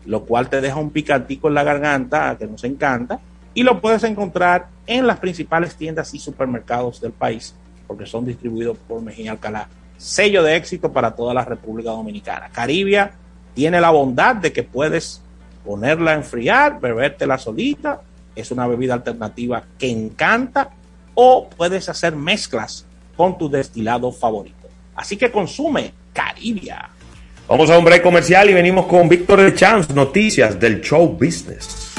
[0.08, 3.20] lo cual te deja un picantico en la garganta que nos encanta
[3.54, 7.54] y lo puedes encontrar en las principales tiendas y supermercados del país,
[7.86, 9.70] porque son distribuidos por Mejía Alcalá.
[9.96, 12.50] Sello de éxito para toda la República Dominicana.
[12.52, 13.12] Caribia
[13.54, 15.22] tiene la bondad de que puedes
[15.64, 18.02] ponerla a enfriar, bebértela solita,
[18.42, 20.72] es una bebida alternativa que encanta,
[21.16, 22.86] o puedes hacer mezclas
[23.16, 24.68] con tu destilado favorito.
[24.96, 26.90] Así que consume Caribia.
[27.48, 31.94] Vamos a un break comercial y venimos con Víctor de Champs, noticias del show business.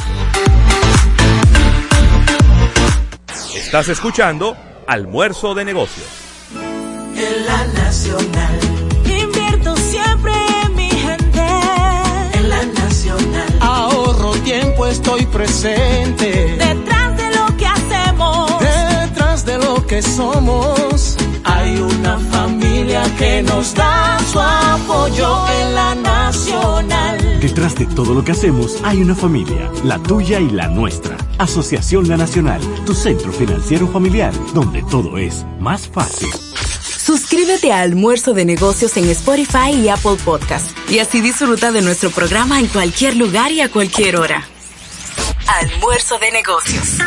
[3.55, 4.57] Estás escuchando
[4.87, 6.07] Almuerzo de Negocios.
[7.15, 8.70] En la Nacional.
[14.91, 16.57] Estoy presente.
[16.59, 18.51] Detrás de lo que hacemos.
[18.61, 21.17] Detrás de lo que somos.
[21.45, 27.41] Hay una familia que nos da su apoyo en la Nacional.
[27.41, 31.17] Detrás de todo lo que hacemos hay una familia, la tuya y la nuestra.
[31.39, 36.29] Asociación La Nacional, tu centro financiero familiar, donde todo es más fácil.
[36.83, 42.11] Suscríbete a Almuerzo de Negocios en Spotify y Apple Podcast y así disfruta de nuestro
[42.11, 44.45] programa en cualquier lugar y a cualquier hora.
[45.53, 46.99] Almuerzo de Negocios.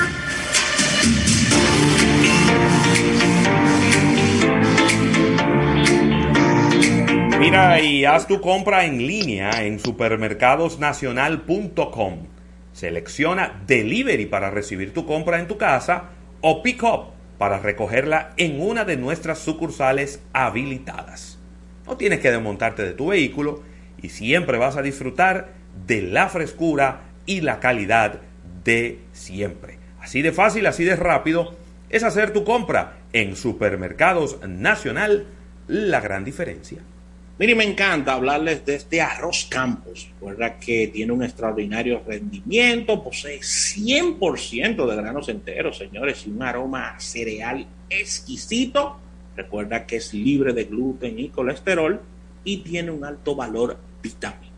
[7.40, 12.28] Mira y haz tu compra en línea en supermercadosnacional.com.
[12.74, 16.10] Selecciona Delivery para recibir tu compra en tu casa
[16.42, 21.40] o Pick Up para recogerla en una de nuestras sucursales habilitadas.
[21.88, 23.64] No tienes que desmontarte de tu vehículo
[24.02, 25.54] y siempre vas a disfrutar
[25.88, 28.20] de la frescura y la calidad
[28.64, 29.78] de siempre.
[30.00, 31.56] Así de fácil, así de rápido
[31.90, 35.28] es hacer tu compra en Supermercados Nacional,
[35.68, 36.80] la gran diferencia.
[37.38, 40.10] Mire, me encanta hablarles de este arroz Campos.
[40.14, 47.00] Recuerda que tiene un extraordinario rendimiento, posee 100% de granos enteros, señores, y un aroma
[47.00, 48.98] cereal exquisito.
[49.36, 52.02] Recuerda que es libre de gluten y colesterol
[52.44, 54.53] y tiene un alto valor vitamínico.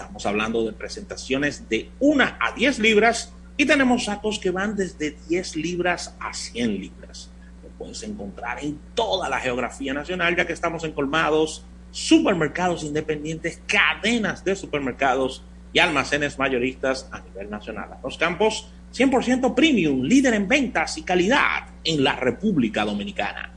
[0.00, 5.14] Estamos hablando de presentaciones de 1 a 10 libras y tenemos sacos que van desde
[5.28, 7.28] 10 libras a 100 libras.
[7.62, 13.60] Lo puedes encontrar en toda la geografía nacional, ya que estamos en colmados supermercados independientes,
[13.66, 15.44] cadenas de supermercados
[15.74, 17.90] y almacenes mayoristas a nivel nacional.
[18.02, 23.52] Los campos 100% premium, líder en ventas y calidad en la República Dominicana.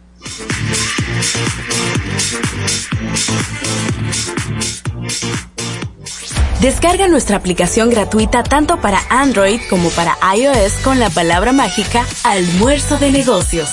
[6.63, 12.97] Descarga nuestra aplicación gratuita tanto para Android como para iOS con la palabra mágica Almuerzo
[12.97, 13.69] de Negocios.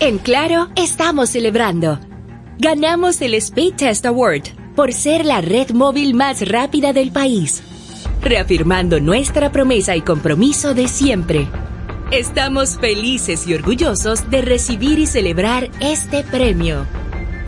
[0.00, 1.98] En Claro, estamos celebrando.
[2.58, 7.62] Ganamos el Speed Test Award por ser la red móvil más rápida del país,
[8.20, 11.48] reafirmando nuestra promesa y compromiso de siempre.
[12.10, 16.84] Estamos felices y orgullosos de recibir y celebrar este premio.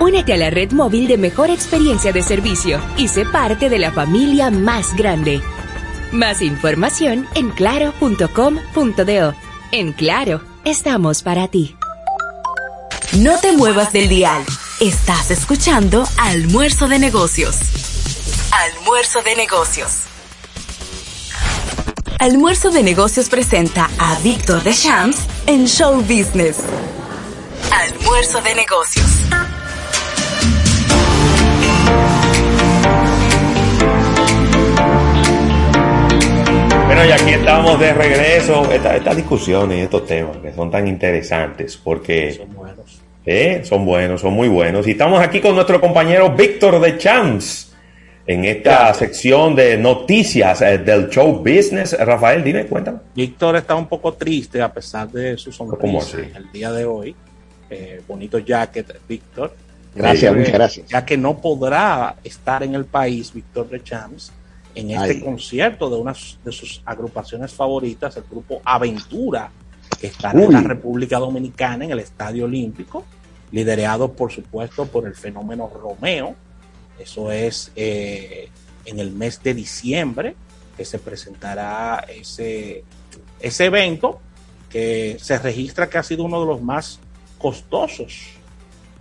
[0.03, 3.93] Únete a la red móvil de mejor experiencia de servicio y sé parte de la
[3.93, 5.41] familia más grande.
[6.11, 9.35] Más información en claro.com.do.
[9.71, 11.77] En Claro, estamos para ti.
[13.13, 14.43] No te muevas del dial.
[14.81, 17.59] Estás escuchando Almuerzo de Negocios.
[18.51, 19.99] Almuerzo de Negocios.
[22.19, 24.75] Almuerzo de Negocios presenta a Víctor de
[25.47, 26.57] en Show Business.
[27.71, 29.07] Almuerzo de Negocios.
[36.95, 38.71] Bueno, y aquí estamos de regreso.
[38.71, 43.01] Estas esta discusiones y estos temas que son tan interesantes porque son buenos.
[43.25, 43.63] ¿eh?
[43.65, 44.87] son buenos, son muy buenos.
[44.87, 47.73] Y estamos aquí con nuestro compañero Víctor de Champs
[48.27, 51.99] en esta sección de noticias eh, del show business.
[51.99, 52.99] Rafael, dime, cuéntame.
[53.15, 57.17] Víctor está un poco triste a pesar de su sonrisa el día de hoy.
[57.71, 59.57] Eh, bonito jacket, Víctor.
[59.95, 60.89] Gracias, muchas gracias.
[60.89, 64.31] Ya que no podrá estar en el país, Víctor de Champs,
[64.75, 65.21] en este Ay.
[65.21, 69.51] concierto de una de sus agrupaciones favoritas, el grupo Aventura,
[70.01, 70.55] que estará en Uy.
[70.55, 73.05] la República Dominicana en el Estadio Olímpico,
[73.51, 76.35] liderado por supuesto por el fenómeno Romeo.
[76.99, 78.49] Eso es eh,
[78.85, 80.35] en el mes de diciembre
[80.77, 82.85] que se presentará ese,
[83.41, 84.21] ese evento
[84.71, 86.99] que se registra que ha sido uno de los más
[87.39, 88.31] costosos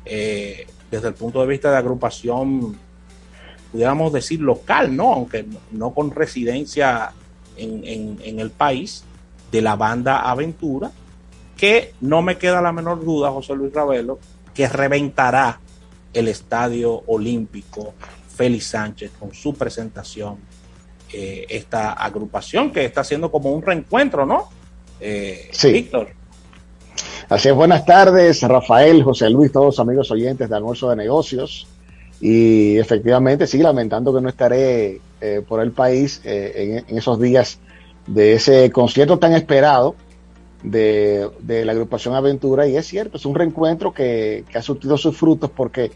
[0.04, 2.78] eh, desde el punto de vista de agrupación
[3.72, 5.14] pudiéramos decir local, ¿no?
[5.14, 7.12] Aunque no, con residencia
[7.58, 9.04] en, en- en el país,
[9.52, 10.92] de la banda Aventura,
[11.58, 14.18] que no me queda la menor duda, José Luis Ravelo,
[14.54, 15.60] que reventará
[16.14, 17.94] el Estadio Olímpico
[18.36, 20.38] Félix Sánchez con su presentación,
[21.14, 24.50] eh, esta agrupación que está haciendo como un reencuentro, ¿no?
[25.00, 25.72] Eh, Sí.
[25.74, 26.10] Víctor.
[27.30, 31.68] Así es, buenas tardes, Rafael, José Luis, todos amigos oyentes de Almuerzo de Negocios.
[32.22, 37.20] Y efectivamente, sí, lamentando que no estaré eh, por el país eh, en, en esos
[37.20, 37.60] días
[38.06, 39.96] de ese concierto tan esperado
[40.64, 44.98] de, de la agrupación Aventura y es cierto, es un reencuentro que, que ha surtido
[44.98, 45.92] sus frutos porque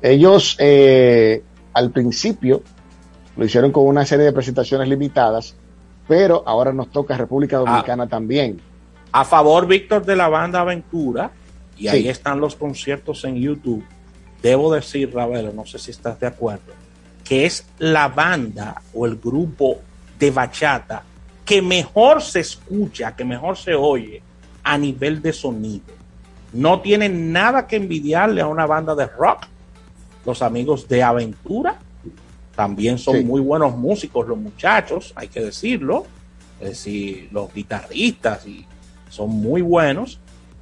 [0.00, 1.42] ellos eh,
[1.74, 2.62] al principio
[3.36, 5.54] lo hicieron con una serie de presentaciones limitadas,
[6.08, 8.60] pero ahora nos toca República Dominicana también.
[9.12, 11.30] A favor, Víctor, de la banda Aventura,
[11.76, 11.88] y Sí.
[11.88, 13.84] ahí están los conciertos en YouTube.
[14.42, 16.72] Debo decir, Ravelo, no sé si estás de acuerdo,
[17.24, 19.78] que es la banda o el grupo
[20.18, 21.02] de bachata
[21.44, 24.22] que mejor se escucha, que mejor se oye
[24.62, 25.94] a nivel de sonido.
[26.52, 29.46] No tienen nada que envidiarle a una banda de rock.
[30.26, 31.76] Los amigos de Aventura
[32.54, 33.24] también son Sí.
[33.24, 36.06] muy buenos músicos, los muchachos, hay que decirlo.
[36.60, 38.66] Es decir, los guitarristas y
[39.08, 40.18] son muy buenos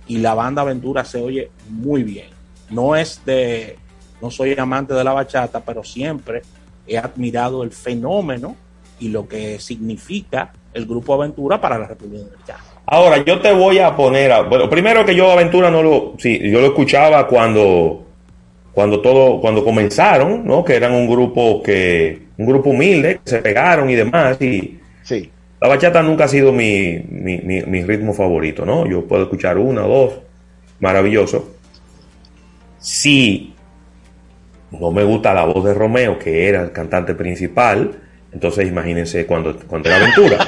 [0.06, 2.35] y la banda Aventura se oye muy bien.
[2.70, 3.76] No es de,
[4.20, 6.42] no soy amante de la bachata, pero siempre
[6.86, 8.56] he admirado el fenómeno
[8.98, 12.60] y lo que significa el grupo Aventura para la República Dominicana.
[12.86, 14.30] Ahora, yo te voy a poner.
[14.32, 16.14] a- bueno, primero que yo Aventura no lo.
[16.18, 18.04] Sí, yo lo escuchaba cuando.
[18.72, 19.40] Cuando todo.
[19.40, 20.62] Cuando comenzaron, ¿no?
[20.64, 22.26] Que eran un grupo que.
[22.38, 24.40] Un grupo humilde, que se pegaron y demás.
[24.40, 24.78] Y.
[25.02, 25.30] Sí.
[25.60, 28.86] La bachata nunca ha sido mi, mi, mi- mi ritmo favorito, ¿no?
[28.86, 30.12] Yo puedo escuchar una dos.
[30.78, 31.55] Maravilloso.
[32.86, 33.52] Si
[34.70, 37.98] no me gusta la voz de Romeo, que era el cantante principal,
[38.30, 40.46] entonces imagínense cuando, cuando era Aventura.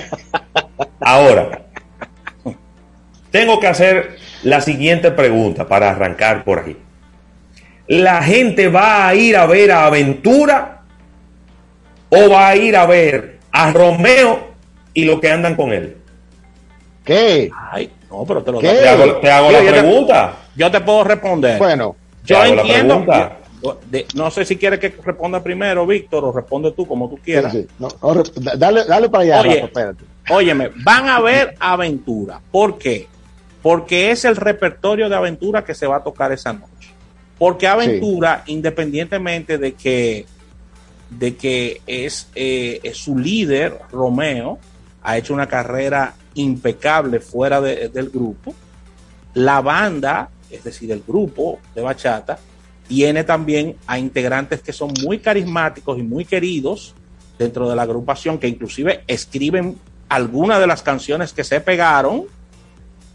[1.01, 1.63] Ahora,
[3.33, 6.77] tengo que hacer la siguiente pregunta para arrancar por ahí.
[7.89, 10.83] ¿La gente va a ir a ver a Aventura
[12.09, 14.47] o va a ir a ver a Romeo
[14.95, 15.97] y lo que andan con él?
[17.05, 17.51] ¿Qué?
[17.73, 18.69] Ay, no, pero te lo ¿Qué?
[18.69, 20.33] Te hago, te hago Yo- la yo te- pregunta.
[20.55, 21.59] Yo te puedo responder.
[21.59, 21.97] Bueno,
[22.29, 23.05] yo entiendo.
[23.91, 27.53] de- no sé si quieres que responda primero, Víctor, o responde tú como tú quieras.
[27.53, 27.69] Sí, sí.
[27.79, 29.61] No, no, re- da- dale, dale para allá, Oye.
[29.75, 29.93] Rafa.
[30.31, 32.41] Óyeme, van a ver Aventura.
[32.53, 33.09] ¿Por qué?
[33.63, 36.91] Porque es el repertorio de Aventura que se va a tocar esa noche.
[37.39, 40.27] Porque Aventura, independientemente de que,
[41.11, 44.59] de que es, eh, es su líder, Romeo,
[45.03, 48.55] ha hecho una carrera impecable fuera de- del grupo.
[49.35, 52.39] La banda, es decir, el grupo de bachata,
[52.87, 56.95] tiene también a integrantes que son muy carismáticos y muy queridos
[57.39, 59.77] dentro de la agrupación, que inclusive escriben
[60.09, 62.25] algunas de las canciones que se pegaron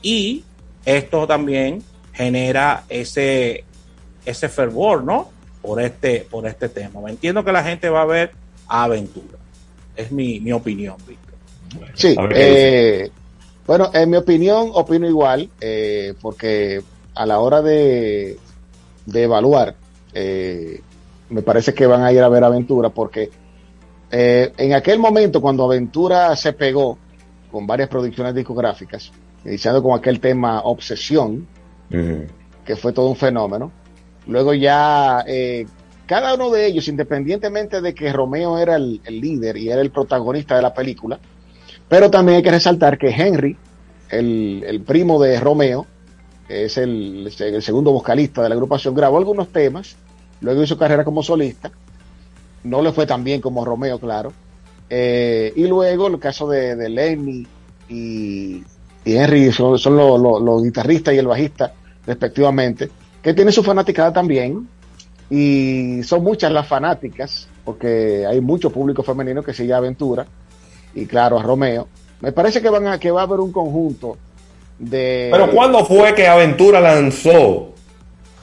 [0.02, 0.44] y
[0.86, 1.82] esto también
[2.14, 3.64] genera ese,
[4.26, 5.32] ese fervor, ¿no?
[5.62, 7.10] Por este, por este tema.
[7.10, 8.32] Entiendo que la gente va a ver
[8.68, 9.40] a Aventura.
[9.96, 11.34] Es mi, mi opinión, Víctor.
[11.96, 13.10] Sí, eh,
[13.66, 16.82] bueno, en mi opinión, opino igual, eh, porque
[17.16, 18.38] a la hora de,
[19.06, 19.76] de evaluar,
[20.14, 20.82] eh,
[21.30, 23.30] me parece que van a ir a ver Aventura, porque
[24.12, 26.98] eh, en aquel momento, cuando Aventura se pegó
[27.52, 29.12] con varias producciones discográficas,
[29.46, 31.48] iniciando con aquel tema Obsesión,
[31.90, 33.72] que fue todo un fenómeno.
[34.26, 35.68] Luego ya eh,
[36.08, 39.92] cada uno de ellos, independientemente de que Romeo era el, el líder y era el
[39.92, 41.20] protagonista de la película,
[41.88, 43.58] pero también hay que resaltar que Henry,
[44.10, 45.86] el, el primo de Romeo,
[46.48, 49.96] es el, el segundo vocalista de la agrupación, grabó algunos temas,
[50.42, 51.72] luego hizo carrera como solista,
[52.64, 54.32] no le fue tan bien como Romeo, claro,
[54.90, 57.48] Eh, y luego el caso de, de Lenny
[57.90, 58.64] y,
[59.06, 61.74] y Henry son, son los, los- guitarristas y el bajista
[62.06, 62.92] respectivamente,
[63.22, 64.68] que tienen su fanaticada también,
[65.30, 70.28] y son muchas las fanáticas, porque hay mucho público femenino que sigue a Aventura,
[70.94, 71.88] y claro, a Romeo.
[72.22, 74.18] Me parece que, van a, que va a haber un conjunto
[74.80, 75.30] de...
[75.32, 77.74] Pero ¿cuándo fue que Aventura lanzó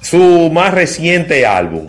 [0.01, 1.89] su más reciente álbum?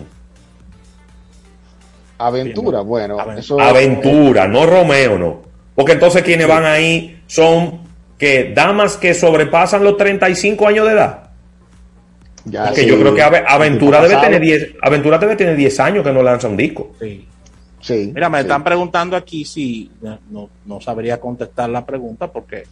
[2.18, 3.60] Aventura, bueno, eso...
[3.60, 5.42] Aventura, no Romeo, no.
[5.74, 7.80] Porque entonces quienes van ahí son
[8.18, 11.30] que damas que sobrepasan los 35 años de edad.
[12.44, 12.86] Ya, Porque sí.
[12.88, 16.22] yo creo que Ave- Aventura debe tener 10, Aventura debe tener 10 años que no
[16.22, 16.92] lanza un disco.
[17.00, 17.26] Sí.
[17.80, 18.42] Sí, Mira, me sí.
[18.42, 19.90] están preguntando aquí si
[20.30, 22.62] no- no sabría contestar la pregunta porque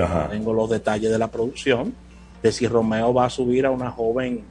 [0.00, 0.28] Ajá.
[0.30, 1.94] tengo los detalles de la producción
[2.42, 4.42] de si Romeo va a subir a una joven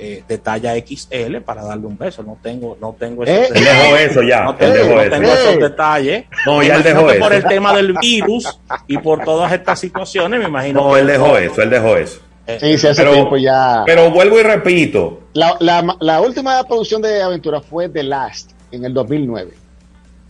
[0.00, 2.22] eh, de talla XL para darle un beso.
[2.22, 4.44] No tengo, no tengo Eh, Él dejó eso ya.
[4.44, 5.10] No él tengo, dejó no eso.
[5.10, 5.32] tengo Eh.
[5.42, 6.24] esos detalles.
[6.46, 7.20] No, ya él dejó eso.
[7.20, 11.06] Por el tema del virus y por todas estas situaciones, me imagino No, que él
[11.08, 12.20] dejó eso, él dejó eso.
[12.46, 13.82] Eh, Sí, sí, hace Pero- tiempo ya...
[13.86, 18.84] Pero vuelvo y repito, La, la, la última producción de Aventura fue The Last, en
[18.84, 19.52] el 2009.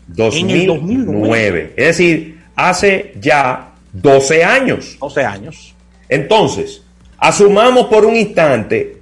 [0.09, 1.75] 2009.
[1.77, 3.73] Es decir, hace ya
[4.03, 4.97] 12 años.
[5.01, 5.75] 12 años.
[6.09, 6.83] Entonces,
[7.19, 8.99] asumamos por un instante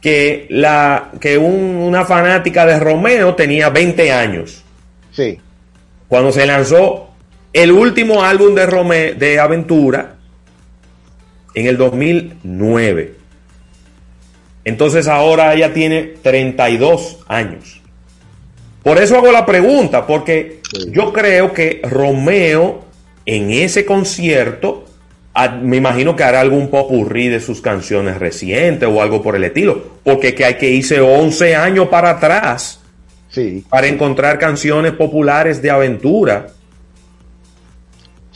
[0.00, 4.62] que, la, que un- una fanática de Romeo tenía 20 años
[5.12, 5.38] Sí,
[6.08, 7.10] cuando se lanzó
[7.52, 10.14] el último álbum de Romeo de Aventura
[11.54, 13.14] en el 2009.
[14.64, 17.80] Entonces ahora ella tiene 32 años.
[18.82, 20.60] Por eso hago la pregunta, porque
[20.90, 22.84] yo creo que Romeo
[23.30, 24.86] en ese concierto,
[25.34, 29.44] ah, me imagino que hará algún popurrí de sus canciones recientes o algo por el
[29.44, 32.80] estilo, porque que hay que irse 11 años para atrás
[33.28, 33.64] sí.
[33.70, 36.48] para encontrar canciones populares de aventura.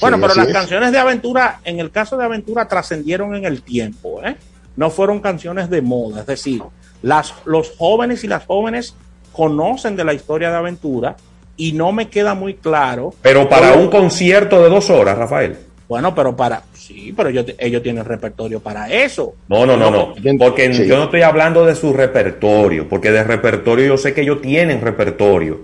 [0.00, 0.54] Bueno, Sí, pero las es.
[0.54, 4.36] canciones de aventura, en el caso de aventura, trascendieron en el tiempo, ¿eh?
[4.76, 6.62] No fueron canciones de moda, es decir,
[7.02, 8.94] las, los jóvenes y las jóvenes
[9.32, 11.16] conocen de la historia de aventura
[11.56, 13.14] y no me queda muy claro.
[13.22, 15.56] Pero para un concierto de dos horas, Rafael.
[15.88, 19.34] Bueno, pero para, sí, pero ellos, ellos tienen repertorio para eso.
[19.48, 20.14] No, no, no, no.
[20.38, 20.86] Porque Sí.
[20.86, 24.80] yo no estoy hablando de su repertorio, porque de repertorio yo sé que ellos tienen
[24.80, 25.60] repertorio.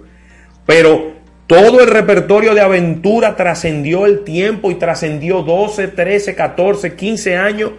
[0.66, 1.12] Pero
[1.46, 7.70] todo el repertorio de aventura trascendió el tiempo y trascendió 12, 13, 14, 15 años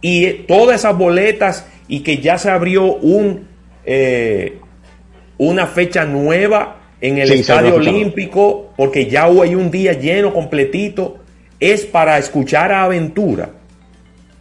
[0.00, 3.48] y todas esas boletas y que ya se abrió un
[3.84, 4.58] eh,
[5.36, 11.18] una fecha nueva en el Sí, Estadio Olímpico, porque ya hay un día lleno completito,
[11.60, 13.50] es para escuchar a Aventura.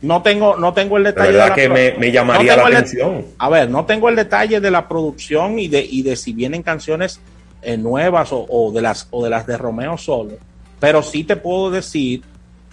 [0.01, 1.31] No tengo, no tengo el De detalle.
[1.33, 3.25] verdad la que pro- me, me llamaría la atención.
[3.37, 6.63] A ver, no tengo el detalle de la producción y de, y de si vienen
[6.63, 7.19] canciones
[7.61, 10.37] eh, nuevas o, o de las, o de las de Romeo solo,
[10.79, 12.23] pero sí te puedo decir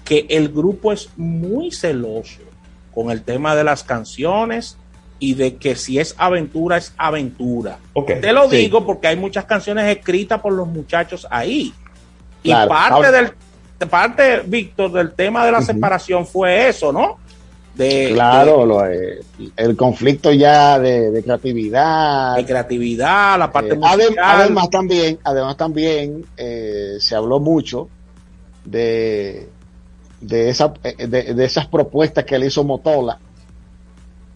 [0.04, 2.40] que el grupo es muy celoso
[2.94, 4.78] con el tema de las canciones
[5.20, 7.78] y de que si es aventura, es aventura.
[8.06, 8.56] Te lo Sí.
[8.58, 11.72] digo porque hay muchas canciones escritas por los muchachos ahí.
[12.42, 12.68] Y Claro.
[12.68, 13.30] parte Ahora- del
[13.88, 17.16] parte, Víctor, del tema de la separación fue eso, ¿no?
[17.74, 19.20] De, Claro, lo, eh,
[19.56, 22.34] el conflicto ya de, de creatividad.
[22.34, 24.40] de creatividad, la parte Eh, musical.
[24.40, 27.88] además también, además también eh, se habló mucho
[28.64, 29.48] de,
[30.20, 33.18] de, esa, eh, de, de esas propuestas que le hizo Motola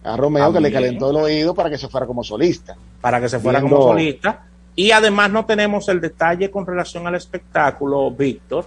[0.03, 2.75] a Romeo, que le calentó el oído para que se fuera como solista.
[3.01, 4.45] para que se fuera Viendo- como solista.
[4.75, 8.65] Y además no tenemos el detalle con relación al espectáculo, Víctor,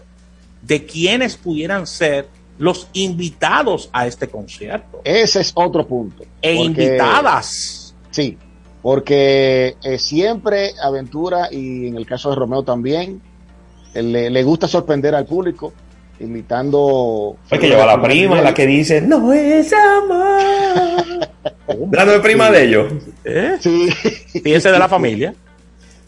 [0.62, 5.00] de quienes pudieran ser los invitados a este concierto.
[5.04, 6.22] Ese es otro punto.
[6.40, 7.94] E Porque- invitadas.
[8.10, 8.38] Sí,
[8.82, 13.20] porque eh, siempre Aventura y en el caso de Romeo también
[13.94, 15.72] eh, le, le gusta sorprender al público
[16.20, 21.28] imitando Hay que llevar a la prima, la que dice, no es amor.
[21.90, 22.92] La no es prima de ellos.
[23.24, 23.56] ¿Eh?
[23.60, 23.90] Sí.
[24.42, 25.34] Fíjense de la familia.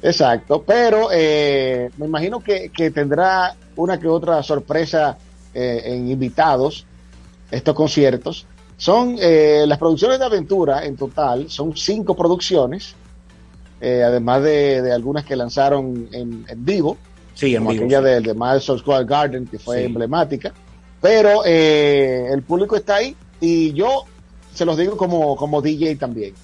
[0.01, 5.18] Exacto, pero eh, me imagino que, que tendrá una que otra sorpresa
[5.55, 6.86] eh, en invitados
[7.51, 8.47] estos conciertos.
[8.76, 12.94] Son eh, las producciones de aventura en total, son cinco producciones,
[13.80, 16.97] eh, además de, de algunas que lanzaron en, en vivo,
[17.39, 18.05] Sí, en como vivo, aquella sí.
[18.05, 19.85] del de Madison Square Garden, que fue Sí.
[19.85, 20.52] emblemática,
[21.01, 24.05] pero eh, el público está ahí y yo
[24.52, 26.35] se los digo como, como DJ también.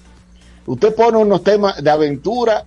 [0.65, 2.63] Usted pone unos temas de aventura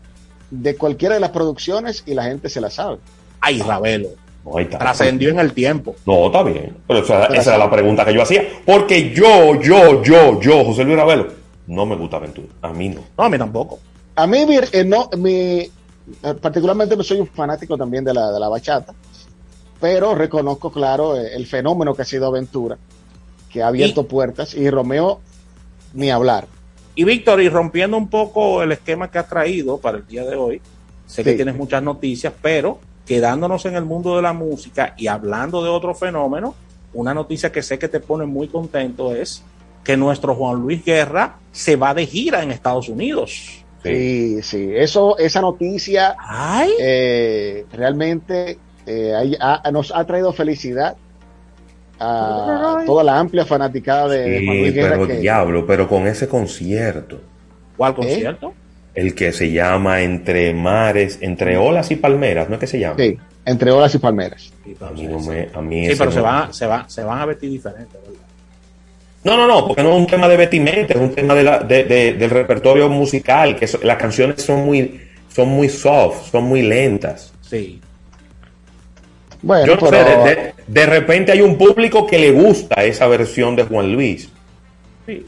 [0.50, 2.98] de cualquiera de las producciones y la gente se la sabe.
[3.40, 4.10] Ay, Ravelo.
[4.44, 4.52] No.
[4.78, 5.94] Trascendió en el tiempo.
[6.06, 6.76] No, está bien.
[6.86, 8.44] Pero esa, esa era la pregunta que yo hacía.
[8.64, 11.28] Porque yo, yo, yo, yo, José Luis Ravelo,
[11.66, 12.48] no me gusta Aventura.
[12.62, 13.00] A mí no.
[13.16, 13.78] No, a mí tampoco.
[14.16, 15.68] A mí, mi- eh, no, mi,
[16.40, 18.94] particularmente no soy un fanático también de la, de la bachata,
[19.80, 22.78] pero reconozco, claro, eh, el fenómeno que ha sido Aventura,
[23.50, 25.20] que ha abierto puertas y Romeo,
[25.94, 26.46] ni hablar.
[26.94, 30.36] Y Víctor, y rompiendo un poco el esquema que has traído para el día de
[30.36, 30.60] hoy,
[31.06, 35.62] sé que tienes muchas noticias, pero quedándonos en el mundo de la música y hablando
[35.62, 36.54] de otro fenómeno,
[36.92, 39.44] una noticia que sé que te pone muy contento es
[39.84, 43.64] que nuestro Juan Luis Guerra se va de gira en Estados Unidos.
[43.94, 46.16] Sí, sí, eso, esa noticia
[46.80, 50.96] eh, realmente eh, ha- nos ha traído felicidad
[52.00, 54.94] a toda la amplia fanaticada de, Sí, Guerra.
[54.96, 57.20] pero que- diablo, pero con ese concierto.
[57.76, 58.54] ¿Cuál concierto?
[58.94, 62.96] El que se llama Entre Mares, Entre Olas y Palmeras, ¿no es que se llama?
[62.98, 64.52] Sí, entre olas y palmeras.
[64.80, 65.48] A mí no me.
[65.54, 68.20] A mí Sí, pero no- se van, se, van, se van a vestir diferente, ¿verdad?
[69.24, 71.58] No, no, no, porque no es un tema de vestimenta, es un tema de la-
[71.60, 75.00] de- de- del repertorio musical, que so- las canciones son muy,
[75.34, 77.32] son muy soft, son muy lentas.
[77.42, 77.80] Sí.
[79.42, 82.84] Bueno, Yo no sé, pero- de, de- de repente hay un público que le gusta
[82.84, 84.28] esa versión de Juan Luis.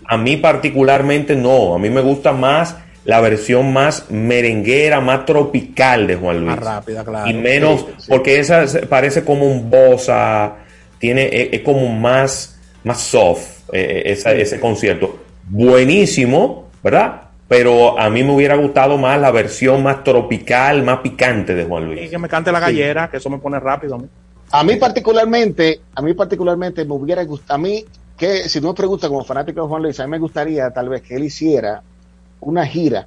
[0.06, 6.06] A mí particularmente no, a mí me gusta más la versión más merenguera, más tropical
[6.06, 6.50] de Juan Luis.
[6.56, 7.30] Más rápida, claro.
[7.30, 8.06] Y menos, Sí, sí.
[8.10, 10.56] porque esa parece como un bossa,
[10.98, 14.40] tiene, es, es como más, más soft eh, esa- Sí.
[14.40, 15.16] ese concierto.
[15.48, 17.22] Buenísimo, ¿verdad?
[17.48, 21.86] Pero a mí me hubiera gustado más la versión más tropical, más picante de Juan
[21.86, 22.02] Luis.
[22.02, 24.06] Y que me cante la gallera, que eso me pone rápido a mí.
[24.52, 27.84] A mí particularmente, a mí particularmente me hubiera gustado, a mí
[28.16, 30.88] que si tú me preguntas como fanático de Juan Luis, a mí me gustaría tal
[30.88, 31.82] vez que él hiciera
[32.40, 33.06] una gira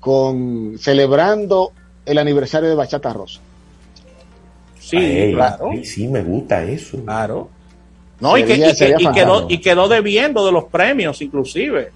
[0.00, 1.72] con celebrando
[2.04, 3.40] el aniversario de Bachata Rosa.
[4.78, 5.70] Sí, Ay, claro.
[5.84, 6.98] sí, me gusta eso.
[7.04, 7.48] Claro.
[8.22, 11.90] No, y, que, y que- y quedó, y quedó debiendo de los premios, inclusive.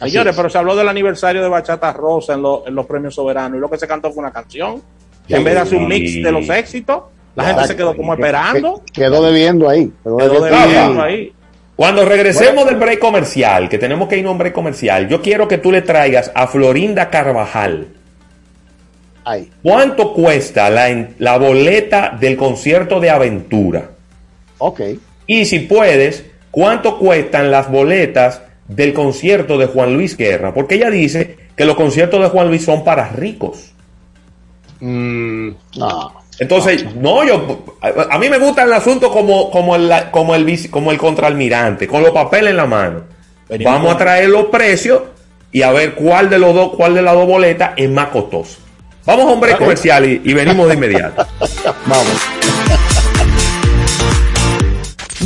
[0.00, 0.36] Así Señores, es.
[0.36, 3.60] pero se habló del aniversario de Bachata Rosa en, lo- en los premios soberanos y
[3.60, 4.82] lo que se cantó fue una canción.
[5.28, 5.34] Sí.
[5.34, 7.02] En vez de hacer un mix de los éxitos,
[7.34, 8.82] la gente se quedó como esperando.
[8.86, 9.92] Que- quedó debiendo ahí.
[10.02, 11.14] Quedó, Quedó debiendo debiendo ahí.
[11.14, 11.32] ahí.
[11.76, 15.46] Cuando regresemos del break comercial, que tenemos que ir a un break comercial, yo quiero
[15.46, 17.88] que tú le traigas a Florinda Carvajal.
[19.24, 19.50] Ahí.
[19.62, 23.90] ¿Cuánto cuesta la, la boleta del concierto de aventura?
[24.58, 24.80] Ok.
[25.30, 30.52] Y si puedes, ¿cuánto cuestan las boletas del concierto de Juan Luis Guerra?
[30.52, 33.70] Porque ella dice que los conciertos de Juan Luis son para ricos.
[34.80, 36.14] Mm, no.
[36.40, 40.68] Entonces, no, yo, a, a mí me gusta el asunto como, como, el, como, el,
[40.68, 43.02] como el contraalmirante, con los papeles en la mano.
[43.48, 45.00] Venimos Vamos a traer los precios
[45.52, 48.58] y a ver cuál de los dos, cuál de las dos boletas es más costoso.
[49.06, 51.24] Vamos a break comercial y, y venimos de inmediato.
[51.86, 52.89] Vamos.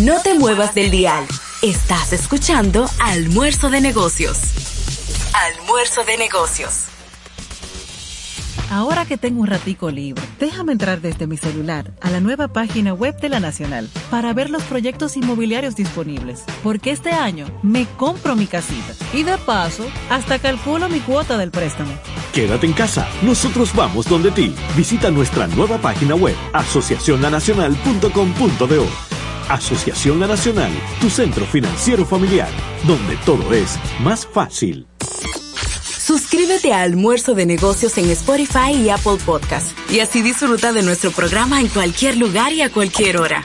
[0.03, 1.25] No te muevas del dial.
[1.63, 4.39] Estás escuchando Almuerzo de Negocios.
[5.33, 6.87] Almuerzo de Negocios.
[8.73, 12.93] Ahora que tengo un ratico libre, déjame entrar desde mi celular a la nueva página
[12.93, 18.35] web de la Nacional para ver los proyectos inmobiliarios disponibles, porque este año me compro
[18.35, 21.93] mi casita y de paso hasta calculo mi cuota del préstamo.
[22.33, 24.57] Quédate en casa, nosotros vamos donde ti.
[24.77, 29.15] Visita nuestra nueva página web, asociacionlanacional.com.do.
[29.49, 32.49] Asociación La Nacional, tu centro financiero familiar,
[32.87, 34.87] donde todo es más fácil.
[36.05, 41.11] Suscríbete a Almuerzo de Negocios en Spotify y Apple Podcast y así disfruta de nuestro
[41.11, 43.45] programa en cualquier lugar y a cualquier hora.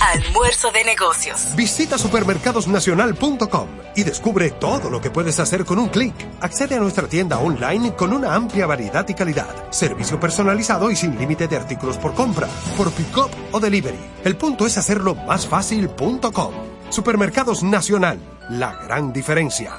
[0.00, 1.54] Almuerzo de Negocios.
[1.56, 6.14] Visita supermercadosnacional.com y descubre todo lo que puedes hacer con un clic.
[6.40, 9.70] Accede a nuestra tienda online con una amplia variedad y calidad.
[9.70, 13.98] Servicio personalizado y sin límite de artículos por compra, por pick-up o delivery.
[14.24, 16.52] El punto es hacerlo más fácil.com.
[16.90, 18.18] Supermercados Nacional,
[18.50, 19.72] la gran diferencia.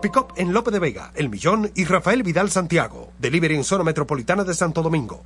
[0.00, 3.12] Pick-up en Lope de Vega, El Millón y Rafael Vidal Santiago.
[3.18, 5.24] Delivery en zona metropolitana de Santo Domingo.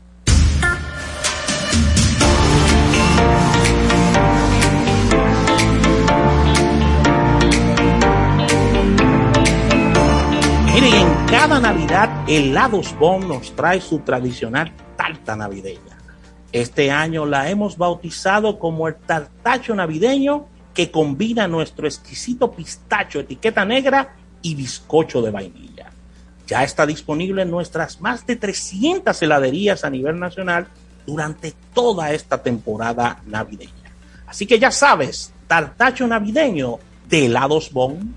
[10.73, 15.99] Mire, y en cada Navidad, Helados Bon nos trae su tradicional tarta navideña.
[16.53, 23.65] Este año la hemos bautizado como el tartacho navideño que combina nuestro exquisito pistacho etiqueta
[23.65, 25.91] negra y bizcocho de vainilla.
[26.47, 30.69] Ya está disponible en nuestras más de 300 heladerías a nivel nacional
[31.05, 33.73] durante toda esta temporada navideña.
[34.27, 36.79] Así que ya sabes, tartacho navideño
[37.09, 38.15] de helados Bon.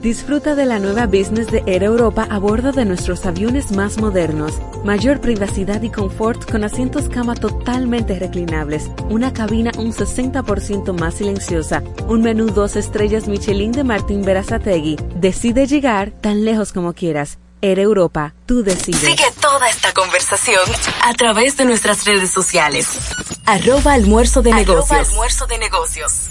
[0.00, 4.54] Disfruta de la nueva business de Air Europa a bordo de nuestros aviones más modernos.
[4.82, 11.82] Mayor privacidad y confort con asientos cama totalmente reclinables, una cabina un 60% más silenciosa,
[12.08, 14.96] un menú dos estrellas Michelin de Martín Berazategui.
[15.16, 17.36] Decide llegar tan lejos como quieras.
[17.60, 19.00] Air Europa, tú decides.
[19.00, 20.62] Sigue toda esta conversación
[21.04, 22.88] a través de nuestras redes sociales.
[23.44, 25.08] Arroba Almuerzo de Arroba Negocios.
[25.10, 26.30] Almuerzo de Negocios.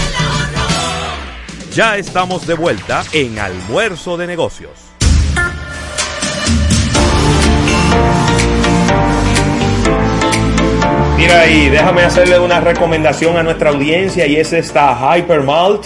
[1.73, 4.71] Ya estamos de vuelta en Almuerzo de Negocios.
[11.15, 15.85] Mira ahí, déjame hacerle una recomendación a nuestra audiencia y es esta Hypermalt,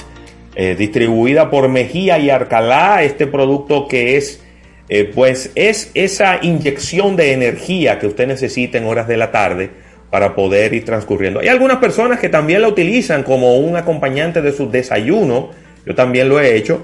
[0.56, 4.44] eh, distribuida por Mejía y Arcalá, este producto que es,
[4.90, 9.70] eh, pues es esa inyección de energía que usted necesita en horas de la tarde
[10.10, 11.42] para poder ir transcurriendo.
[11.42, 15.52] Hay algunas personas que también la utilizan como un acompañante de su desayuno,
[15.86, 16.82] yo también lo he hecho,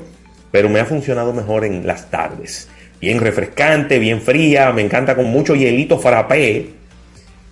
[0.52, 2.70] pero me ha funcionado mejor en las tardes.
[3.00, 6.70] Bien refrescante, bien fría, me encanta con mucho hielito frappé.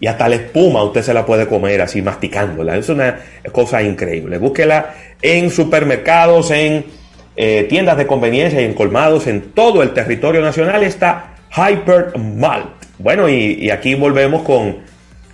[0.01, 2.77] Y hasta la espuma usted se la puede comer así masticándola.
[2.77, 3.19] Es una
[3.51, 4.37] cosa increíble.
[4.37, 6.85] Búsquela en supermercados, en
[7.35, 10.83] eh, tiendas de conveniencia y en colmados en todo el territorio nacional.
[10.83, 12.79] Está Hyper Malt.
[12.97, 14.77] Bueno, y, aquí volvemos con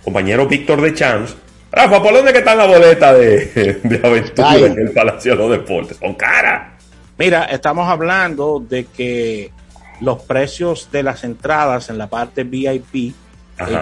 [0.02, 1.36] compañero Víctor de Champs.
[1.76, 4.64] Rafa, ¿por dónde que está la boleta de, de aventura Ay.
[4.64, 5.98] en el Palacio de los Deportes?
[5.98, 6.72] Con cara.
[7.18, 9.52] Mira, estamos hablando de que
[10.00, 13.12] los precios de las entradas en la parte VIP eh,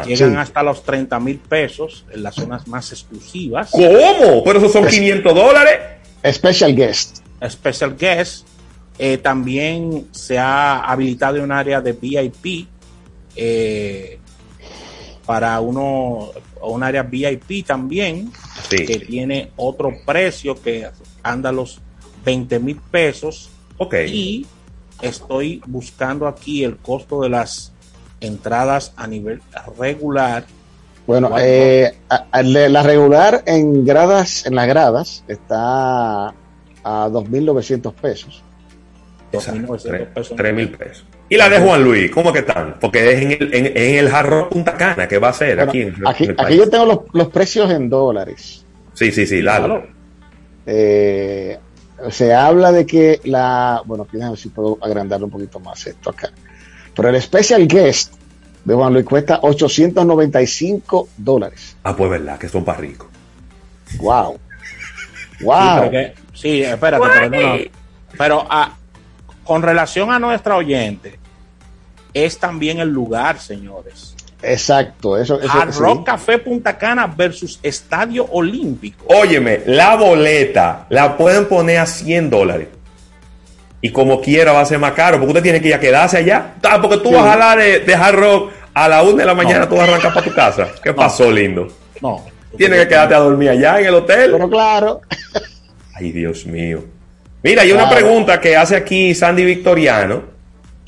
[0.07, 0.37] llegan Sí.
[0.37, 3.71] hasta los 30 mil pesos en las zonas más exclusivas.
[3.71, 4.43] ¿Cómo?
[4.45, 5.79] Pero esos son Es- 500 dólares.
[6.33, 7.19] Special guest.
[7.49, 8.47] Special guest.
[8.99, 12.69] Eh, también se ha habilitado un área de VIP
[13.37, 14.19] eh,
[15.27, 16.31] para uno,
[16.69, 18.31] un área VIP también,
[18.69, 18.85] Sí.
[18.85, 20.89] que tiene otro precio que
[21.23, 21.81] anda a los
[22.25, 23.51] 20 mil pesos.
[23.79, 23.95] Ok.
[24.09, 24.47] Y
[25.03, 27.73] estoy buscando aquí el costo de las
[28.21, 29.43] entradas a nivel
[29.79, 30.45] regular.
[31.07, 31.99] Bueno, eh,
[32.43, 38.43] la regular en gradas, en las gradas, está a 2.900 pesos.
[39.33, 40.37] 2.900 pesos.
[40.37, 41.05] 3 mil pesos.
[41.29, 42.77] Y la de Juan Luis, ¿cómo que están?
[42.81, 45.71] Porque es en el, en, en el Jarro Punta Cana que va a ser Bueno,
[45.71, 46.57] aquí en, aquí, en el aquí país.
[46.59, 48.65] yo tengo los, los precios en dólares.
[48.93, 49.85] Sí, sí, sí, Lalo.
[50.67, 51.59] Eh,
[52.11, 53.83] se habla de que la.
[53.87, 56.31] Bueno, aquí déjame ver si puedo agrandarlo un poquito más esto acá.
[56.95, 58.15] Pero el Special Guest
[58.65, 61.77] de Juan Luis cuesta 895 dólares.
[61.83, 63.09] Ah, pues verdad, que son para ricos.
[63.99, 64.39] ¡Wow!
[65.41, 65.91] ¡Wow!
[65.91, 67.59] que- sí, espérate, pero no, no.
[68.17, 68.77] Pero ah,
[69.45, 71.19] con relación a nuestra oyente,
[72.13, 74.15] es también el lugar, señores.
[74.43, 75.79] Exacto, eso, eso Hard sí.
[75.81, 79.05] Rock Café Punta Cana versus Estadio Olímpico.
[79.09, 82.69] Óyeme, la boleta la pueden poner a 100 dólares.
[83.81, 86.19] Y como quiera va a ser más caro, porque usted tiene que ir a quedarse
[86.19, 86.55] allá.
[86.63, 87.15] Ah, porque tú Sí.
[87.15, 89.89] vas a hablar de, de Hard Rock a la 1 de la mañana, tú vas
[89.89, 90.69] a arrancar para tu casa.
[90.83, 91.69] ¿Qué pasó, lindo?
[92.01, 92.25] No.
[92.57, 94.31] Tienes que quedarte a dormir allá en el hotel.
[94.33, 95.01] Pero claro.
[95.95, 96.85] Ay, Dios mío.
[97.45, 100.23] Mira, hay una pregunta que hace aquí Sandy Victoriano.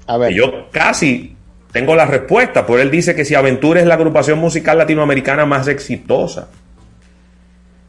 [0.06, 0.32] A ver.
[0.32, 1.36] Y yo casi
[1.70, 5.68] tengo la respuesta, pero él dice que si Aventura es la agrupación musical latinoamericana más
[5.68, 6.48] exitosa.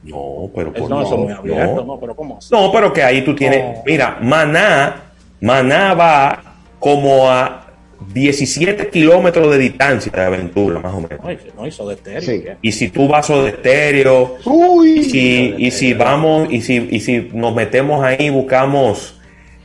[0.03, 1.83] No, pero Es- por no, eso es muy no, abierto, no.
[1.95, 2.49] no, pero ¿cómo así?
[2.53, 3.77] No, pero que ahí tú tienes.
[3.77, 3.83] No.
[3.85, 4.95] Mira, Maná,
[5.41, 6.43] Maná va
[6.79, 7.66] como a
[8.13, 11.19] 17 kilómetros de distancia de aventura, más o menos.
[11.23, 12.55] No, hizo- no hizo de estéreo.
[12.61, 14.99] Y si tú vas de estéreo, Uy.
[14.99, 19.15] y si, y si vamos, y si, y si nos metemos ahí, buscamos,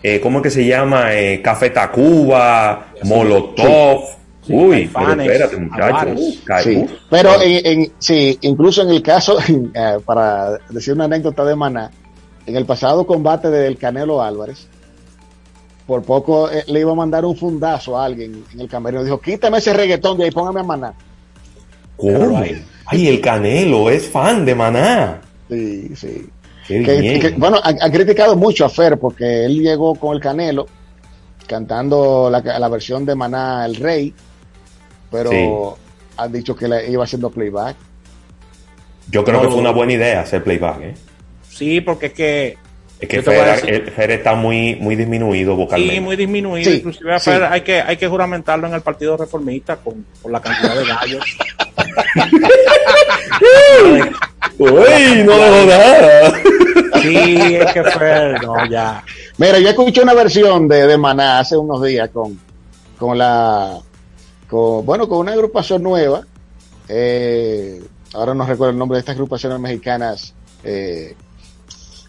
[0.02, 1.14] eh, ¿cómo es que se llama?
[1.14, 4.00] Eh, Café Tacuba, Molotov.
[4.44, 6.20] Sí, Uy, pero espérate, muchachos.
[6.64, 11.54] Sí, pero en, en- sí, incluso en el caso, eh, para decir una anécdota de
[11.54, 11.92] Maná,
[12.44, 14.66] en el pasado combate del Canelo Álvarez,
[15.86, 19.02] por poco eh, le iba a mandar un fundazo a alguien en el camerino.
[19.04, 20.94] Dijo, quítame ese reggaetón de ahí, póngame a Maná.
[21.96, 22.38] ¿Cómo?
[22.86, 25.20] Ay, el Canelo es fan de Maná.
[25.48, 26.28] Sí, sí.
[26.66, 27.20] Qué Que- bien.
[27.20, 30.66] que- bueno, han, han criticado mucho a Fer porque él llegó con el Canelo
[31.46, 34.14] cantando la, la versión de Maná El Rey,
[35.10, 35.76] pero
[36.16, 37.76] han dicho que le iba haciendo playback.
[39.10, 40.94] Yo creo No, que fue una buena idea hacer playback, ¿eh?
[41.48, 42.58] Sí, porque es que.
[43.02, 45.94] Es que Fer, el- Fer está muy, muy disminuido vocalmente.
[45.96, 46.70] Sí, muy disminuido.
[46.70, 47.30] Sí, Inclusive a sí.
[47.30, 50.84] Fer hay, que, hay que juramentarlo en el Partido Reformista con, con la cantidad de
[50.86, 51.24] gallos.
[54.58, 56.32] Uy, no dejó nada.
[57.02, 59.02] Sí, es que Fer, no, ya.
[59.38, 62.38] Mira, yo escuché una versión de, de Maná hace unos días con,
[62.98, 63.78] con la,
[64.48, 66.22] con, bueno, con una agrupación nueva.
[66.88, 67.82] eh,
[68.14, 71.14] ahora no recuerdo el nombre de estas agrupaciones mexicanas, eh,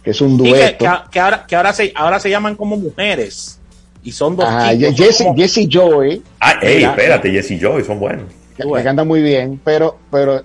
[0.04, 0.84] que es un dueto.
[0.84, 3.58] que, que ahora, que ahora, se, ahora se llaman como mujeres.
[4.02, 4.84] Y son dos tipos.
[4.86, 6.90] son Jesse, como- Jesse Joy, Ah, ey, Mira.
[6.90, 8.26] espérate, Jesse Joy, son buenos.
[8.56, 10.42] que, que canta muy bien, pero, pero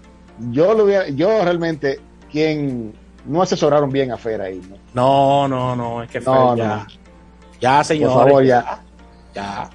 [0.52, 1.99] yo lo hubiera, yo realmente,
[2.31, 2.94] quien
[3.26, 4.77] no asesoraron bien a Fer ahí, ¿no?
[4.94, 6.65] No, no, no, es que Fer No, ya.
[6.68, 6.88] no.
[7.60, 8.14] Ya, señor.
[8.14, 8.81] Por favor, ya.
[9.36, 9.69] Ya.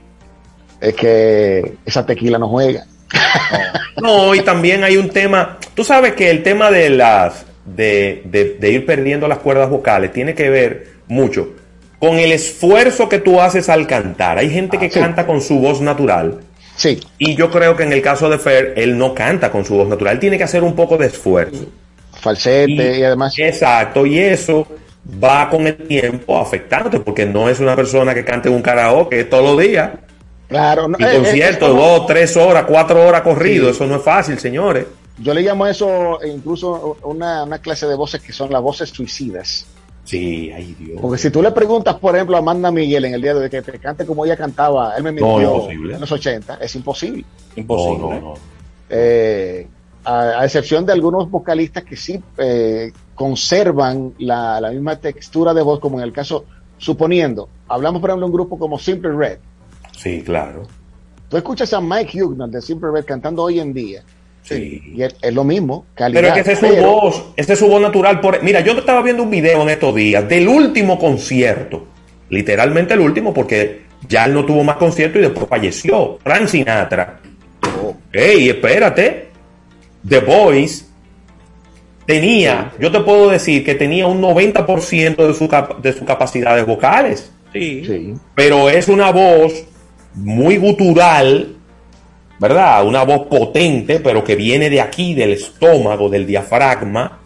[0.80, 2.86] Es que esa tequila no juega.
[4.00, 5.58] No, y también hay un tema.
[5.74, 7.44] Tú sabes que el tema de las.
[7.66, 11.48] De, de- de ir perdiendo las cuerdas vocales tiene que ver mucho
[11.98, 14.36] con el esfuerzo que tú haces al cantar.
[14.36, 15.00] Hay gente que Ah, sí.
[15.00, 16.40] canta con su voz natural.
[16.76, 19.74] Sí, Y yo creo que en el caso de Fer, él no canta con su
[19.76, 20.14] voz natural.
[20.14, 21.64] Él tiene que hacer un poco de esfuerzo.
[22.20, 23.34] falsete y, además.
[23.38, 24.66] Exacto, y eso
[25.22, 29.44] va con el tiempo afectándote, porque no es una persona que cante un karaoke todos
[29.54, 29.90] los días.
[30.48, 33.66] Claro, no, Y eh, eh, conciertos, es como- dos, tres horas, cuatro horas corrido.
[33.66, 33.70] Sí.
[33.72, 34.84] Eso no es fácil, señores.
[35.18, 38.60] Yo le llamo a eso eh, incluso una, una clase de voces que son las
[38.62, 39.66] voces suicidas.
[40.04, 41.00] Sí, ay Dios.
[41.00, 43.50] Porque si tú le preguntas, por ejemplo, a Amanda Miguel en el día de hoy
[43.50, 45.94] que te cante como ella cantaba, él me mintió imposible.
[45.94, 47.24] en los 80, es imposible.
[47.56, 47.98] Imposible.
[47.98, 48.34] No, no, no.
[48.90, 49.66] Eh,
[50.04, 55.62] a, a excepción de algunos vocalistas que sí eh, conservan la, la misma textura de
[55.62, 56.44] voz, como en el caso,
[56.76, 59.38] suponiendo, hablamos por ejemplo de un grupo como Simple Red.
[59.92, 60.64] Sí, claro.
[61.30, 64.02] tú escuchas a Mike Hughner de Simple Red cantando hoy en día.
[64.44, 64.80] Sí.
[64.94, 66.20] Y es, es lo mismo, calidad.
[66.20, 68.20] Pero es que ese es su pero- voz, ese es su voz natural.
[68.20, 68.40] Por...
[68.44, 71.86] Mira, yo estaba viendo un video en estos días del último concierto,
[72.28, 76.18] literalmente el último, porque ya él no tuvo más concierto y después falleció.
[76.22, 77.20] Frank Sinatra.
[78.12, 79.28] Ey, espérate.
[80.06, 80.84] The Voice
[82.06, 86.66] tenía, yo te puedo decir que tenía un 90% de, su cap- de sus capacidades
[86.66, 87.30] vocales.
[87.52, 88.14] Sí.
[88.34, 89.64] Pero es una voz
[90.14, 91.54] muy gutural,
[92.38, 92.84] ¿verdad?
[92.86, 97.20] Una voz potente, pero que viene de aquí, del estómago, del diafragma.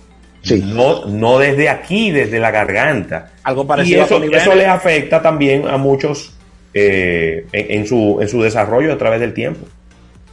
[0.65, 3.33] No, no desde aquí, desde la garganta.
[3.43, 4.57] Algo Y parecido a eso, Tony eso Bennett.
[4.57, 6.33] le afecta también a muchos
[6.73, 9.67] eh, en, en su, en su desarrollo a través del tiempo.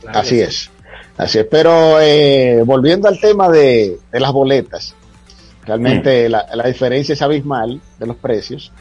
[0.08, 0.70] Así es.
[1.18, 1.48] Así es.
[1.50, 4.96] Pero eh, volviendo al tema de, de las boletas,
[5.64, 5.68] Mm.
[5.68, 8.72] realmente la, la diferencia es abismal de los precios.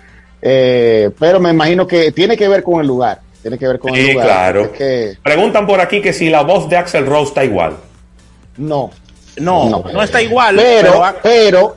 [0.43, 3.21] Eh, pero me imagino que tiene que ver con el lugar.
[3.45, 4.27] Tiene que ver con el Sí, lugar.
[4.27, 4.61] claro.
[4.62, 7.77] Es que Preguntan por aquí que si la voz de Axel Rose está igual.
[8.57, 8.91] no.
[9.37, 10.55] No, no, está igual.
[10.57, 11.77] Pero, pero- pero,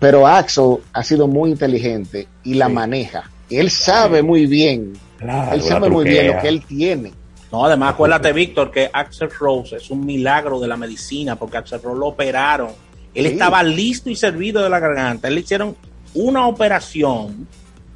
[0.00, 3.30] pero Axel ha sido muy inteligente y la maneja.
[3.48, 4.92] Él sabe muy bien.
[5.18, 7.12] Claro, él sabe muy bien lo que él tiene.
[7.52, 11.80] No, además acuérdate, Víctor, que Axel Rose es un milagro de la medicina, porque Axel
[11.80, 12.70] Rose lo operaron.
[13.14, 13.32] Él Sí.
[13.34, 15.28] estaba listo y servido de la garganta.
[15.28, 15.76] Él le hicieron
[16.14, 17.46] una operación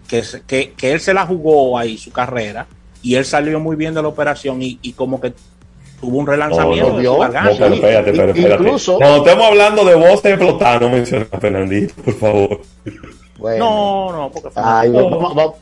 [0.09, 2.67] que, se- que, que él se la jugó ahí, su carrera,
[3.03, 5.33] y él salió muy bien de la operación y, y como que
[6.01, 8.63] tuvo un relanzamiento No, de no, su no, pero espérate, pero espérate.
[8.63, 12.61] Incluso- Cuando estemos hablando de voz de explotar, no menciones a Fernandito, por favor.
[13.59, 15.55] No, no, porque Ay, vamos, vamos-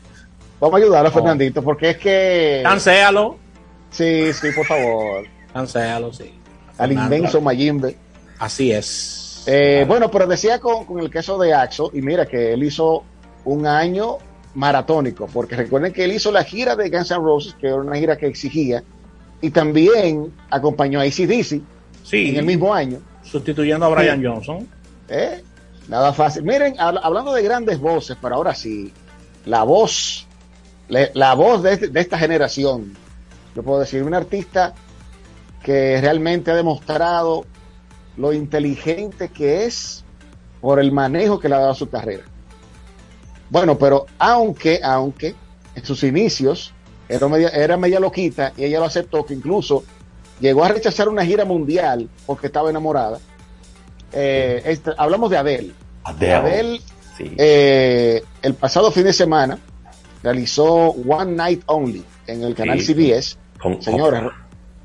[0.59, 2.61] vamos a ayudar a Fernandito porque es que.
[2.63, 3.37] Cancéalo.
[3.91, 5.25] Sí, sí, por favor.
[5.53, 6.33] Cancéalo, sí.
[6.77, 7.15] Al Fernando.
[7.15, 7.95] inmenso Mayimbe.
[8.39, 9.43] Así es.
[9.47, 13.03] Eh, bueno, pero decía con, con el caso de Axo, y mira que él hizo
[13.45, 14.17] un año
[14.55, 17.95] maratónico, porque recuerden que él hizo la gira de Guns N' Roses, que era una
[17.97, 18.83] gira que exigía,
[19.41, 21.61] y también acompañó a ACDC
[22.03, 22.29] Sí.
[22.29, 22.99] en el mismo año.
[23.23, 24.25] Sustituyendo a Brian Sí.
[24.25, 24.67] Johnson.
[25.09, 25.43] ¿Eh?
[25.87, 26.43] Nada fácil.
[26.43, 28.91] Miren, habla- hablando de grandes voces, pero ahora sí,
[29.45, 30.25] la voz,
[30.87, 32.93] la voz de, este- de esta generación,
[33.55, 34.73] yo puedo decir, un artista
[35.63, 37.45] que realmente ha demostrado
[38.17, 40.03] lo inteligente que es
[40.61, 42.23] por el manejo que le ha dado a su carrera.
[43.55, 45.33] Bueno, pero aunque, aunque
[45.75, 46.73] en sus inicios
[47.07, 49.85] era media, era media loquita y ella lo aceptó, que incluso
[50.41, 53.17] llegó a rechazar una gira mundial porque estaba enamorada.
[54.11, 55.71] Eh, este- hablamos de Adele.
[56.03, 56.33] Adele.
[56.35, 56.81] Adele,
[57.37, 59.57] eh, el pasado fin de semana
[60.21, 62.87] realizó One Night Only en el canal Sí.
[62.93, 63.37] CBS.
[63.57, 64.21] Con- Señores,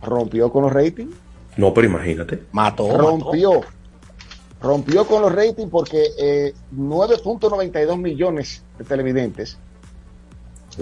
[0.00, 1.12] rompió con los ratings.
[1.56, 2.44] No, pero imagínate.
[2.52, 2.96] Mató.
[2.96, 3.62] rompió.
[4.62, 9.58] Rompió con los ratings porque eh, 9.92 millones de televidentes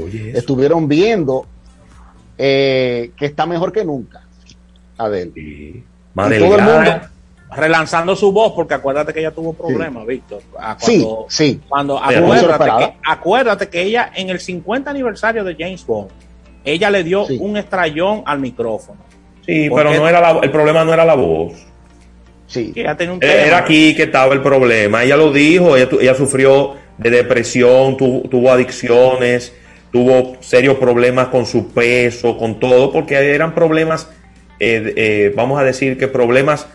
[0.03, 1.47] Oye, estuvieron viendo
[2.37, 4.23] eh, que está mejor que nunca.
[4.97, 5.83] Adele.
[6.15, 7.01] Más Y todo el mundo-
[7.51, 10.43] relanzando su voz, porque acuérdate que ella tuvo problemas, Víctor.
[10.59, 11.61] Ah, Sí, Cuando, sí.
[11.67, 16.11] Cuando, acuérdate, que, acuérdate que ella, en el 50 aniversario de James Bond,
[16.63, 19.01] ella le dio un estrellón al micrófono.
[19.47, 21.53] Sí, Porque- pero no era la- el problema no era la voz.
[22.49, 22.73] Sí.
[23.12, 23.23] un.
[23.23, 25.05] Era aquí que estaba el problema.
[25.05, 29.53] Ella lo dijo, ella, ella sufrió de depresión, tu- tuvo adicciones,
[29.93, 34.09] tuvo serios problemas con su peso, con todo, porque eran problemas,
[34.59, 36.66] eh, eh, vamos a decir que problemas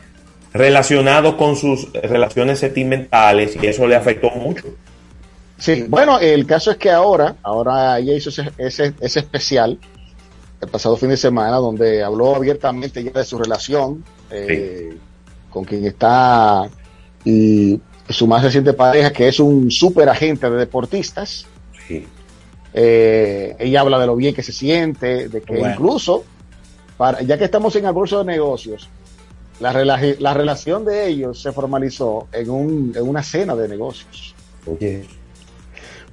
[0.54, 4.64] relacionados con sus relaciones sentimentales y eso le afectó mucho.
[5.58, 9.78] Sí, bueno, el caso es que ahora, ahora ella hizo ese, ese, ese especial
[10.62, 14.94] el pasado fin de semana donde habló abiertamente ya de su relación eh,
[15.54, 16.68] con quien está
[17.24, 21.46] y su más reciente pareja, que es un super agente de deportistas.
[21.88, 22.08] Sí.
[22.74, 25.74] Eh, ella habla de lo bien que se siente, de que Bueno.
[25.76, 26.24] incluso,
[26.98, 28.90] para, ya que estamos en el bolso de negocios,
[29.60, 34.34] la, rela- la relación de ellos se formalizó en, un, en una cena de negocios
[34.66, 35.06] Oye,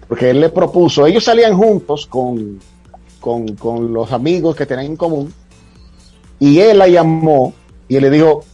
[0.07, 2.61] porque él le propuso, ellos salían juntos con,
[3.21, 5.33] con, con los amigos que tenían en común,
[6.39, 7.55] y él la llamó
[7.89, 8.45] y él le dijo,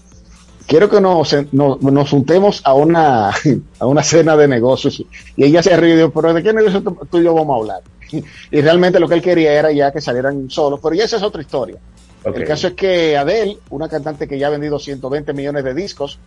[0.67, 3.31] quiero que nos, nos, nos juntemos a una,
[3.79, 5.03] a una cena de negocios.
[5.37, 7.61] Y ella se rió y dijo, pero ¿de qué negocio tú y yo vamos a
[7.61, 7.83] hablar?
[8.51, 11.23] Y realmente lo que él quería era ya que salieran solos, pero ya esa es
[11.23, 11.77] otra historia.
[12.25, 16.19] El caso es que Adele, una cantante que ya ha vendido 120 millones de discos,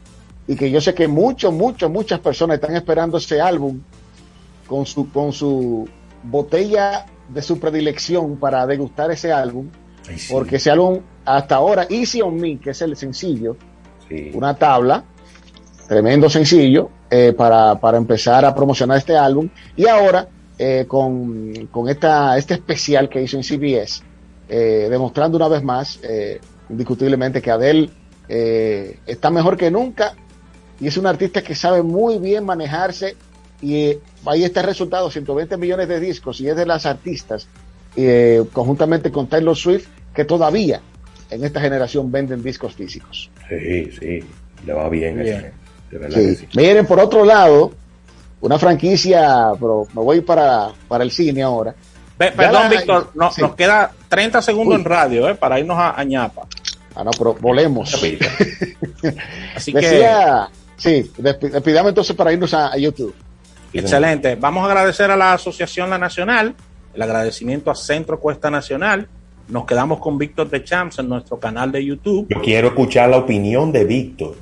[0.48, 3.80] y que yo sé que muchos, muchos, muchas personas están esperando ese álbum
[4.66, 5.88] con su, con su
[6.24, 9.70] botella de su predilección para degustar ese álbum,
[10.30, 13.58] porque ese álbum hasta ahora, Easy on Me, que es el sencillo,
[14.34, 15.04] una tabla,
[15.88, 20.28] tremendo sencillo, eh, para, para empezar a promocionar este álbum, y ahora
[20.58, 24.04] eh, con, con esta, este especial que hizo en CBS,
[24.48, 26.00] eh, demostrando una vez más,
[26.70, 27.90] indiscutiblemente, que Adele
[28.28, 30.14] está mejor que nunca
[30.80, 33.16] y es un artista que sabe muy bien manejarse
[33.60, 37.48] y ahí está el resultado, 120 millones de discos y es de las artistas,
[38.54, 40.80] conjuntamente con Taylor Swift, que todavía
[41.30, 43.30] en esta generación venden discos físicos.
[43.50, 44.20] Sí, sí,
[44.66, 45.16] le va bien.
[45.22, 45.36] Bien.
[45.38, 45.48] eso,
[45.92, 46.26] De verdad Sí.
[46.28, 46.48] que sí.
[46.56, 47.72] Miren, por otro lado,
[48.42, 51.74] una franquicia, pero me voy para, para el cine ahora.
[52.18, 53.42] Perdón, la- Víctor, no- sí.
[53.42, 54.82] nos queda 30 segundos Uy.
[54.82, 56.44] en radio eh, para irnos a, a ñapa.
[56.96, 57.94] Ah, no, pero volemos.
[59.56, 63.14] Así Decía, sí, despi- despidamos entonces para irnos a, a YouTube.
[63.74, 64.36] Excelente.
[64.36, 66.56] Vamos a agradecer a la Asociación La Nacional,
[66.94, 69.08] el agradecimiento a Centro Cuesta Nacional.
[69.50, 72.28] Nos quedamos con Víctor de Champs en nuestro canal de YouTube.
[72.30, 74.36] Yo quiero escuchar la opinión de Víctor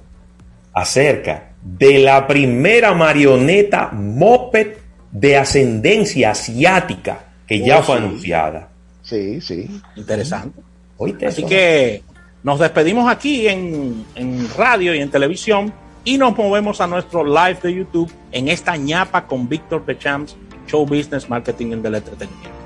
[0.73, 4.75] acerca de la primera marioneta moped
[5.11, 8.03] de ascendencia asiática que ya Oh, fue sí.
[8.03, 8.69] anunciada.
[9.01, 9.81] Sí, sí.
[9.95, 10.59] Interesante.
[10.97, 11.49] ¿Oíste Así eso?
[11.49, 12.03] que
[12.43, 15.73] nos despedimos aquí en, en radio y en televisión
[16.03, 20.35] y nos movemos a nuestro live de YouTube en esta ñapa con Víctor de Champs,
[20.67, 22.57] Show Business Marketing and del Entretenimiento.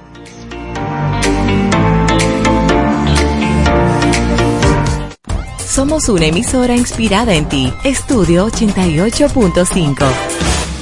[5.72, 7.72] Somos una emisora inspirada en ti.
[7.86, 10.06] Estudio 88.5.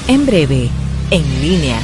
[0.07, 0.67] En breve,
[1.11, 1.79] en línea.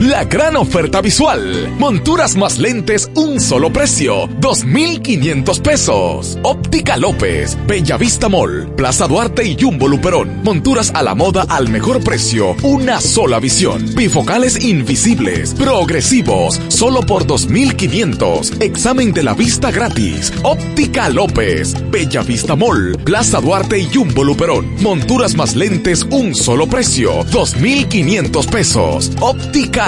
[0.00, 1.74] La gran oferta visual.
[1.76, 4.28] Monturas más lentes, un solo precio.
[4.38, 6.38] 2,500 pesos.
[6.44, 10.44] Óptica López, Bellavista Mall, Plaza Duarte y Jumbo Luperón.
[10.44, 12.54] Monturas a la moda al mejor precio.
[12.62, 13.92] Una sola visión.
[13.96, 15.52] Bifocales invisibles.
[15.54, 16.60] Progresivos.
[16.68, 18.60] Solo por 2,500.
[18.60, 20.32] Examen de la vista gratis.
[20.44, 24.76] Óptica López, Bellavista Mall, Plaza Duarte y Jumbo Luperón.
[24.80, 27.24] Monturas más lentes, un solo precio.
[27.32, 29.10] 2,500 pesos.
[29.20, 29.87] Óptica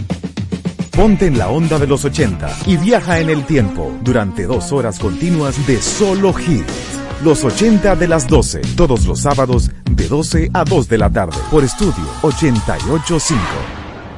[1.01, 4.99] Ponte en la onda de los 80 y viaja en el tiempo durante dos horas
[4.99, 6.99] continuas de solo hits.
[7.23, 11.39] Los 80 de las 12, todos los sábados de 12 a 2 de la tarde
[11.49, 13.41] por estudio 885.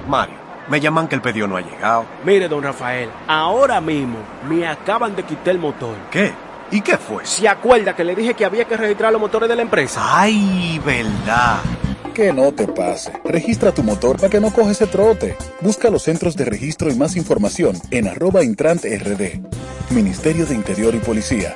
[0.10, 0.35] Mario,
[0.68, 2.05] me llaman que el pedido no ha llegado.
[2.26, 4.18] Mire, don Rafael, ahora mismo
[4.49, 5.95] me acaban de quitar el motor.
[6.11, 6.34] ¿Qué?
[6.69, 7.26] ¿Y qué fue?
[7.26, 10.01] ¿Se acuerda que le dije que había que registrar los motores de la empresa?
[10.03, 11.61] Ay, verdad.
[12.14, 13.11] Que no te pase.
[13.26, 15.35] Registra tu motor para que no coge ese trote.
[15.61, 19.41] Busca los centros de registro y más información en arroba intrant rd.
[19.90, 21.56] Ministerio de Interior y Policía.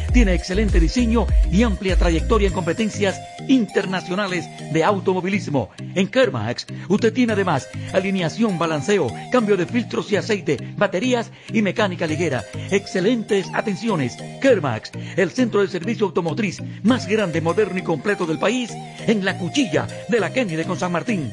[0.13, 5.69] tiene excelente diseño y amplia trayectoria en competencias internacionales de automovilismo.
[5.95, 12.07] En Kermax, usted tiene además alineación, balanceo, cambio de filtros y aceite, baterías y mecánica
[12.07, 12.43] ligera.
[12.69, 14.17] Excelentes atenciones.
[14.41, 18.71] Kermax, el centro de servicio automotriz más grande, moderno y completo del país,
[19.07, 21.31] en la cuchilla de la Kennedy con San Martín.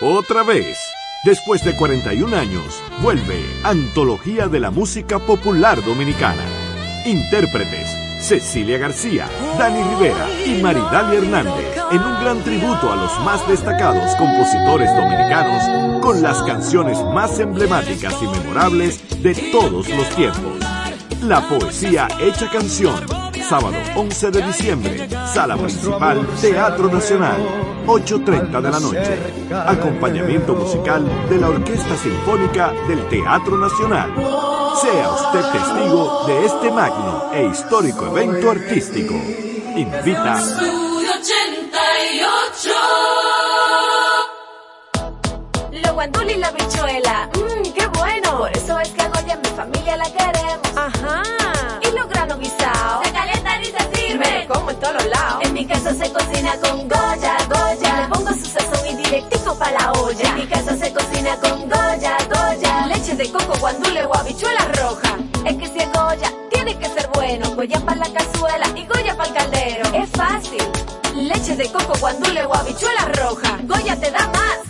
[0.00, 0.78] Otra vez,
[1.24, 6.59] después de 41 años, vuelve Antología de la Música Popular Dominicana.
[7.04, 7.88] Intérpretes,
[8.20, 9.26] Cecilia García,
[9.58, 16.02] Dani Rivera y Maridalia Hernández, en un gran tributo a los más destacados compositores dominicanos
[16.02, 20.58] con las canciones más emblemáticas y memorables de todos los tiempos.
[21.22, 22.94] La poesía hecha canción,
[23.42, 27.36] sábado 11 de diciembre, sala principal, Teatro Nacional,
[27.86, 29.18] 8.30 de la noche.
[29.66, 34.12] Acompañamiento musical de la Orquesta Sinfónica del Teatro Nacional.
[34.80, 39.14] Sea usted testigo de este magno e histórico evento artístico.
[39.76, 42.70] Invita 88.
[46.00, 47.28] guandul y la bichuela.
[47.34, 48.38] Mmm, qué bueno.
[48.38, 50.76] Por eso es que a Goya mi familia la queremos.
[50.76, 51.39] Ajá.
[55.42, 58.00] En mi casa se cocina con Goya, Goya.
[58.00, 60.28] Le pongo su sazón y directico pa' la olla.
[60.28, 62.86] En mi casa se cocina con Goya, Goya.
[62.86, 65.16] Leche de coco, guandule o habichuela roja.
[65.44, 67.54] Es que si es Goya, tiene que ser bueno.
[67.54, 69.94] Goya para la cazuela y Goya para el caldero.
[69.94, 70.62] Es fácil.
[71.14, 73.58] Leche de coco, guandule o habichuela roja.
[73.64, 74.69] Goya te da más.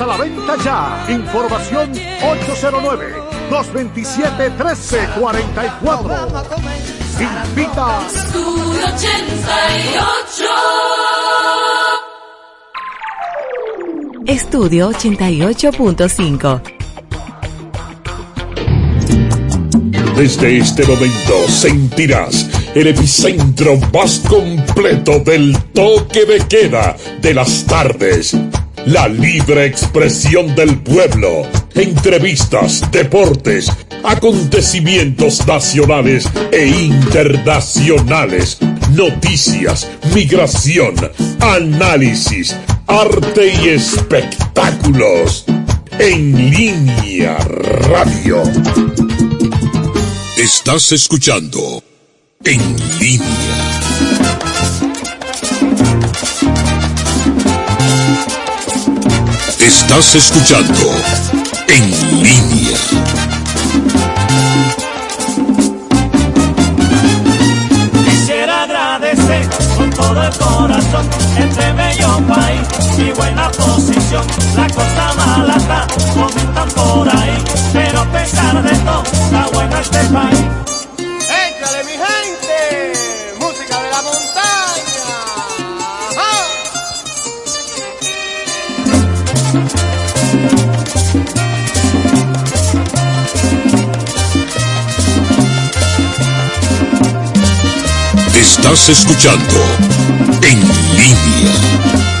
[0.00, 1.04] a la venta ya.
[1.08, 3.14] Información 809.
[3.50, 6.44] 227-1344.
[7.20, 8.00] Invita.
[8.08, 10.44] Estudio 88.
[14.26, 16.60] Estudio 88.5.
[20.16, 28.34] Desde este momento sentirás el epicentro más completo del toque de queda de las tardes.
[28.86, 38.58] La libre expresión del pueblo, entrevistas, deportes, acontecimientos nacionales e internacionales,
[38.90, 40.94] noticias, migración,
[41.40, 42.54] análisis,
[42.86, 45.46] arte y espectáculos.
[45.98, 48.42] En línea radio.
[50.36, 51.82] Estás escuchando
[52.44, 52.60] En
[52.98, 54.23] línea.
[59.64, 60.94] Estás escuchando
[61.68, 62.76] En línea.
[68.04, 71.08] Quisiera agradecer con todo el corazón
[71.38, 74.26] este bello país, mi buena posición.
[74.54, 80.04] La cosa mala está, comentan por ahí, pero a pesar de todo, está bueno este
[80.12, 80.73] país.
[98.64, 99.60] Estás escuchando
[100.40, 100.58] En
[100.96, 102.13] línea.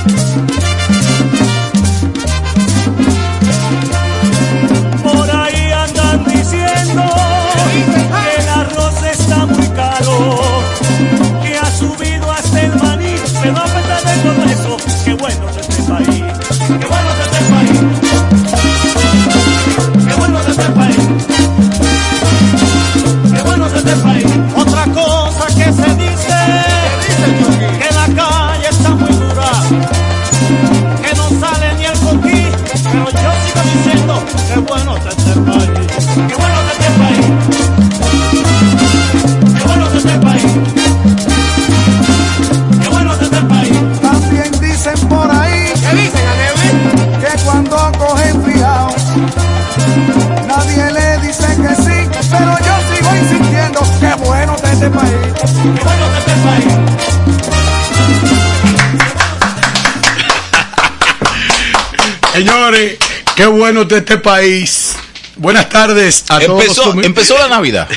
[63.74, 64.96] Qué bueno está este país.
[65.36, 66.62] Buenas tardes a todos.
[66.62, 67.88] Empezó, los- empezó la Navidad.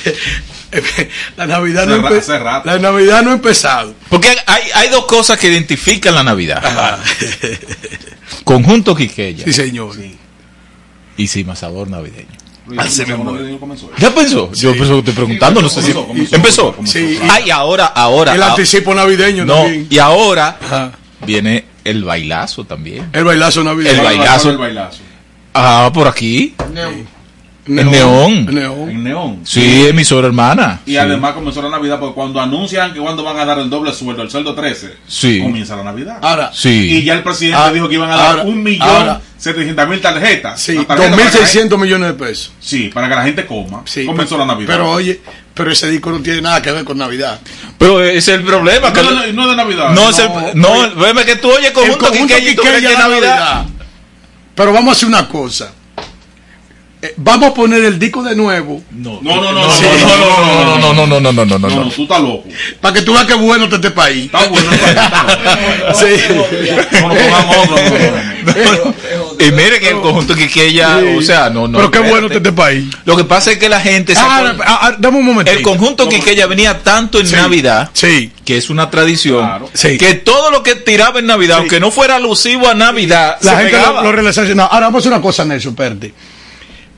[1.38, 2.68] la Navidad no Hace empe- hace rato.
[2.68, 3.94] La Navidad no ha empezado.
[4.10, 7.00] Porque hay, hay dos cosas que identifican la Navidad.
[8.44, 9.46] Conjunto Quiqueya.
[9.46, 9.96] Sí, señor.
[11.16, 12.28] Y sin más sabor navideño.
[12.78, 13.38] Así mismo.
[14.00, 14.52] ¿Ya pensó?
[14.54, 15.94] Yo pensó que estoy preguntando, no sé si
[16.36, 16.76] empezó.
[16.86, 17.20] Sí.
[17.30, 18.34] Ah, y ahora, ahora.
[18.34, 19.88] El ah, anticipo navideño No, también.
[19.90, 20.92] y ahora
[21.26, 23.10] viene el bailazo también.
[23.14, 24.00] El bailazo navideño.
[24.00, 24.98] El bailazo.
[25.60, 26.54] Ah, por aquí.
[26.60, 27.08] El neón.
[27.68, 27.76] El
[28.56, 28.90] neón.
[28.90, 29.40] En neón.
[29.44, 30.80] Sí, emisora hermana.
[30.86, 30.98] Y Sí.
[30.98, 34.22] además comenzó la Navidad porque cuando anuncian que cuando van a dar el doble sueldo,
[34.22, 35.42] el sueldo 13, Sí.
[35.42, 36.20] comienza la Navidad.
[36.22, 36.70] Ahora, Sí.
[36.70, 39.22] Y ya el presidente Ah, dijo que iban a dar ahora, un millón ahora.
[39.38, 40.62] setecientas mil tarjetas.
[40.62, 42.46] Sí, La tarjeta para que la 2.600 millones de pesos.
[42.54, 43.82] gente- Sí, para que la gente coma.
[43.84, 44.74] Sí, comenzó pero, la Navidad.
[44.74, 45.22] Pero oye,
[45.54, 47.40] Pero ese disco no tiene nada que ver con Navidad.
[47.80, 48.94] Pero ese es el problema.
[48.94, 49.90] que- No, no es de Navidad.
[49.90, 53.00] No, es el- no, veme que tú oyes conjunto, El conjunto Quiqueya Quiqueya.
[53.00, 53.66] Navidad.
[54.58, 55.72] Pero vamos a hacer una cosa.
[57.00, 58.82] Eh, vamos a poner el disco de nuevo.
[58.92, 59.84] No, No, no, no, Sí.
[60.02, 62.20] no, no, no, no, no, no, no, no, no, no, no, No, no, tú estás
[62.22, 62.46] loco.
[62.82, 64.26] Para que tú veas qué bueno está este país.
[64.26, 64.72] Está bueno.
[65.94, 66.06] Sí.
[66.30, 68.96] No, no pongamos otro, no, no,
[69.38, 69.46] no.
[69.46, 71.06] Y mire que el conjunto Quiqueya, Sí.
[71.18, 71.78] o sea, no, no.
[71.78, 72.86] Pero qué bueno está este país.
[73.06, 75.52] Lo que pasa es que la gente se Ah, pone- ah, ah, dame un momento.
[75.52, 77.36] El conjunto Quiqueya venía tanto en Sí.
[77.36, 78.32] Navidad, Sí.
[78.44, 79.70] que es una tradición, Claro.
[79.74, 80.00] Sí.
[80.00, 83.58] que todo lo que tiraba en Navidad, aunque no fuera alusivo a Navidad, La se
[83.58, 84.02] gente pegaba.
[84.02, 84.66] lo, lo relaciona.
[84.66, 86.14] Ahora vamos a hacer una cosa, Nelson, espérate.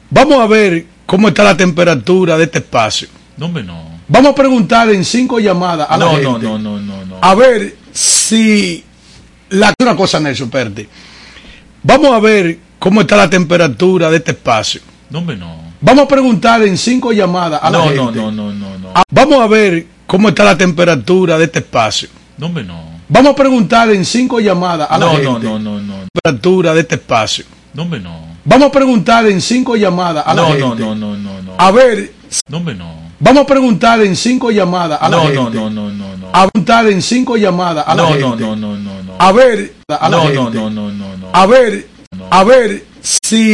[0.10, 3.08] Vamos a ver cómo está la temperatura de este espacio.
[3.38, 4.00] No, hombre, no.
[4.08, 6.28] Vamos a preguntar en cinco llamadas a la No, gente.
[6.30, 7.18] no, no, no, no, no.
[7.22, 8.84] A ver si
[9.50, 10.90] la una cosa, Nelson, espérate.
[11.84, 14.82] Vamos a ver cómo está la temperatura de este espacio.
[15.10, 15.70] No, hombre, no.
[15.82, 18.02] Vamos a preguntar en cinco llamadas a la No, gente.
[18.02, 18.90] no, no, no, no, no.
[18.96, 22.10] Ah, Vamos a ver cómo está la temperatura de este espacio.
[22.38, 23.00] No, hombre, no.
[23.08, 25.30] Vamos a preguntar en cinco llamadas a la No, gente.
[25.30, 25.94] no, no, no, no.
[26.14, 27.46] temperatura de este espacio.
[27.74, 28.28] No, hombre, no.
[28.50, 30.64] Vamos a preguntar en cinco llamadas a la No, gente.
[30.66, 31.54] no, no, no, no, no.
[31.56, 32.12] A ver,
[32.48, 32.96] No, no.
[33.20, 35.36] vamos a preguntar en cinco llamadas a la No, gente.
[35.36, 36.28] no, no, no, no, no.
[36.34, 38.22] A preguntar en cinco llamadas a la gente.
[38.22, 39.14] no, no, no, no, no.
[39.20, 40.36] A ver, a la gente.
[40.36, 41.28] no, no, no, no, no.
[41.32, 41.88] A ver,
[42.32, 43.48] a ver si